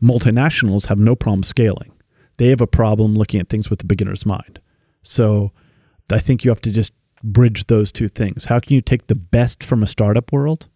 Multinationals 0.00 0.86
have 0.86 0.98
no 0.98 1.16
problem 1.16 1.42
scaling. 1.42 1.92
They 2.36 2.48
have 2.48 2.60
a 2.60 2.68
problem 2.68 3.14
looking 3.14 3.40
at 3.40 3.48
things 3.48 3.68
with 3.68 3.80
the 3.80 3.84
beginner's 3.84 4.24
mind. 4.24 4.60
So 5.02 5.52
I 6.10 6.18
think 6.18 6.44
you 6.44 6.50
have 6.50 6.62
to 6.62 6.72
just 6.72 6.92
bridge 7.22 7.66
those 7.66 7.92
two 7.92 8.08
things. 8.08 8.46
How 8.46 8.60
can 8.60 8.74
you 8.74 8.80
take 8.80 9.06
the 9.08 9.14
best 9.14 9.62
from 9.64 9.82
a 9.82 9.86
startup 9.86 10.32
world, 10.32 10.68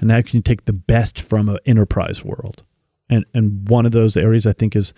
and 0.00 0.10
how 0.10 0.22
can 0.22 0.38
you 0.38 0.42
take 0.42 0.64
the 0.64 0.72
best 0.72 1.20
from 1.20 1.48
an 1.48 1.58
enterprise 1.66 2.24
world? 2.24 2.64
And 3.08 3.24
and 3.34 3.68
one 3.68 3.86
of 3.86 3.92
those 3.92 4.16
areas 4.16 4.46
I 4.46 4.52
think 4.52 4.76
is 4.76 4.94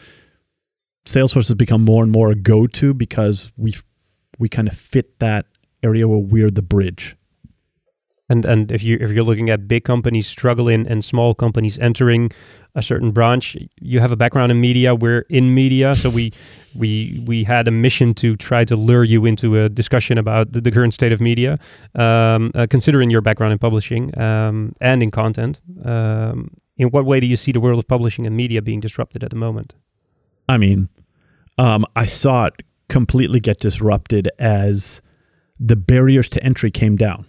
Salesforce 1.04 1.48
has 1.48 1.54
become 1.54 1.84
more 1.84 2.02
and 2.02 2.12
more 2.12 2.30
a 2.30 2.36
go-to 2.36 2.94
because 2.94 3.52
we 3.56 3.74
we 4.38 4.48
kind 4.48 4.68
of 4.68 4.76
fit 4.76 5.18
that 5.18 5.46
area 5.82 6.06
where 6.06 6.18
we're 6.18 6.50
the 6.50 6.62
bridge. 6.62 7.16
And 8.28 8.44
and 8.44 8.70
if 8.72 8.82
you 8.82 8.98
if 9.00 9.10
you're 9.10 9.24
looking 9.24 9.50
at 9.50 9.66
big 9.66 9.84
companies 9.84 10.26
struggling 10.26 10.86
and 10.86 11.04
small 11.04 11.34
companies 11.34 11.78
entering 11.78 12.30
a 12.74 12.82
certain 12.82 13.10
branch, 13.10 13.56
you 13.80 14.00
have 14.00 14.12
a 14.12 14.16
background 14.16 14.52
in 14.52 14.60
media. 14.60 14.94
We're 14.94 15.26
in 15.28 15.54
media, 15.54 15.94
so 15.94 16.08
we 16.08 16.32
we 16.74 17.22
we 17.26 17.44
had 17.44 17.68
a 17.68 17.70
mission 17.70 18.14
to 18.14 18.36
try 18.36 18.64
to 18.64 18.76
lure 18.76 19.04
you 19.04 19.26
into 19.26 19.58
a 19.58 19.68
discussion 19.68 20.18
about 20.18 20.52
the, 20.52 20.60
the 20.60 20.70
current 20.70 20.94
state 20.94 21.12
of 21.12 21.20
media, 21.20 21.58
um, 21.94 22.52
uh, 22.54 22.66
considering 22.70 23.10
your 23.10 23.20
background 23.20 23.52
in 23.52 23.58
publishing 23.58 24.16
um, 24.18 24.72
and 24.80 25.02
in 25.02 25.10
content. 25.10 25.60
Um, 25.84 26.50
in 26.76 26.88
what 26.88 27.04
way 27.04 27.20
do 27.20 27.26
you 27.26 27.36
see 27.36 27.52
the 27.52 27.60
world 27.60 27.78
of 27.78 27.86
publishing 27.86 28.26
and 28.26 28.36
media 28.36 28.62
being 28.62 28.80
disrupted 28.80 29.22
at 29.22 29.30
the 29.30 29.36
moment? 29.36 29.74
I 30.48 30.58
mean, 30.58 30.88
um, 31.58 31.84
I 31.94 32.06
saw 32.06 32.46
it 32.46 32.62
completely 32.88 33.40
get 33.40 33.58
disrupted 33.58 34.28
as 34.38 35.02
the 35.58 35.76
barriers 35.76 36.28
to 36.30 36.42
entry 36.42 36.70
came 36.70 36.96
down. 36.96 37.26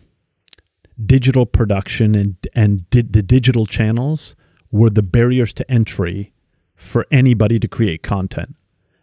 Digital 1.04 1.46
production 1.46 2.16
and 2.16 2.36
and 2.54 2.86
the 2.92 3.24
digital 3.24 3.66
channels 3.66 4.36
were 4.72 4.90
the 4.90 5.02
barriers 5.02 5.54
to 5.54 5.72
entry 5.72 6.34
for 6.76 7.06
anybody 7.10 7.60
to 7.60 7.68
create 7.68 8.04
content, 8.04 8.56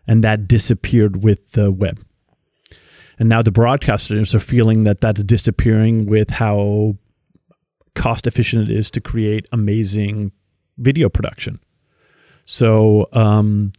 and 0.07 0.23
that 0.23 0.47
disappeared 0.47 1.25
with 1.25 1.53
the 1.53 1.71
web. 1.73 2.01
And 3.19 3.29
now 3.29 3.43
the 3.43 3.51
broadcasters 3.51 4.35
are 4.35 4.41
feeling 4.41 4.85
that 4.85 5.01
that's 5.01 5.23
disappearing 5.25 6.07
with 6.07 6.31
how 6.31 6.97
cost 7.95 8.27
efficient 8.27 8.69
it 8.69 8.75
is 8.75 8.91
to 8.93 9.01
create 9.01 9.47
amazing 9.53 10.33
video 10.79 11.09
production. 11.09 11.61
So 12.45 13.09
um, 13.13 13.73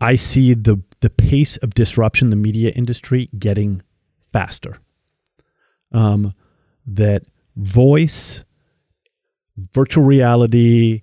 I 0.00 0.16
see 0.16 0.54
the 0.54 0.82
the 1.00 1.10
pace 1.10 1.58
of 1.58 1.74
disruption 1.74 2.26
in 2.26 2.30
the 2.30 2.36
media 2.36 2.70
industry 2.70 3.28
getting 3.38 3.82
faster. 4.32 4.76
Um, 5.92 6.32
that 6.86 7.22
voice, 7.56 8.44
virtual 9.72 10.04
reality, 10.04 11.02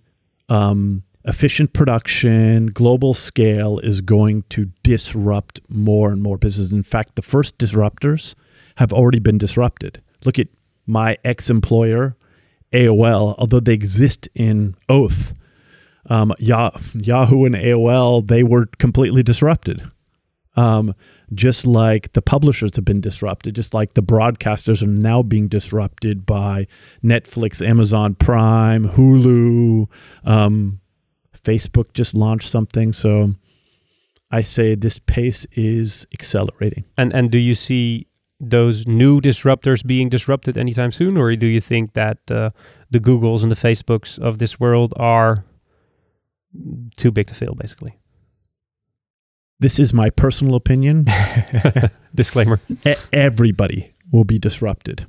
um, 0.49 1.03
efficient 1.25 1.73
production, 1.73 2.67
global 2.67 3.13
scale 3.13 3.79
is 3.79 4.01
going 4.01 4.43
to 4.49 4.65
disrupt 4.83 5.61
more 5.69 6.11
and 6.11 6.21
more 6.21 6.37
businesses. 6.37 6.73
In 6.73 6.83
fact, 6.83 7.15
the 7.15 7.21
first 7.21 7.57
disruptors 7.57 8.35
have 8.77 8.93
already 8.93 9.19
been 9.19 9.37
disrupted. 9.37 10.01
Look 10.25 10.39
at 10.39 10.47
my 10.87 11.17
ex 11.23 11.49
employer, 11.49 12.15
AOL, 12.73 13.35
although 13.37 13.59
they 13.59 13.73
exist 13.73 14.27
in 14.33 14.75
oath. 14.87 15.33
Um, 16.09 16.33
Yahoo 16.39 17.45
and 17.45 17.55
AOL, 17.55 18.27
they 18.27 18.41
were 18.41 18.65
completely 18.79 19.21
disrupted. 19.21 19.83
Um, 20.55 20.93
just 21.33 21.65
like 21.65 22.13
the 22.13 22.21
publishers 22.21 22.75
have 22.75 22.83
been 22.83 23.01
disrupted, 23.01 23.55
just 23.55 23.73
like 23.73 23.93
the 23.93 24.03
broadcasters 24.03 24.81
are 24.81 24.87
now 24.87 25.21
being 25.21 25.47
disrupted 25.47 26.25
by 26.25 26.67
Netflix, 27.03 27.65
Amazon 27.65 28.15
Prime, 28.15 28.89
Hulu, 28.89 29.85
um, 30.25 30.81
Facebook 31.37 31.93
just 31.93 32.13
launched 32.13 32.49
something. 32.49 32.93
So 32.93 33.35
I 34.31 34.41
say 34.41 34.75
this 34.75 34.99
pace 34.99 35.45
is 35.53 36.05
accelerating. 36.13 36.85
And 36.97 37.13
and 37.13 37.31
do 37.31 37.37
you 37.37 37.55
see 37.55 38.07
those 38.39 38.87
new 38.87 39.19
disruptors 39.19 39.85
being 39.85 40.09
disrupted 40.09 40.57
anytime 40.57 40.91
soon, 40.91 41.17
or 41.17 41.35
do 41.35 41.47
you 41.47 41.59
think 41.59 41.93
that 41.93 42.19
uh, 42.31 42.51
the 42.89 42.99
Googles 42.99 43.43
and 43.43 43.51
the 43.51 43.55
Facebooks 43.55 44.17
of 44.17 44.39
this 44.39 44.59
world 44.59 44.93
are 44.97 45.43
too 46.95 47.11
big 47.11 47.27
to 47.27 47.35
fail, 47.35 47.53
basically? 47.53 47.99
This 49.59 49.77
is 49.79 49.93
my 49.93 50.09
personal 50.09 50.55
opinion. 50.55 51.05
Disclaimer. 52.15 52.59
E- 52.85 52.93
everybody 53.11 53.93
will 54.11 54.23
be 54.23 54.39
disrupted. 54.39 55.05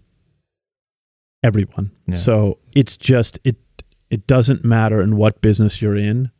Everyone. 1.42 1.92
Yeah. 2.06 2.14
So 2.14 2.58
it's 2.74 2.96
just 2.96 3.38
it 3.44 3.56
it 4.10 4.26
doesn't 4.26 4.64
matter 4.64 5.00
in 5.00 5.16
what 5.16 5.40
business 5.40 5.80
you're 5.80 5.96
in. 5.96 6.30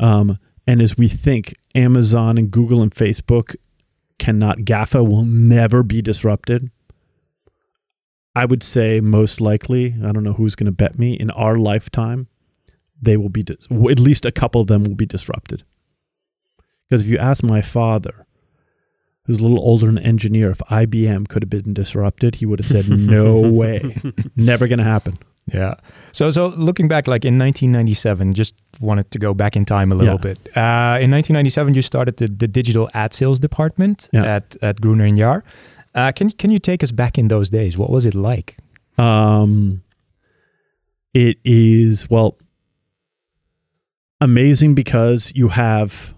Um, 0.00 0.38
and 0.66 0.80
as 0.80 0.96
we 0.98 1.08
think, 1.08 1.54
Amazon 1.74 2.38
and 2.38 2.50
Google 2.50 2.82
and 2.82 2.90
Facebook 2.90 3.54
cannot 4.18 4.58
GAFA 4.60 5.06
will 5.06 5.24
never 5.24 5.82
be 5.82 6.00
disrupted. 6.02 6.70
I 8.34 8.44
would 8.46 8.62
say 8.62 9.00
most 9.00 9.40
likely, 9.40 9.94
I 10.04 10.12
don't 10.12 10.24
know 10.24 10.32
who's 10.34 10.54
going 10.54 10.66
to 10.66 10.72
bet 10.72 10.98
me, 10.98 11.14
in 11.14 11.30
our 11.30 11.56
lifetime, 11.56 12.28
they 13.00 13.16
will 13.16 13.28
be, 13.30 13.42
dis- 13.42 13.66
at 13.70 13.98
least 14.00 14.26
a 14.26 14.32
couple 14.32 14.60
of 14.60 14.66
them 14.66 14.84
will 14.84 14.94
be 14.94 15.06
disrupted. 15.06 15.62
Because 16.88 17.02
if 17.02 17.08
you 17.08 17.18
ask 17.18 17.42
my 17.42 17.60
father, 17.62 18.26
who's 19.24 19.40
a 19.40 19.42
little 19.42 19.58
older 19.60 19.88
an 19.88 19.98
engineer, 19.98 20.50
if 20.50 20.58
IBM 20.70 21.28
could 21.28 21.42
have 21.42 21.50
been 21.50 21.74
disrupted, 21.74 22.36
he 22.36 22.46
would 22.46 22.60
have 22.60 22.66
said, 22.66 22.88
no 22.88 23.40
way, 23.60 23.96
never 24.36 24.68
going 24.68 24.78
to 24.78 24.84
happen. 24.84 25.14
Yeah. 25.52 25.74
So 26.12 26.30
so 26.32 26.48
looking 26.48 26.88
back, 26.88 27.06
like 27.06 27.24
in 27.24 27.38
1997, 27.38 28.34
just 28.34 28.54
wanted 28.80 29.10
to 29.12 29.18
go 29.20 29.32
back 29.32 29.54
in 29.56 29.64
time 29.64 29.92
a 29.92 29.94
little 29.94 30.14
Yeah. 30.14 30.34
bit. 30.34 30.38
Uh, 30.56 30.98
in 31.00 31.10
1997, 31.12 31.74
you 31.74 31.82
started 31.82 32.16
the, 32.16 32.26
the 32.26 32.48
digital 32.48 32.88
ad 32.94 33.12
sales 33.12 33.38
department 33.38 34.08
Yeah. 34.12 34.24
at 34.36 34.56
at 34.60 34.80
Gruner 34.80 35.04
and 35.04 35.16
Jahr. 35.18 35.44
Uh, 35.94 36.10
can 36.12 36.30
can 36.30 36.50
you 36.50 36.58
take 36.58 36.82
us 36.82 36.90
back 36.90 37.16
in 37.16 37.28
those 37.28 37.48
days? 37.48 37.78
What 37.78 37.90
was 37.90 38.04
it 38.04 38.14
like? 38.14 38.56
Um, 38.98 39.82
it 41.14 41.36
is 41.44 42.10
well 42.10 42.38
amazing 44.20 44.74
because 44.74 45.32
you 45.34 45.48
have 45.48 46.14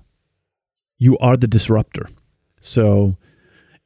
you 0.98 1.16
are 1.18 1.36
the 1.36 1.48
disruptor. 1.48 2.08
So, 2.60 3.16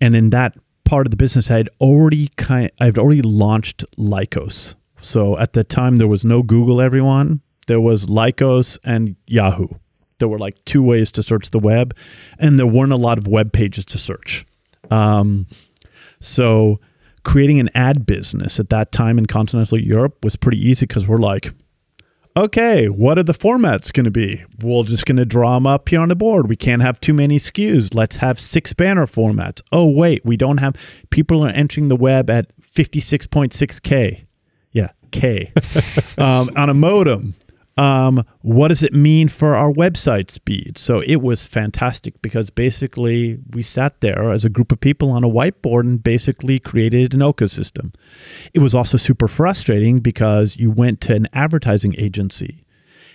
and 0.01 0.17
in 0.17 0.31
that 0.31 0.57
part 0.85 1.07
of 1.07 1.11
the 1.11 1.17
business, 1.17 1.51
I 1.51 1.59
had 1.59 1.69
already 1.81 2.29
kind 2.37 2.71
I've 2.81 2.99
already 2.99 3.23
launched 3.23 3.85
Lycos. 3.99 4.75
So 4.97 5.37
at 5.39 5.53
the 5.53 5.65
time, 5.65 5.97
there 5.97 6.09
was 6.09 6.25
no 6.25 6.43
Google. 6.43 6.81
Everyone 6.81 7.41
there 7.67 7.81
was 7.81 8.07
Lycos 8.07 8.79
and 8.85 9.17
Yahoo. 9.27 9.69
There 10.19 10.29
were 10.29 10.39
like 10.39 10.65
two 10.65 10.83
ways 10.83 11.11
to 11.13 11.23
search 11.23 11.51
the 11.51 11.59
web, 11.59 11.97
and 12.39 12.59
there 12.59 12.67
weren't 12.67 12.93
a 12.93 12.97
lot 12.97 13.19
of 13.19 13.27
web 13.27 13.53
pages 13.53 13.85
to 13.87 13.99
search. 13.99 14.45
Um, 14.91 15.47
so 16.21 16.81
creating 17.25 17.61
an 17.61 17.69
ad 17.75 18.05
business 18.05 18.61
at 18.61 18.69
that 18.71 18.93
time 18.93 19.19
in 19.19 19.27
continental 19.27 19.79
Europe 19.79 20.25
was 20.25 20.37
pretty 20.37 20.59
easy 20.59 20.87
because 20.87 21.07
we're 21.07 21.19
like, 21.19 21.53
okay, 22.37 22.87
what 22.87 23.19
are 23.19 23.23
the 23.23 23.33
formats 23.33 23.93
going 23.93 24.05
to 24.05 24.11
be? 24.11 24.45
We're 24.61 24.85
just 24.85 25.07
going 25.07 25.17
to 25.17 25.25
draw 25.25 25.55
them 25.55 25.67
up 25.67 25.89
here 25.89 26.01
on 26.01 26.09
the 26.09 26.17
board. 26.17 26.49
We 26.49 26.57
can't 26.57 26.83
have 26.83 27.01
too 27.01 27.13
many 27.13 27.37
SKUs. 27.37 27.95
Let's 27.95 28.17
have 28.17 28.39
six 28.39 28.73
banner 28.73 29.07
formats. 29.07 29.63
Oh, 29.71 29.91
wait, 29.91 30.25
we 30.25 30.37
don't 30.37 30.59
have 30.59 30.75
people 31.11 31.45
are 31.45 31.51
entering 31.51 31.89
the 31.89 31.97
web 31.97 32.31
at 32.31 32.57
56.6K. 32.61 34.25
Yeah, 34.73 34.91
K 35.11 35.53
um, 36.19 36.49
on 36.57 36.71
a 36.71 36.75
modem. 36.75 37.35
Um, 37.83 38.25
what 38.43 38.69
does 38.69 38.85
it 38.85 38.93
mean 38.93 39.27
for 39.27 39.57
our 39.57 39.73
website 39.73 40.31
speed? 40.31 40.79
So 40.79 41.01
it 41.01 41.17
was 41.17 41.43
fantastic 41.43 42.23
because 42.23 42.49
basically 42.49 43.39
we 43.51 43.63
sat 43.63 44.01
there 44.01 44.31
as 44.31 44.45
a 44.45 44.49
group 44.49 44.71
of 44.71 44.79
people 44.79 45.11
on 45.11 45.25
a 45.25 45.29
whiteboard 45.29 45.81
and 45.81 46.01
basically 46.01 46.61
created 46.61 47.13
an 47.13 47.21
ecosystem. 47.21 47.93
It 48.55 48.61
was 48.61 48.73
also 48.73 48.97
super 48.99 49.27
frustrating 49.27 49.99
because 49.99 50.57
you 50.57 50.71
went 50.71 51.01
to 51.03 51.17
an 51.17 51.27
advertising 51.33 51.97
agency 51.99 52.63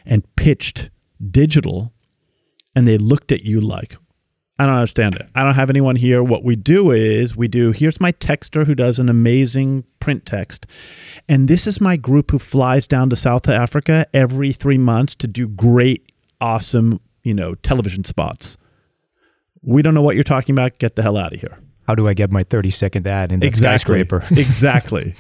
and 0.06 0.24
pitched 0.36 0.90
digital 1.32 1.94
and 2.76 2.86
they 2.86 2.98
looked 2.98 3.32
at 3.32 3.44
you 3.44 3.62
like, 3.62 3.96
I 4.60 4.66
don't 4.66 4.76
understand 4.76 5.16
it. 5.16 5.30
I 5.36 5.44
don't 5.44 5.54
have 5.54 5.70
anyone 5.70 5.96
here. 5.96 6.24
What 6.24 6.44
we 6.44 6.56
do 6.56 6.92
is 6.92 7.38
we 7.38 7.48
do 7.48 7.72
here's 7.72 8.02
my 8.02 8.12
texter 8.14 8.66
who 8.66 8.74
does 8.74 8.98
an 8.98 9.08
amazing 9.08 9.86
print 10.00 10.26
text. 10.26 10.66
And 11.30 11.48
this 11.48 11.68
is 11.68 11.80
my 11.80 11.96
group 11.96 12.32
who 12.32 12.40
flies 12.40 12.88
down 12.88 13.10
to 13.12 13.16
South 13.16 13.48
Africa 13.48 14.08
every 14.14 14.52
3 14.52 14.78
months 14.78 15.14
to 15.16 15.28
do 15.28 15.48
great 15.48 16.12
awesome, 16.42 17.00
you 17.24 17.34
know, 17.34 17.56
television 17.56 18.04
spots. 18.04 18.58
We 19.62 19.82
don't 19.82 19.94
know 19.94 20.02
what 20.02 20.16
you're 20.16 20.24
talking 20.24 20.54
about. 20.56 20.78
Get 20.80 20.96
the 20.96 21.04
hell 21.04 21.18
out 21.18 21.34
of 21.34 21.40
here. 21.40 21.60
How 21.88 21.96
do 21.96 22.08
I 22.08 22.14
get 22.14 22.32
my 22.32 22.44
30 22.44 22.70
second 22.70 23.08
ad 23.08 23.32
in 23.32 23.40
that 23.40 23.56
skyscraper? 23.56 24.24
exactly. 24.32 25.14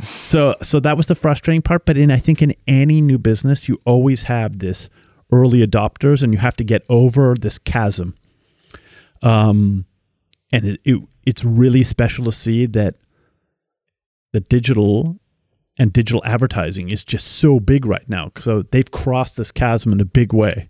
so 0.00 0.54
so 0.62 0.80
that 0.80 0.96
was 0.96 1.06
the 1.06 1.14
frustrating 1.14 1.62
part. 1.62 1.86
But 1.86 1.96
in 1.96 2.10
I 2.10 2.18
think 2.18 2.42
in 2.42 2.54
any 2.66 3.00
new 3.00 3.18
business, 3.18 3.68
you 3.68 3.78
always 3.86 4.24
have 4.24 4.58
this 4.58 4.90
early 5.32 5.66
adopters, 5.66 6.22
and 6.22 6.32
you 6.32 6.38
have 6.38 6.56
to 6.56 6.64
get 6.64 6.84
over 6.88 7.34
this 7.34 7.58
chasm. 7.58 8.14
Um, 9.22 9.86
and 10.52 10.64
it, 10.64 10.80
it 10.84 11.02
it's 11.26 11.44
really 11.44 11.84
special 11.84 12.24
to 12.24 12.32
see 12.32 12.66
that 12.66 12.94
the 14.32 14.40
digital 14.40 15.18
and 15.78 15.92
digital 15.92 16.22
advertising 16.24 16.90
is 16.90 17.04
just 17.04 17.26
so 17.26 17.60
big 17.60 17.86
right 17.86 18.08
now. 18.08 18.32
So 18.38 18.62
they've 18.62 18.90
crossed 18.90 19.36
this 19.36 19.52
chasm 19.52 19.92
in 19.92 20.00
a 20.00 20.04
big 20.04 20.32
way. 20.32 20.68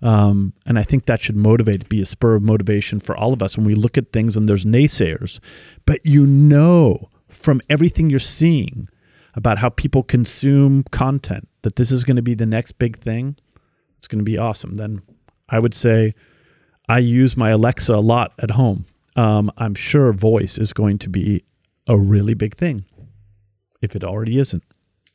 Um, 0.00 0.52
and 0.66 0.78
I 0.78 0.82
think 0.82 1.06
that 1.06 1.20
should 1.20 1.36
motivate, 1.36 1.88
be 1.88 2.00
a 2.00 2.04
spur 2.04 2.36
of 2.36 2.42
motivation 2.42 3.00
for 3.00 3.16
all 3.16 3.32
of 3.32 3.42
us 3.42 3.56
when 3.56 3.66
we 3.66 3.74
look 3.74 3.98
at 3.98 4.12
things 4.12 4.36
and 4.36 4.48
there's 4.48 4.64
naysayers. 4.64 5.40
But 5.86 6.04
you 6.04 6.26
know 6.26 7.10
from 7.28 7.60
everything 7.68 8.08
you're 8.10 8.20
seeing 8.20 8.88
about 9.34 9.58
how 9.58 9.68
people 9.68 10.02
consume 10.02 10.82
content 10.90 11.48
that 11.62 11.76
this 11.76 11.92
is 11.92 12.04
going 12.04 12.16
to 12.16 12.22
be 12.22 12.34
the 12.34 12.46
next 12.46 12.72
big 12.72 12.96
thing. 12.96 13.36
It's 13.98 14.08
going 14.08 14.20
to 14.20 14.24
be 14.24 14.38
awesome. 14.38 14.76
Then 14.76 15.02
I 15.48 15.58
would 15.58 15.74
say 15.74 16.12
I 16.88 16.98
use 16.98 17.36
my 17.36 17.50
Alexa 17.50 17.94
a 17.94 18.00
lot 18.00 18.32
at 18.38 18.52
home. 18.52 18.84
Um, 19.16 19.50
I'm 19.58 19.74
sure 19.74 20.12
voice 20.12 20.58
is 20.58 20.72
going 20.72 20.98
to 20.98 21.10
be 21.10 21.42
a 21.86 21.98
really 21.98 22.34
big 22.34 22.54
thing. 22.56 22.84
if 23.80 23.94
it 23.94 24.04
already 24.04 24.38
isn't. 24.38 24.64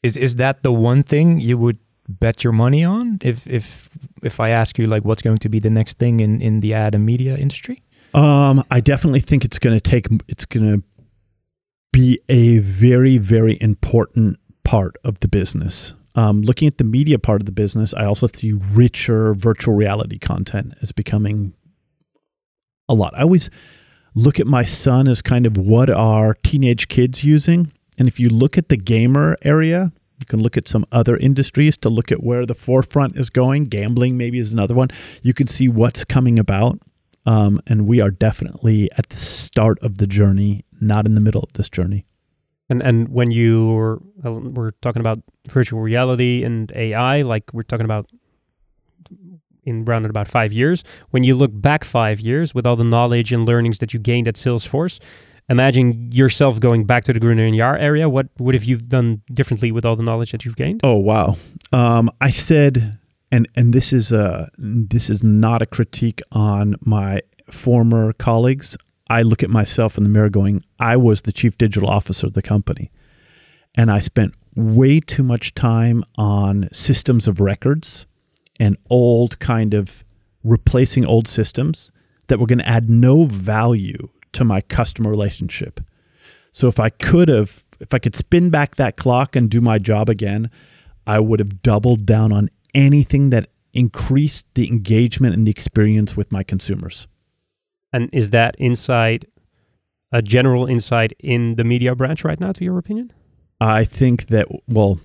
Is 0.02 0.16
is 0.18 0.36
that 0.38 0.64
the 0.64 0.72
one 0.72 1.04
thing 1.04 1.40
you 1.40 1.58
would 1.58 1.80
bet 2.08 2.44
your 2.44 2.54
money 2.54 2.84
on 2.86 3.18
if 3.22 3.48
if 3.48 3.90
if 4.22 4.40
I 4.40 4.50
ask 4.50 4.78
you 4.78 4.86
like 4.86 5.04
what's 5.06 5.22
going 5.22 5.38
to 5.38 5.50
be 5.50 5.60
the 5.60 5.70
next 5.70 5.98
thing 5.98 6.20
in 6.20 6.42
in 6.42 6.60
the 6.62 6.74
ad 6.74 6.96
and 6.96 7.06
media 7.06 7.36
industry? 7.38 7.82
Um, 8.14 8.64
I 8.70 8.80
definitely 8.82 9.22
think 9.22 9.44
it's 9.46 9.60
going 9.60 9.76
to 9.76 9.82
take. 9.82 10.08
It's 10.28 10.46
going 10.46 10.66
to 10.66 10.84
be 11.92 12.20
a 12.30 12.60
very 12.60 13.18
very 13.18 13.58
important 13.62 14.38
part 14.64 14.98
of 15.04 15.20
the 15.20 15.28
business. 15.28 15.94
Um, 16.16 16.42
looking 16.42 16.68
at 16.68 16.78
the 16.78 16.84
media 16.84 17.18
part 17.18 17.42
of 17.42 17.46
the 17.46 17.52
business, 17.52 17.94
I 17.94 18.06
also 18.06 18.28
see 18.28 18.54
richer 18.54 19.34
virtual 19.34 19.76
reality 19.76 20.20
content 20.20 20.74
as 20.82 20.92
becoming 20.92 21.54
a 22.90 22.94
lot. 22.94 23.16
I 23.16 23.22
always 23.22 23.50
look 24.16 24.40
at 24.40 24.48
my 24.48 24.64
son 24.64 25.08
as 25.08 25.22
kind 25.22 25.46
of 25.46 25.58
what 25.58 25.90
are 25.90 26.36
teenage 26.44 26.88
kids 26.88 27.24
using, 27.24 27.72
and 27.98 28.08
if 28.08 28.20
you 28.20 28.30
look 28.30 28.58
at 28.58 28.70
the 28.70 28.78
gamer 28.78 29.38
area, 29.44 29.92
you 30.20 30.26
can 30.26 30.42
look 30.42 30.58
at 30.58 30.68
some 30.68 30.86
other 30.92 31.18
industries 31.18 31.76
to 31.78 31.90
look 31.90 32.12
at 32.12 32.24
where 32.24 32.46
the 32.46 32.56
forefront 32.56 33.18
is 33.18 33.30
going. 33.30 33.64
Gambling 33.64 34.16
maybe 34.16 34.40
is 34.40 34.54
another 34.54 34.74
one. 34.74 34.88
You 35.22 35.34
can 35.34 35.48
see 35.48 35.68
what's 35.68 36.06
coming 36.06 36.40
about. 36.40 36.80
Um, 37.26 37.60
and 37.68 37.88
we 37.88 38.02
are 38.02 38.12
definitely 38.12 38.90
at 38.98 39.10
the 39.10 39.16
start 39.16 39.80
of 39.80 39.98
the 39.98 40.08
journey, 40.08 40.66
not 40.82 41.06
in 41.06 41.16
the 41.16 41.22
middle 41.22 41.42
of 41.42 41.54
this 41.54 41.70
journey. 41.70 42.06
And 42.70 42.82
and 42.82 43.10
when 43.10 43.32
you 43.32 43.68
were 43.68 44.02
uh, 44.26 44.32
we're 44.32 44.72
talking 44.82 45.02
about 45.02 45.20
virtual 45.50 45.82
reality 45.82 46.44
and 46.44 46.72
AI, 46.76 47.22
like 47.22 47.54
we're 47.54 47.64
talking 47.64 47.86
about 47.86 48.10
in 49.66 49.86
round 49.86 50.06
about 50.06 50.28
five 50.28 50.54
years. 50.54 50.84
When 51.12 51.24
you 51.24 51.36
look 51.36 51.52
back 51.54 51.84
five 51.84 52.20
years 52.20 52.54
with 52.54 52.68
all 52.68 52.76
the 52.76 52.84
knowledge 52.84 53.32
and 53.32 53.48
learnings 53.48 53.80
that 53.80 53.94
you 53.94 54.00
gained 54.00 54.28
at 54.28 54.36
Salesforce, 54.36 55.00
imagine 55.50 56.12
yourself 56.12 56.60
going 56.60 56.86
back 56.86 57.04
to 57.06 57.14
the 57.14 57.20
Gruner 57.20 57.46
and 57.46 57.56
Jahr 57.56 57.78
area. 57.78 58.10
What 58.10 58.28
would 58.40 58.56
have 58.56 58.64
you 58.64 58.78
done 58.78 59.22
differently 59.32 59.72
with 59.72 59.86
all 59.86 59.96
the 59.96 60.04
knowledge 60.04 60.32
that 60.32 60.46
you've 60.46 60.56
gained? 60.56 60.82
Oh 60.84 60.98
wow! 60.98 61.36
Um, 61.72 62.10
I 62.22 62.30
said, 62.30 63.00
and 63.32 63.48
and 63.56 63.74
this 63.74 63.94
is 63.94 64.12
a 64.12 64.50
this 64.58 65.10
is 65.10 65.24
not 65.24 65.62
a 65.62 65.66
critique 65.66 66.22
on 66.32 66.76
my 66.82 67.22
former 67.50 68.14
colleagues. 68.14 68.78
I 69.10 69.22
look 69.22 69.44
at 69.44 69.50
myself 69.50 69.98
in 69.98 70.04
the 70.04 70.10
mirror, 70.10 70.30
going, 70.30 70.64
I 70.80 70.96
was 70.98 71.24
the 71.24 71.34
chief 71.34 71.58
digital 71.58 71.90
officer 71.90 72.26
of 72.26 72.34
the 72.34 72.42
company, 72.42 72.90
and 73.78 73.92
I 73.92 74.00
spent 74.00 74.36
way 74.56 75.00
too 75.00 75.24
much 75.24 75.54
time 75.54 76.04
on 76.18 76.70
systems 76.72 77.28
of 77.28 77.40
records 77.40 78.06
and 78.64 78.78
old 78.90 79.40
kind 79.40 79.74
of 79.74 80.06
replacing 80.44 81.06
old 81.06 81.28
systems 81.28 81.92
that 82.28 82.40
were 82.40 82.48
going 82.48 82.60
to 82.60 82.68
add 82.68 82.90
no 82.90 83.26
value 83.26 84.08
to 84.32 84.46
my 84.46 84.62
customer 84.62 85.10
relationship. 85.10 85.82
So 86.54 86.68
if 86.70 86.80
I 86.80 86.90
could 86.90 87.28
have, 87.28 87.64
if 87.82 87.94
I 87.94 88.00
could 88.00 88.16
spin 88.16 88.50
back 88.50 88.76
that 88.76 88.96
clock 88.96 89.36
and 89.36 89.50
do 89.50 89.60
my 89.60 89.80
job 89.80 90.08
again, 90.10 90.50
I 91.06 91.20
would 91.20 91.40
have 91.40 91.62
doubled 91.62 92.06
down 92.06 92.32
on 92.32 92.50
anything 92.74 93.32
that 93.32 93.50
increased 93.74 94.48
the 94.54 94.70
engagement 94.70 95.36
and 95.36 95.46
the 95.46 95.52
experience 95.52 96.16
with 96.16 96.32
my 96.32 96.44
consumers. 96.44 97.08
And 97.92 98.10
is 98.14 98.32
that 98.32 98.56
insight 98.58 99.26
a 100.12 100.22
general 100.22 100.68
insight 100.68 101.12
in 101.20 101.56
the 101.56 101.64
media 101.64 101.96
branch 101.96 102.24
right 102.24 102.40
now, 102.40 102.52
to 102.54 102.64
your 102.64 102.78
opinion? 102.78 103.12
I 103.60 103.84
think 103.84 104.28
that, 104.28 104.48
well, 104.68 105.00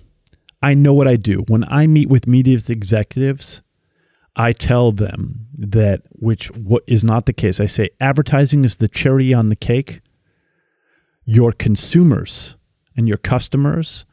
I 0.61 0.73
know 0.73 0.93
what 0.93 1.07
I 1.07 1.15
do. 1.15 1.43
When 1.47 1.63
I 1.65 1.87
meet 1.87 2.09
with 2.09 2.27
media 2.27 2.59
executives, 2.67 3.61
I 4.35 4.53
tell 4.53 4.91
them 4.91 5.47
that, 5.53 6.01
which 6.11 6.47
what 6.51 6.83
is 6.87 7.03
not 7.03 7.25
the 7.25 7.33
case. 7.33 7.59
I 7.59 7.65
say 7.65 7.89
advertising 7.99 8.65
is 8.65 8.77
the 8.77 8.87
cherry 8.87 9.33
on 9.33 9.49
the 9.49 9.55
cake. 9.55 10.01
Your 11.23 11.51
consumers 11.51 12.57
and 12.95 13.07
your 13.07 13.17
customers, 13.17 14.05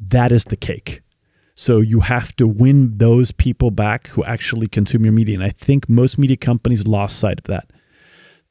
that 0.00 0.32
is 0.32 0.44
the 0.44 0.56
cake. 0.56 1.02
So 1.54 1.80
you 1.80 2.00
have 2.00 2.34
to 2.36 2.48
win 2.48 2.98
those 2.98 3.30
people 3.30 3.70
back 3.70 4.08
who 4.08 4.24
actually 4.24 4.66
consume 4.66 5.04
your 5.04 5.12
media. 5.12 5.36
And 5.36 5.44
I 5.44 5.50
think 5.50 5.88
most 5.88 6.18
media 6.18 6.36
companies 6.36 6.86
lost 6.86 7.18
sight 7.18 7.38
of 7.38 7.44
that. 7.44 7.70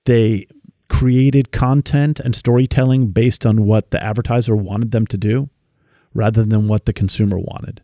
They 0.06 0.48
created 0.88 1.52
content 1.52 2.20
and 2.20 2.36
storytelling 2.36 3.08
based 3.12 3.46
on 3.46 3.66
what 3.66 3.92
the 3.92 4.02
advertiser 4.02 4.56
wanted 4.56 4.92
them 4.92 5.06
to 5.08 5.18
do 5.18 5.50
rather 6.14 6.44
than 6.44 6.68
what 6.68 6.86
the 6.86 6.94
consumer 6.94 7.38
wanted. 7.38 7.82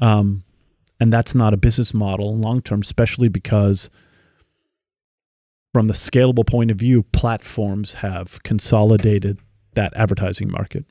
Um, 0.00 0.44
and 1.00 1.12
that's 1.12 1.34
not 1.34 1.54
a 1.54 1.56
business 1.56 1.94
model 1.94 2.36
long 2.36 2.60
term, 2.60 2.80
especially 2.80 3.28
because 3.28 3.90
from 5.72 5.86
the 5.86 5.94
scalable 5.94 6.46
point 6.46 6.70
of 6.70 6.76
view, 6.76 7.02
platforms 7.02 7.94
have 7.94 8.42
consolidated 8.42 9.38
that 9.74 9.92
advertising 9.96 10.50
market. 10.50 10.84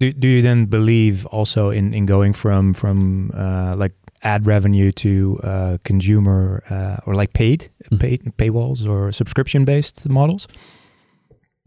Do, 0.00 0.12
do 0.12 0.28
you 0.28 0.42
then 0.42 0.66
believe 0.66 1.26
also 1.26 1.70
in, 1.70 1.94
in 1.94 2.06
going 2.06 2.32
from 2.32 2.74
from 2.74 3.32
uh, 3.34 3.74
like 3.76 3.92
ad 4.22 4.46
revenue 4.46 4.92
to 4.92 5.40
uh, 5.42 5.78
consumer 5.84 6.62
uh, 6.70 6.98
or 7.06 7.14
like 7.14 7.32
paid 7.32 7.70
mm-hmm. 7.84 7.96
paid 7.96 8.22
paywalls 8.36 8.86
or 8.86 9.10
subscription 9.10 9.64
based 9.64 10.08
models? 10.08 10.46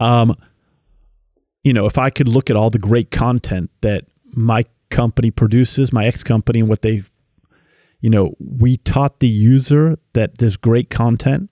Um, 0.00 0.34
you 1.62 1.72
know, 1.72 1.86
if 1.86 1.98
I 1.98 2.10
could 2.10 2.28
look 2.28 2.50
at 2.50 2.56
all 2.56 2.70
the 2.70 2.78
great 2.78 3.10
content 3.10 3.70
that 3.82 4.04
my 4.34 4.64
company 4.90 5.30
produces, 5.30 5.92
my 5.92 6.06
ex 6.06 6.22
company, 6.22 6.60
and 6.60 6.68
what 6.68 6.82
they 6.82 7.02
you 8.02 8.10
know, 8.10 8.34
we 8.40 8.76
taught 8.78 9.20
the 9.20 9.28
user 9.28 9.96
that 10.12 10.38
there's 10.38 10.56
great 10.56 10.90
content. 10.90 11.48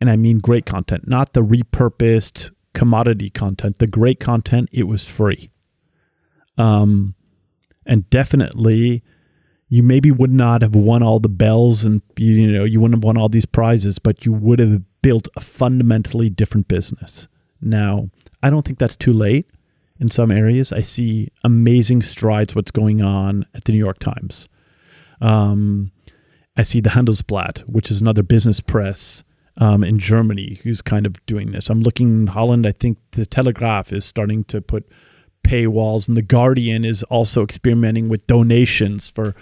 And 0.00 0.10
I 0.10 0.16
mean 0.16 0.38
great 0.38 0.66
content, 0.66 1.08
not 1.08 1.32
the 1.32 1.40
repurposed 1.40 2.50
commodity 2.74 3.30
content. 3.30 3.78
The 3.78 3.86
great 3.86 4.20
content, 4.20 4.68
it 4.70 4.82
was 4.82 5.08
free. 5.08 5.48
Um, 6.58 7.14
and 7.86 8.08
definitely, 8.10 9.02
you 9.68 9.82
maybe 9.82 10.10
would 10.10 10.30
not 10.30 10.60
have 10.60 10.74
won 10.74 11.02
all 11.02 11.20
the 11.20 11.28
bells 11.28 11.84
and 11.84 12.02
you 12.18 12.52
know 12.52 12.64
you 12.64 12.80
wouldn't 12.80 12.98
have 12.98 13.04
won 13.04 13.16
all 13.16 13.30
these 13.30 13.46
prizes, 13.46 13.98
but 13.98 14.26
you 14.26 14.32
would 14.32 14.58
have 14.58 14.82
built 15.00 15.28
a 15.36 15.40
fundamentally 15.40 16.28
different 16.28 16.68
business. 16.68 17.28
Now, 17.60 18.10
I 18.42 18.50
don't 18.50 18.64
think 18.64 18.78
that's 18.78 18.96
too 18.96 19.12
late. 19.12 19.46
In 20.00 20.08
some 20.08 20.32
areas, 20.32 20.72
I 20.72 20.80
see 20.80 21.28
amazing 21.44 22.02
strides. 22.02 22.54
What's 22.54 22.72
going 22.72 23.00
on 23.00 23.46
at 23.54 23.64
the 23.64 23.72
New 23.72 23.78
York 23.78 23.98
Times? 23.98 24.48
Um, 25.20 25.92
I 26.56 26.64
see 26.64 26.80
the 26.80 26.90
Handelsblatt, 26.90 27.60
which 27.60 27.90
is 27.90 28.00
another 28.00 28.22
business 28.22 28.60
press 28.60 29.22
um, 29.60 29.84
in 29.84 29.98
Germany, 29.98 30.58
who's 30.62 30.82
kind 30.82 31.06
of 31.06 31.24
doing 31.26 31.52
this. 31.52 31.70
I'm 31.70 31.80
looking 31.80 32.10
in 32.10 32.26
Holland. 32.26 32.66
I 32.66 32.72
think 32.72 32.98
the 33.12 33.24
Telegraph 33.24 33.92
is 33.92 34.04
starting 34.04 34.42
to 34.44 34.60
put 34.60 34.90
paywalls, 35.46 36.08
and 36.08 36.16
the 36.16 36.22
Guardian 36.22 36.84
is 36.84 37.04
also 37.04 37.42
experimenting 37.42 38.08
with 38.08 38.26
donations 38.26 39.08
for. 39.08 39.34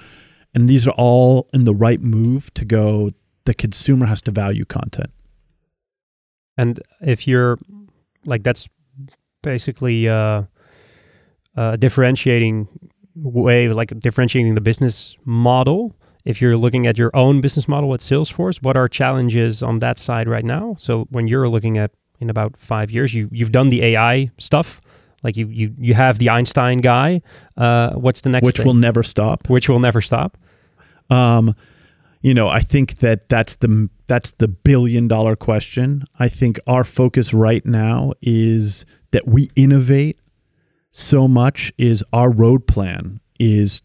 And 0.55 0.69
these 0.69 0.87
are 0.87 0.95
all 0.99 1.49
in 1.55 1.65
the 1.65 1.75
right 1.75 2.01
move 2.03 2.53
to 2.55 2.67
go. 2.67 3.09
The 3.47 3.55
consumer 3.55 4.05
has 4.05 4.21
to 4.23 4.31
value 4.31 4.67
content. 4.67 5.11
And 6.59 6.79
if 7.01 7.27
you're 7.27 7.59
like, 8.27 8.43
that's 8.43 8.69
basically 9.43 10.09
uh, 10.09 10.43
uh, 11.57 11.77
differentiating 11.77 12.69
way 13.15 13.69
like 13.69 13.99
differentiating 14.01 14.55
the 14.55 14.61
business 14.61 15.17
model. 15.25 15.95
If 16.25 16.41
you're 16.41 16.57
looking 16.57 16.87
at 16.87 16.99
your 16.99 17.11
own 17.15 17.41
business 17.41 17.67
model 17.69 17.93
at 17.95 18.01
salesforce 18.01 18.63
what 18.63 18.77
are 18.77 18.89
challenges 18.89 19.63
on 19.63 19.79
that 19.79 19.99
side 19.99 20.29
right 20.29 20.45
now? 20.45 20.77
So 20.79 21.07
when 21.11 21.27
you're 21.27 21.49
looking 21.49 21.79
at 21.79 21.91
in 22.21 22.31
about 22.31 22.57
five 22.57 22.91
years 22.91 23.13
you 23.13 23.29
you've 23.33 23.53
done 23.53 23.69
the 23.69 23.83
ai 23.83 24.31
stuff. 24.39 24.81
Like 25.23 25.37
you 25.37 25.49
you 25.49 25.75
you 25.79 25.95
have 25.95 26.19
the 26.19 26.31
einstein 26.31 26.81
guy. 26.81 27.23
Uh, 27.57 27.91
what's 27.95 28.23
the 28.23 28.31
next 28.31 28.45
which 28.45 28.57
thing? 28.57 28.67
will 28.67 28.75
never 28.75 29.03
stop. 29.03 29.49
Which 29.49 29.69
will 29.69 29.81
never 29.81 30.01
stop. 30.01 30.39
Um 31.11 31.55
you 32.25 32.33
know 32.33 32.49
i 32.49 32.61
think 32.61 32.99
that 32.99 33.29
that's 33.29 33.57
the 33.57 33.91
that's 34.13 34.33
the 34.33 34.47
billion 34.47 35.09
dollar 35.09 35.37
question. 35.37 36.05
I 36.19 36.29
think 36.29 36.61
our 36.67 36.85
focus 36.85 37.33
right 37.33 37.65
now 37.65 38.13
is 38.21 38.85
that 39.13 39.29
we 39.29 39.51
innovate 39.55 40.19
so 40.91 41.27
much 41.27 41.73
is 41.79 42.05
our 42.13 42.31
road 42.31 42.67
plan 42.67 43.21
is, 43.39 43.83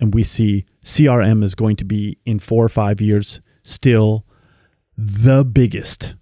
and 0.00 0.14
we 0.14 0.24
see 0.24 0.64
CRM 0.84 1.44
is 1.44 1.54
going 1.54 1.76
to 1.76 1.84
be 1.84 2.18
in 2.24 2.38
four 2.38 2.64
or 2.64 2.68
five 2.68 3.00
years 3.00 3.40
still 3.62 4.24
the 4.96 5.44
biggest, 5.44 6.16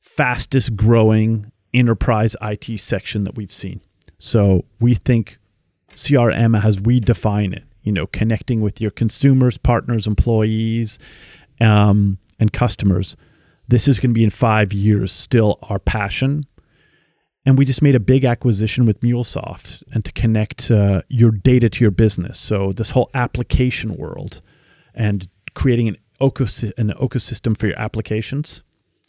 fastest 0.00 0.76
growing 0.76 1.50
enterprise 1.72 2.36
IT 2.42 2.78
section 2.78 3.24
that 3.24 3.36
we've 3.36 3.52
seen. 3.52 3.80
So 4.18 4.66
we 4.78 4.94
think 4.94 5.38
CRM 5.92 6.62
as 6.62 6.80
we 6.80 7.00
define 7.00 7.52
it, 7.52 7.64
you 7.82 7.92
know, 7.92 8.06
connecting 8.06 8.60
with 8.60 8.80
your 8.80 8.90
consumers, 8.90 9.58
partners, 9.58 10.06
employees, 10.06 10.98
um, 11.60 12.18
and 12.38 12.52
customers. 12.52 13.16
This 13.68 13.88
is 13.88 13.98
going 13.98 14.10
to 14.10 14.14
be 14.14 14.24
in 14.24 14.30
five 14.30 14.72
years 14.72 15.12
still 15.12 15.58
our 15.68 15.78
passion 15.78 16.44
and 17.44 17.58
we 17.58 17.64
just 17.64 17.82
made 17.82 17.94
a 17.94 18.00
big 18.00 18.24
acquisition 18.24 18.86
with 18.86 19.00
MuleSoft 19.00 19.82
and 19.92 20.04
to 20.04 20.12
connect 20.12 20.70
uh, 20.70 21.02
your 21.08 21.32
data 21.32 21.68
to 21.68 21.84
your 21.84 21.90
business. 21.90 22.38
So 22.38 22.72
this 22.72 22.90
whole 22.90 23.10
application 23.14 23.96
world 23.96 24.40
and 24.94 25.26
creating 25.54 25.88
an, 25.88 25.96
an 26.20 26.28
ecosystem 26.28 27.56
for 27.56 27.66
your 27.66 27.78
applications, 27.78 28.62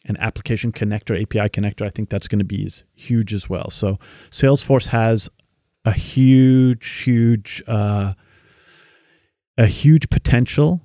an 0.05 0.17
application 0.17 0.71
connector, 0.71 1.21
API 1.21 1.49
connector, 1.49 1.85
I 1.85 1.89
think 1.89 2.09
that's 2.09 2.27
going 2.27 2.39
to 2.39 2.45
be 2.45 2.69
huge 2.95 3.33
as 3.33 3.49
well. 3.49 3.69
So 3.69 3.97
Salesforce 4.31 4.87
has 4.87 5.29
a 5.85 5.93
huge, 5.93 7.03
huge, 7.03 7.61
uh, 7.67 8.13
a 9.57 9.65
huge 9.67 10.09
potential 10.09 10.81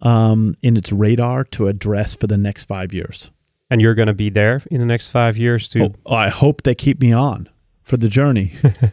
um, 0.00 0.54
in 0.62 0.76
its 0.76 0.92
radar 0.92 1.44
to 1.44 1.66
address 1.66 2.14
for 2.14 2.28
the 2.28 2.36
next 2.36 2.64
five 2.64 2.94
years. 2.94 3.30
And 3.70 3.80
you're 3.80 3.94
going 3.94 4.08
to 4.08 4.14
be 4.14 4.30
there 4.30 4.60
in 4.70 4.78
the 4.78 4.86
next 4.86 5.10
five 5.10 5.36
years 5.36 5.68
too. 5.68 5.94
Oh, 6.06 6.14
I 6.14 6.28
hope 6.28 6.62
they 6.62 6.74
keep 6.74 7.00
me 7.00 7.12
on 7.12 7.48
for 7.82 7.96
the 7.96 8.08
journey. 8.08 8.52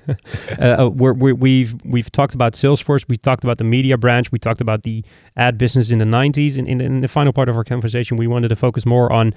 uh, 0.59 0.89
we're, 0.93 1.13
we 1.13 1.33
we've 1.33 1.75
we've 1.85 2.11
talked 2.11 2.33
about 2.33 2.53
Salesforce. 2.53 3.05
We 3.07 3.17
talked 3.17 3.43
about 3.43 3.57
the 3.57 3.63
media 3.63 3.97
branch. 3.97 4.31
We 4.31 4.39
talked 4.39 4.61
about 4.61 4.83
the 4.83 5.03
ad 5.35 5.57
business 5.57 5.91
in 5.91 5.97
the 5.97 6.05
'90s. 6.05 6.57
And 6.57 6.67
in, 6.67 6.81
in 6.81 7.01
the 7.01 7.07
final 7.07 7.33
part 7.33 7.49
of 7.49 7.57
our 7.57 7.63
conversation, 7.63 8.17
we 8.17 8.27
wanted 8.27 8.49
to 8.49 8.55
focus 8.55 8.85
more 8.85 9.11
on 9.11 9.33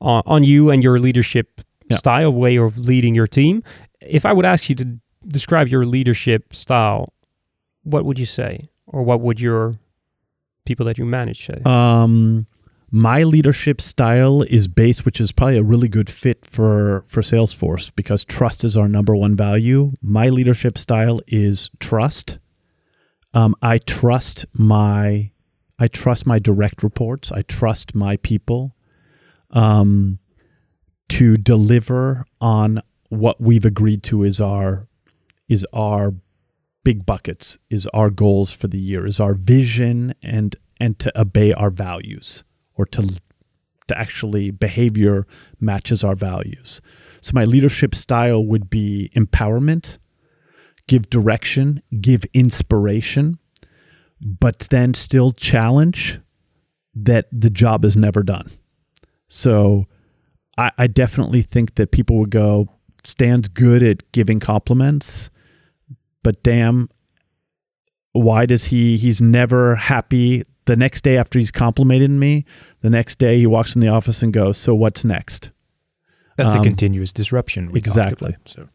on, 0.00 0.22
on 0.26 0.44
you 0.44 0.70
and 0.70 0.84
your 0.84 0.98
leadership 0.98 1.60
yeah. 1.90 1.96
style, 1.96 2.32
way 2.32 2.56
of 2.56 2.78
leading 2.78 3.14
your 3.14 3.26
team. 3.26 3.62
If 4.00 4.24
I 4.24 4.32
would 4.32 4.44
ask 4.44 4.68
you 4.68 4.74
to 4.76 4.98
describe 5.26 5.68
your 5.68 5.84
leadership 5.84 6.54
style, 6.54 7.12
what 7.82 8.04
would 8.04 8.18
you 8.18 8.26
say, 8.26 8.68
or 8.86 9.02
what 9.02 9.20
would 9.20 9.40
your 9.40 9.74
people 10.64 10.84
that 10.86 10.98
you 10.98 11.04
manage 11.04 11.46
say? 11.46 11.60
Um, 11.64 12.46
my 12.90 13.22
leadership 13.22 13.80
style 13.80 14.42
is 14.42 14.66
based, 14.66 15.04
which 15.04 15.20
is 15.20 15.30
probably 15.30 15.58
a 15.58 15.62
really 15.62 15.88
good 15.88 16.08
fit 16.08 16.46
for 16.46 17.04
for 17.06 17.20
Salesforce 17.20 17.92
because 17.94 18.24
trust 18.24 18.64
is 18.64 18.76
our 18.76 18.88
number 18.88 19.14
one 19.14 19.36
value. 19.36 19.92
My 20.00 20.28
leadership 20.30 20.78
style 20.78 21.20
is 21.26 21.70
trust. 21.80 22.38
Um, 23.34 23.54
I 23.60 23.78
trust 23.78 24.46
my 24.56 25.32
I 25.78 25.88
trust 25.88 26.26
my 26.26 26.38
direct 26.38 26.82
reports. 26.82 27.30
I 27.30 27.42
trust 27.42 27.94
my 27.94 28.16
people 28.16 28.74
um, 29.50 30.18
to 31.10 31.36
deliver 31.36 32.24
on 32.40 32.80
what 33.10 33.40
we've 33.40 33.64
agreed 33.64 34.02
to 34.04 34.22
is 34.22 34.40
our 34.40 34.88
is 35.46 35.66
our 35.74 36.14
big 36.84 37.04
buckets, 37.04 37.58
is 37.68 37.86
our 37.88 38.08
goals 38.08 38.50
for 38.50 38.66
the 38.66 38.80
year, 38.80 39.04
is 39.04 39.20
our 39.20 39.34
vision 39.34 40.14
and 40.22 40.56
and 40.80 40.98
to 41.00 41.20
obey 41.20 41.52
our 41.52 41.70
values 41.70 42.44
or 42.78 42.86
to 42.86 43.20
to 43.88 43.98
actually 43.98 44.50
behavior 44.50 45.26
matches 45.60 46.04
our 46.04 46.14
values. 46.14 46.80
So 47.20 47.32
my 47.34 47.44
leadership 47.44 47.94
style 47.94 48.44
would 48.44 48.70
be 48.70 49.10
empowerment, 49.16 49.98
give 50.86 51.10
direction, 51.10 51.82
give 52.00 52.24
inspiration, 52.34 53.38
but 54.20 54.68
then 54.70 54.94
still 54.94 55.32
challenge 55.32 56.20
that 56.94 57.26
the 57.32 57.50
job 57.50 57.84
is 57.84 57.96
never 57.96 58.22
done. 58.22 58.46
So 59.26 59.86
I, 60.56 60.70
I 60.78 60.86
definitely 60.86 61.42
think 61.42 61.76
that 61.76 61.90
people 61.90 62.18
would 62.18 62.30
go, 62.30 62.68
Stan's 63.04 63.48
good 63.48 63.82
at 63.82 64.10
giving 64.12 64.40
compliments, 64.40 65.30
but 66.22 66.42
damn, 66.42 66.88
why 68.12 68.44
does 68.46 68.66
he 68.66 68.96
he's 68.96 69.22
never 69.22 69.76
happy 69.76 70.42
the 70.68 70.76
next 70.76 71.00
day 71.00 71.16
after 71.16 71.38
he's 71.38 71.50
complimented 71.50 72.10
me, 72.10 72.44
the 72.82 72.90
next 72.90 73.18
day 73.18 73.38
he 73.38 73.46
walks 73.46 73.74
in 73.74 73.80
the 73.80 73.88
office 73.88 74.22
and 74.22 74.32
goes, 74.32 74.58
"So 74.58 74.74
what's 74.74 75.04
next?" 75.04 75.50
That's 76.36 76.50
um, 76.50 76.58
the 76.58 76.62
continuous 76.62 77.12
disruption. 77.12 77.74
exactly. 77.74 78.34
About, 78.34 78.48
so, 78.48 78.68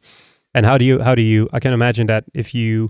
and 0.53 0.65
how 0.65 0.77
do 0.77 0.85
you 0.85 1.01
how 1.01 1.15
do 1.15 1.21
you? 1.21 1.47
I 1.53 1.59
can 1.59 1.71
imagine 1.71 2.07
that 2.07 2.25
if 2.33 2.53
you, 2.55 2.89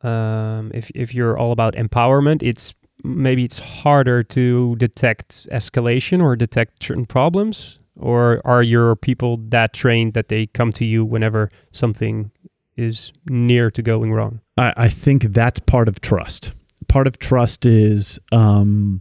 um, 0.00 0.70
if 0.74 0.90
if 0.94 1.14
you're 1.14 1.38
all 1.38 1.52
about 1.52 1.74
empowerment, 1.74 2.42
it's 2.42 2.74
maybe 3.04 3.44
it's 3.44 3.58
harder 3.58 4.22
to 4.22 4.76
detect 4.76 5.46
escalation 5.52 6.22
or 6.22 6.36
detect 6.36 6.82
certain 6.82 7.06
problems. 7.06 7.78
Or 7.98 8.40
are 8.46 8.62
your 8.62 8.96
people 8.96 9.36
that 9.50 9.74
trained 9.74 10.14
that 10.14 10.28
they 10.28 10.46
come 10.46 10.72
to 10.72 10.86
you 10.86 11.04
whenever 11.04 11.50
something 11.70 12.30
is 12.76 13.12
near 13.28 13.70
to 13.70 13.82
going 13.82 14.14
wrong? 14.14 14.40
I, 14.56 14.72
I 14.74 14.88
think 14.88 15.24
that's 15.34 15.60
part 15.60 15.86
of 15.86 16.00
trust 16.00 16.54
part 16.90 17.06
of 17.06 17.18
trust 17.18 17.64
is 17.64 18.18
um, 18.32 19.00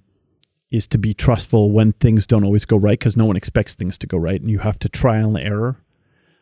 is 0.71 0.85
to 0.87 0.97
be 0.99 1.13
trustful 1.13 1.71
when 1.71 1.91
things 1.93 2.27
don't 2.27 2.45
always 2.45 2.63
go 2.63 2.77
right 2.77 2.99
because 2.99 3.17
no 3.17 3.25
one 3.25 3.35
expects 3.35 3.73
things 3.73 3.97
to 3.97 4.07
go 4.07 4.17
right, 4.17 4.39
and 4.39 4.49
you 4.49 4.59
have 4.59 4.79
to 4.79 4.87
trial 4.87 5.35
and 5.35 5.45
error. 5.45 5.83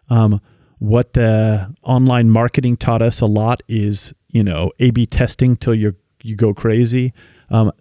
Um, 0.10 0.42
what 0.80 1.14
the 1.14 1.74
online 1.82 2.30
marketing 2.30 2.78
taught 2.78 3.02
us 3.02 3.22
a 3.22 3.26
lot 3.26 3.64
is 3.68 4.14
you 4.28 4.44
know 4.44 4.72
A/B 4.80 5.06
testing 5.08 5.56
till 5.56 5.74
you 5.74 5.96
you 6.22 6.36
go 6.36 6.54
crazy. 6.54 7.14
Um, 7.50 7.72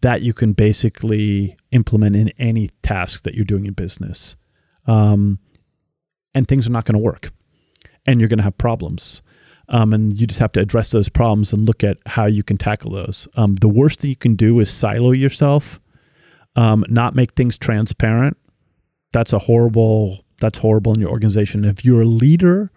that 0.00 0.22
you 0.22 0.32
can 0.32 0.54
basically 0.54 1.58
implement 1.72 2.16
in 2.16 2.30
any 2.38 2.70
task 2.82 3.24
that 3.24 3.34
you're 3.34 3.44
doing 3.44 3.66
in 3.66 3.74
business, 3.74 4.34
um, 4.86 5.38
and 6.34 6.48
things 6.48 6.66
are 6.66 6.72
not 6.72 6.86
going 6.86 6.94
to 6.94 7.04
work, 7.04 7.32
and 8.06 8.18
you're 8.18 8.30
going 8.30 8.38
to 8.38 8.44
have 8.44 8.56
problems. 8.56 9.20
Um, 9.70 9.92
and 9.92 10.20
you 10.20 10.26
just 10.26 10.40
have 10.40 10.52
to 10.52 10.60
address 10.60 10.90
those 10.90 11.08
problems 11.08 11.52
and 11.52 11.64
look 11.64 11.84
at 11.84 11.98
how 12.04 12.26
you 12.26 12.42
can 12.42 12.58
tackle 12.58 12.90
those. 12.90 13.28
Um, 13.36 13.54
the 13.54 13.68
worst 13.68 14.00
thing 14.00 14.10
you 14.10 14.16
can 14.16 14.34
do 14.34 14.58
is 14.58 14.68
silo 14.70 15.12
yourself, 15.12 15.80
um, 16.56 16.84
not 16.88 17.14
make 17.14 17.32
things 17.34 17.56
transparent. 17.56 18.36
That's 19.12 19.32
a 19.32 19.38
horrible. 19.38 20.24
That's 20.40 20.58
horrible 20.58 20.94
in 20.94 21.00
your 21.00 21.10
organization. 21.10 21.64
If 21.64 21.84
you're 21.84 22.02
a 22.02 22.06
leader 22.06 22.70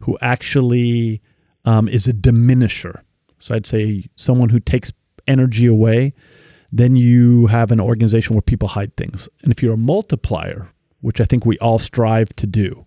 who 0.00 0.18
actually 0.22 1.20
um, 1.64 1.86
is 1.86 2.06
a 2.06 2.12
diminisher, 2.12 3.02
so 3.38 3.54
I'd 3.54 3.66
say 3.66 4.06
someone 4.16 4.48
who 4.48 4.58
takes 4.58 4.90
energy 5.26 5.66
away, 5.66 6.12
then 6.72 6.96
you 6.96 7.46
have 7.46 7.70
an 7.70 7.80
organization 7.80 8.34
where 8.34 8.42
people 8.42 8.68
hide 8.68 8.96
things. 8.96 9.28
And 9.42 9.52
if 9.52 9.62
you're 9.62 9.74
a 9.74 9.78
multiplier, 9.78 10.70
which 11.00 11.20
I 11.20 11.24
think 11.24 11.44
we 11.44 11.58
all 11.58 11.78
strive 11.78 12.34
to 12.36 12.46
do, 12.46 12.86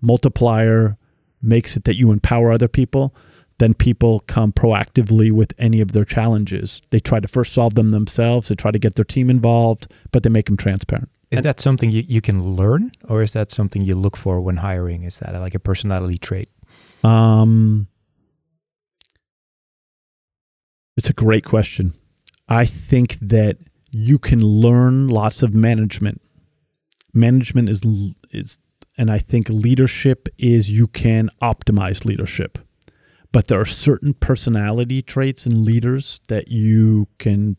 multiplier 0.00 0.96
makes 1.42 1.76
it 1.76 1.84
that 1.84 1.96
you 1.96 2.12
empower 2.12 2.52
other 2.52 2.68
people, 2.68 3.14
then 3.58 3.74
people 3.74 4.20
come 4.20 4.52
proactively 4.52 5.32
with 5.32 5.52
any 5.58 5.80
of 5.80 5.92
their 5.92 6.04
challenges. 6.04 6.82
They 6.90 7.00
try 7.00 7.20
to 7.20 7.28
first 7.28 7.52
solve 7.52 7.74
them 7.74 7.90
themselves, 7.90 8.48
they 8.48 8.54
try 8.54 8.70
to 8.70 8.78
get 8.78 8.94
their 8.94 9.04
team 9.04 9.30
involved, 9.30 9.92
but 10.12 10.22
they 10.22 10.30
make 10.30 10.46
them 10.46 10.56
transparent. 10.56 11.08
Is 11.30 11.42
that 11.42 11.58
something 11.58 11.90
you, 11.90 12.04
you 12.06 12.20
can 12.20 12.42
learn 12.42 12.92
or 13.08 13.20
is 13.20 13.32
that 13.32 13.50
something 13.50 13.82
you 13.82 13.96
look 13.96 14.16
for 14.16 14.40
when 14.40 14.58
hiring? 14.58 15.02
Is 15.02 15.18
that 15.18 15.34
like 15.34 15.54
a 15.54 15.58
personality 15.58 16.18
trait? 16.18 16.48
Um, 17.02 17.88
it's 20.96 21.10
a 21.10 21.12
great 21.12 21.44
question. 21.44 21.94
I 22.48 22.64
think 22.64 23.18
that 23.20 23.58
you 23.90 24.18
can 24.18 24.40
learn 24.40 25.08
lots 25.08 25.42
of 25.42 25.54
management. 25.54 26.20
Management 27.12 27.68
is 27.68 27.82
is 28.30 28.58
and 28.98 29.10
I 29.10 29.18
think 29.18 29.48
leadership 29.48 30.28
is 30.38 30.70
you 30.70 30.86
can 30.86 31.28
optimize 31.42 32.04
leadership. 32.04 32.58
But 33.32 33.48
there 33.48 33.60
are 33.60 33.66
certain 33.66 34.14
personality 34.14 35.02
traits 35.02 35.46
in 35.46 35.64
leaders 35.64 36.20
that 36.28 36.48
you 36.48 37.06
can 37.18 37.56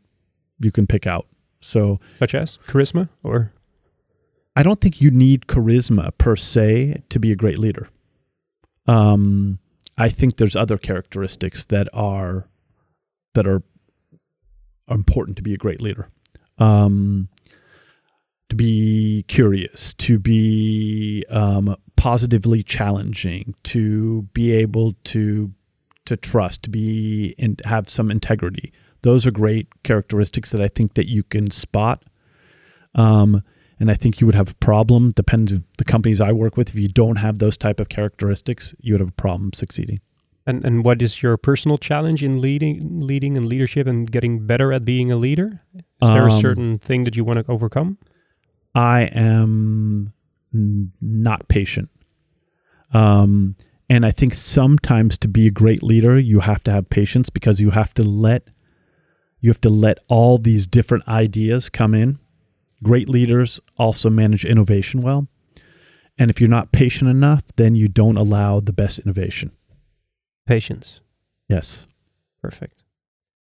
you 0.59 0.71
can 0.71 0.87
pick 0.87 1.05
out. 1.05 1.27
So 1.61 1.99
such 2.17 2.33
as 2.33 2.57
charisma 2.57 3.09
or 3.23 3.51
I 4.55 4.63
don't 4.63 4.81
think 4.81 5.01
you 5.01 5.11
need 5.11 5.45
charisma 5.45 6.17
per 6.17 6.35
se 6.35 7.03
to 7.09 7.19
be 7.19 7.31
a 7.31 7.35
great 7.35 7.59
leader. 7.59 7.89
Um, 8.87 9.59
I 9.97 10.09
think 10.09 10.37
there's 10.37 10.55
other 10.55 10.77
characteristics 10.77 11.65
that 11.67 11.87
are 11.93 12.47
that 13.35 13.45
are, 13.45 13.61
are 14.87 14.95
important 14.95 15.37
to 15.37 15.43
be 15.43 15.53
a 15.53 15.57
great 15.57 15.79
leader. 15.79 16.09
Um, 16.57 17.29
to 18.49 18.55
be 18.55 19.25
curious, 19.27 19.93
to 19.95 20.19
be 20.19 21.23
um, 21.29 21.75
positively 21.95 22.63
challenging, 22.63 23.55
to 23.63 24.23
be 24.33 24.51
able 24.53 24.93
to 25.05 25.51
to 26.05 26.15
trust, 26.15 26.63
to 26.63 26.69
be 26.69 27.35
and 27.37 27.61
have 27.65 27.89
some 27.89 28.09
integrity. 28.09 28.71
Those 29.01 29.27
are 29.27 29.31
great 29.31 29.67
characteristics 29.83 30.51
that 30.51 30.61
I 30.61 30.69
think 30.69 30.93
that 30.93 31.07
you 31.07 31.23
can 31.23 31.51
spot. 31.51 32.01
Um, 32.95 33.43
and 33.79 33.91
I 33.91 33.93
think 33.93 34.19
you 34.19 34.25
would 34.25 34.35
have 34.35 34.51
a 34.51 34.55
problem. 34.55 35.11
Depends 35.11 35.53
on 35.53 35.65
the 35.77 35.83
companies 35.83 36.19
I 36.21 36.31
work 36.31 36.57
with. 36.57 36.69
If 36.69 36.75
you 36.75 36.87
don't 36.87 37.17
have 37.17 37.39
those 37.39 37.57
type 37.57 37.79
of 37.79 37.89
characteristics, 37.89 38.73
you 38.79 38.93
would 38.93 39.01
have 39.01 39.09
a 39.09 39.21
problem 39.21 39.51
succeeding. 39.53 39.99
And 40.47 40.63
and 40.63 40.85
what 40.85 41.01
is 41.01 41.21
your 41.21 41.35
personal 41.35 41.77
challenge 41.77 42.23
in 42.23 42.39
leading, 42.39 42.99
leading 42.99 43.35
and 43.35 43.45
leadership, 43.45 43.85
and 43.85 44.09
getting 44.09 44.47
better 44.47 44.71
at 44.71 44.85
being 44.85 45.11
a 45.11 45.17
leader? 45.17 45.61
Is 45.75 45.83
there 46.09 46.27
a 46.27 46.31
um, 46.31 46.41
certain 46.41 46.77
thing 46.79 47.03
that 47.03 47.17
you 47.17 47.25
want 47.25 47.45
to 47.45 47.51
overcome? 47.51 47.97
I 48.75 49.09
am 49.13 50.13
not 51.01 51.47
patient. 51.47 51.89
Um, 52.93 53.55
and 53.89 54.05
I 54.05 54.11
think 54.11 54.33
sometimes 54.33 55.17
to 55.19 55.27
be 55.27 55.47
a 55.47 55.51
great 55.51 55.83
leader, 55.83 56.19
you 56.19 56.41
have 56.41 56.63
to 56.65 56.71
have 56.71 56.89
patience 56.89 57.29
because 57.29 57.61
you 57.61 57.71
have 57.71 57.93
to 57.95 58.03
let 58.03 58.49
you 59.39 59.49
have 59.49 59.61
to 59.61 59.69
let 59.69 59.99
all 60.09 60.37
these 60.39 60.65
different 60.65 61.07
ideas 61.07 61.69
come 61.69 61.93
in. 61.93 62.17
Great 62.83 63.07
leaders 63.07 63.59
also 63.77 64.09
manage 64.09 64.43
innovation 64.45 65.01
well. 65.01 65.27
And 66.17 66.31
if 66.31 66.41
you're 66.41 66.49
not 66.49 66.71
patient 66.71 67.09
enough, 67.09 67.43
then 67.55 67.75
you 67.75 67.87
don't 67.87 68.17
allow 68.17 68.59
the 68.59 68.73
best 68.73 68.99
innovation. 68.99 69.51
Patience. 70.47 71.01
Yes. 71.47 71.87
Perfect. 72.41 72.83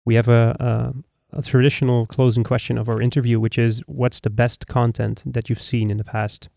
We 0.04 0.14
have 0.14 0.28
a, 0.28 0.94
a 1.32 1.42
traditional 1.42 2.06
closing 2.06 2.44
question 2.44 2.78
of 2.78 2.88
our 2.88 3.00
interview, 3.00 3.40
which 3.40 3.58
is 3.58 3.82
what's 3.86 4.20
the 4.20 4.30
best 4.30 4.66
content 4.66 5.22
that 5.26 5.48
you've 5.48 5.62
seen 5.62 5.90
in 5.90 5.96
the 5.96 6.04
past 6.04 6.48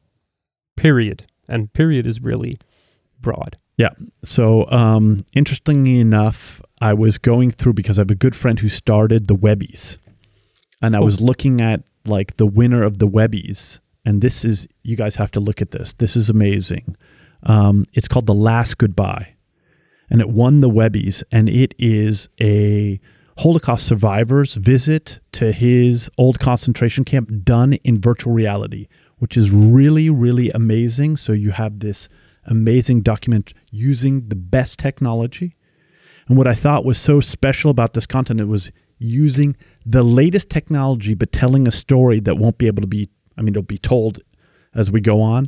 period? 0.76 1.26
And 1.48 1.72
period 1.74 2.06
is 2.08 2.22
really 2.22 2.58
broad. 3.22 3.58
Yeah. 3.78 3.90
So, 4.24 4.70
um, 4.72 5.20
interestingly 5.34 6.00
enough, 6.00 6.62
I 6.82 6.94
was 6.94 7.18
going 7.18 7.52
through 7.52 7.74
because 7.74 8.00
I 8.00 8.02
have 8.02 8.12
a 8.12 8.16
good 8.16 8.36
friend 8.36 8.60
who 8.60 8.70
started 8.70 9.28
the 9.28 9.36
Webbies, 9.36 9.98
and 10.82 10.96
I 10.96 11.00
was 11.00 11.20
looking 11.20 11.62
at 11.62 11.84
like 12.06 12.38
the 12.38 12.46
winner 12.46 12.84
of 12.84 13.00
the 13.00 13.08
Webbies, 13.08 13.80
and 14.06 14.22
this 14.22 14.46
is 14.46 14.68
you 14.84 14.96
guys 14.96 15.16
have 15.16 15.32
to 15.32 15.40
look 15.40 15.62
at 15.62 15.72
this. 15.72 15.94
This 15.94 16.16
is 16.16 16.30
amazing. 16.30 16.96
Um, 17.44 17.86
it's 17.94 18.08
called 18.08 18.28
The 18.28 18.34
Last 18.34 18.78
Goodbye, 18.78 19.36
and 20.10 20.22
it 20.22 20.30
won 20.30 20.62
the 20.62 20.70
Webbies, 20.70 21.24
and 21.32 21.50
it 21.50 21.76
is 21.78 22.30
a 22.40 23.00
Holocaust 23.38 23.86
survivor's 23.86 24.56
visit 24.56 25.20
to 25.34 25.52
his 25.52 26.10
old 26.18 26.40
concentration 26.40 27.04
camp 27.04 27.30
done 27.44 27.74
in 27.84 28.00
virtual 28.00 28.34
reality, 28.34 28.88
which 29.18 29.36
is 29.36 29.52
really, 29.52 30.10
really 30.10 30.50
amazing. 30.52 31.18
So 31.18 31.34
you 31.34 31.52
have 31.52 31.80
this 31.80 32.08
amazing 32.46 33.02
document 33.02 33.54
using 33.72 34.30
the 34.30 34.36
best 34.36 34.80
technology. 34.80 35.56
And 36.28 36.38
what 36.38 36.48
I 36.48 36.54
thought 36.54 36.86
was 36.86 36.98
so 36.98 37.20
special 37.20 37.70
about 37.70 37.94
this 37.94 38.06
content, 38.06 38.40
it 38.40 38.48
was 38.48 38.72
using 38.98 39.56
the 39.86 40.04
latest 40.04 40.50
technology, 40.50 41.14
but 41.14 41.32
telling 41.32 41.68
a 41.68 41.72
story 41.72 42.22
that 42.22 42.38
won't 42.38 42.58
be 42.58 42.68
able 42.68 42.82
to 42.82 42.88
be, 42.88 43.10
I 43.38 43.42
mean, 43.42 43.54
it'll 43.54 43.64
be 43.64 43.78
told 43.78 44.20
as 44.74 44.92
we 44.92 45.02
go 45.02 45.22
on, 45.22 45.48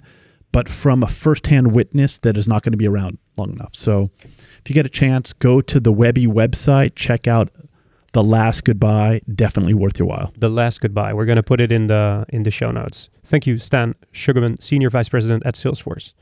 but 0.52 0.68
from 0.68 1.04
a 1.04 1.08
firsthand 1.08 1.74
witness 1.74 2.20
that 2.20 2.36
is 2.36 2.48
not 2.48 2.64
going 2.64 2.72
to 2.72 2.78
be 2.78 2.88
around 2.88 3.18
long 3.38 3.52
enough. 3.52 3.74
So 3.74 4.12
if 4.22 4.64
you 4.68 4.74
get 4.74 4.86
a 4.86 4.90
chance, 4.90 5.32
go 5.34 5.62
to 5.62 5.80
the 5.80 5.92
Webby 5.92 6.28
website, 6.28 6.96
check 6.96 7.28
out 7.28 7.50
The 8.14 8.24
Last 8.24 8.64
Goodbye. 8.64 9.22
Definitely 9.36 9.74
worth 9.74 10.00
your 10.00 10.08
while. 10.08 10.32
The 10.40 10.50
last 10.50 10.82
goodbye. 10.82 11.14
We're 11.14 11.26
going 11.26 11.36
to 11.44 11.44
put 11.44 11.60
it 11.60 11.72
in 11.72 11.88
the 11.88 12.26
in 12.30 12.44
the 12.44 12.52
show 12.52 12.72
notes. 12.72 13.10
Thank 13.24 13.46
you, 13.48 13.58
Stan 13.58 13.94
Sugarman, 14.12 14.60
Senior 14.60 14.90
Vice 14.90 15.10
President 15.10 15.44
at 15.46 15.56
Salesforce. 15.56 16.14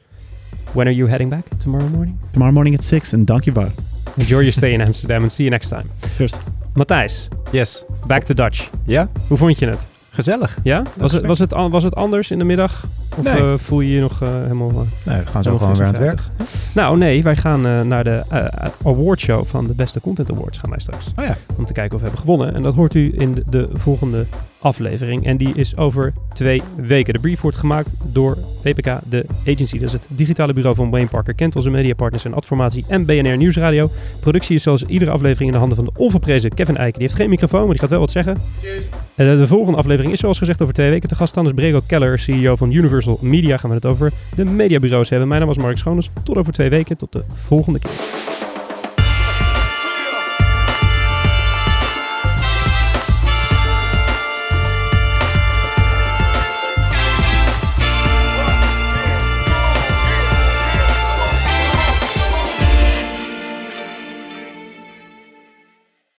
When 0.73 0.87
are 0.87 0.91
you 0.95 1.07
heading 1.07 1.29
back? 1.29 1.45
Tomorrow 1.59 1.87
morning? 1.89 2.17
Tomorrow 2.33 2.51
morning 2.51 2.73
at 2.75 2.83
6 2.83 3.13
in 3.13 3.25
Dankjewel. 3.25 3.71
Enjoy 4.17 4.39
your 4.39 4.51
stay 4.51 4.73
in 4.73 4.81
Amsterdam 4.81 5.21
and 5.23 5.31
see 5.31 5.43
you 5.43 5.49
next 5.51 5.69
time. 5.69 5.89
Cheers. 6.17 6.37
Matthijs, 6.75 7.29
Yes. 7.53 7.85
back 8.07 8.23
to 8.25 8.33
Dutch. 8.33 8.69
Ja, 8.85 9.09
Hoe 9.27 9.37
vond 9.37 9.59
je 9.59 9.67
het? 9.67 9.87
Gezellig. 10.15 10.57
Ja? 10.63 10.81
Was 10.97 11.11
het, 11.11 11.25
was 11.25 11.39
het, 11.39 11.51
was 11.53 11.83
het 11.83 11.95
anders 11.95 12.31
in 12.31 12.39
de 12.39 12.45
middag? 12.45 12.85
Of 13.17 13.23
Nee. 13.23 13.33
eh, 13.41 13.53
voel 13.57 13.81
je 13.81 13.91
je 13.93 14.01
nog 14.01 14.21
eh, 14.21 14.29
helemaal... 14.41 14.69
eh, 14.69 14.75
Nee, 15.13 15.19
we 15.19 15.25
gaan 15.25 15.43
zo 15.43 15.57
gewoon 15.57 15.73
weer 15.75 15.81
aan 15.87 15.93
het 15.93 16.01
werk. 16.01 16.21
Nou 16.73 16.97
nee, 16.97 17.23
wij 17.23 17.35
gaan 17.35 17.87
naar 17.87 18.03
de 18.03 18.23
awardshow 18.83 19.45
van 19.45 19.67
de 19.67 19.73
Beste 19.73 20.01
Content 20.01 20.31
Awards 20.31 20.57
gaan 20.57 20.69
wij 20.69 20.79
straks. 20.79 21.11
Oh 21.19 21.25
ja. 21.25 21.35
Om 21.55 21.65
te 21.65 21.73
kijken 21.73 21.93
of 21.95 22.01
we 22.01 22.07
hebben 22.07 22.25
gewonnen. 22.25 22.55
En 22.55 22.61
dat 22.61 22.75
hoort 22.75 22.93
u 22.93 23.13
in 23.17 23.33
de, 23.33 23.43
de 23.49 23.69
volgende 23.73 24.25
aflevering. 24.65 25.25
En 25.25 25.37
die 25.37 25.53
is 25.55 25.77
over 25.77 26.13
twee 26.33 26.61
weken. 26.75 27.13
De 27.13 27.19
brief 27.19 27.41
wordt 27.41 27.57
gemaakt 27.57 27.95
door 28.03 28.37
VPK, 28.61 28.99
de 29.09 29.25
agency. 29.47 29.73
Dat 29.79 29.87
is 29.87 29.91
het 29.91 30.07
digitale 30.09 30.53
bureau 30.53 30.75
van 30.75 30.89
Wayne 30.89 31.07
Parker. 31.07 31.33
Kent 31.33 31.55
onze 31.55 31.69
mediapartners 31.69 32.25
en 32.25 32.33
Adformatie 32.33 32.85
en 32.87 33.05
BNR 33.05 33.37
Nieuwsradio. 33.37 33.91
Productie 34.19 34.55
is 34.55 34.63
zoals 34.63 34.83
iedere 34.83 35.11
aflevering 35.11 35.45
in 35.45 35.51
de 35.51 35.57
handen 35.57 35.77
van 35.77 35.85
de 35.85 35.99
onverprezen 35.99 36.53
Kevin 36.53 36.77
Eiken. 36.77 36.99
Die 36.99 37.07
heeft 37.07 37.19
geen 37.19 37.29
microfoon, 37.29 37.61
maar 37.61 37.71
die 37.71 37.79
gaat 37.79 37.89
wel 37.89 37.99
wat 37.99 38.11
zeggen. 38.11 38.41
En 39.15 39.31
eh, 39.31 39.37
de 39.37 39.47
volgende 39.47 39.77
aflevering 39.77 40.13
is 40.13 40.19
zoals 40.19 40.37
gezegd 40.37 40.61
over 40.61 40.73
twee 40.73 40.89
weken. 40.89 41.09
Te 41.09 41.15
gast 41.15 41.33
dan 41.33 41.45
is 41.45 41.51
Brego 41.51 41.81
Keller, 41.87 42.19
CEO 42.19 42.55
van 42.55 42.71
Universal 42.71 43.19
Media. 43.21 43.57
Gaan 43.57 43.69
we 43.69 43.75
het 43.75 43.85
over 43.85 44.11
de 44.35 44.45
mediabureaus 44.45 45.09
hebben. 45.09 45.27
Mijn 45.27 45.39
naam 45.39 45.49
was 45.49 45.57
Mark 45.57 45.77
Schoones. 45.77 46.09
Tot 46.23 46.37
over 46.37 46.53
twee 46.53 46.69
weken. 46.69 46.97
Tot 46.97 47.11
de 47.11 47.23
volgende 47.33 47.79
keer. 47.79 48.34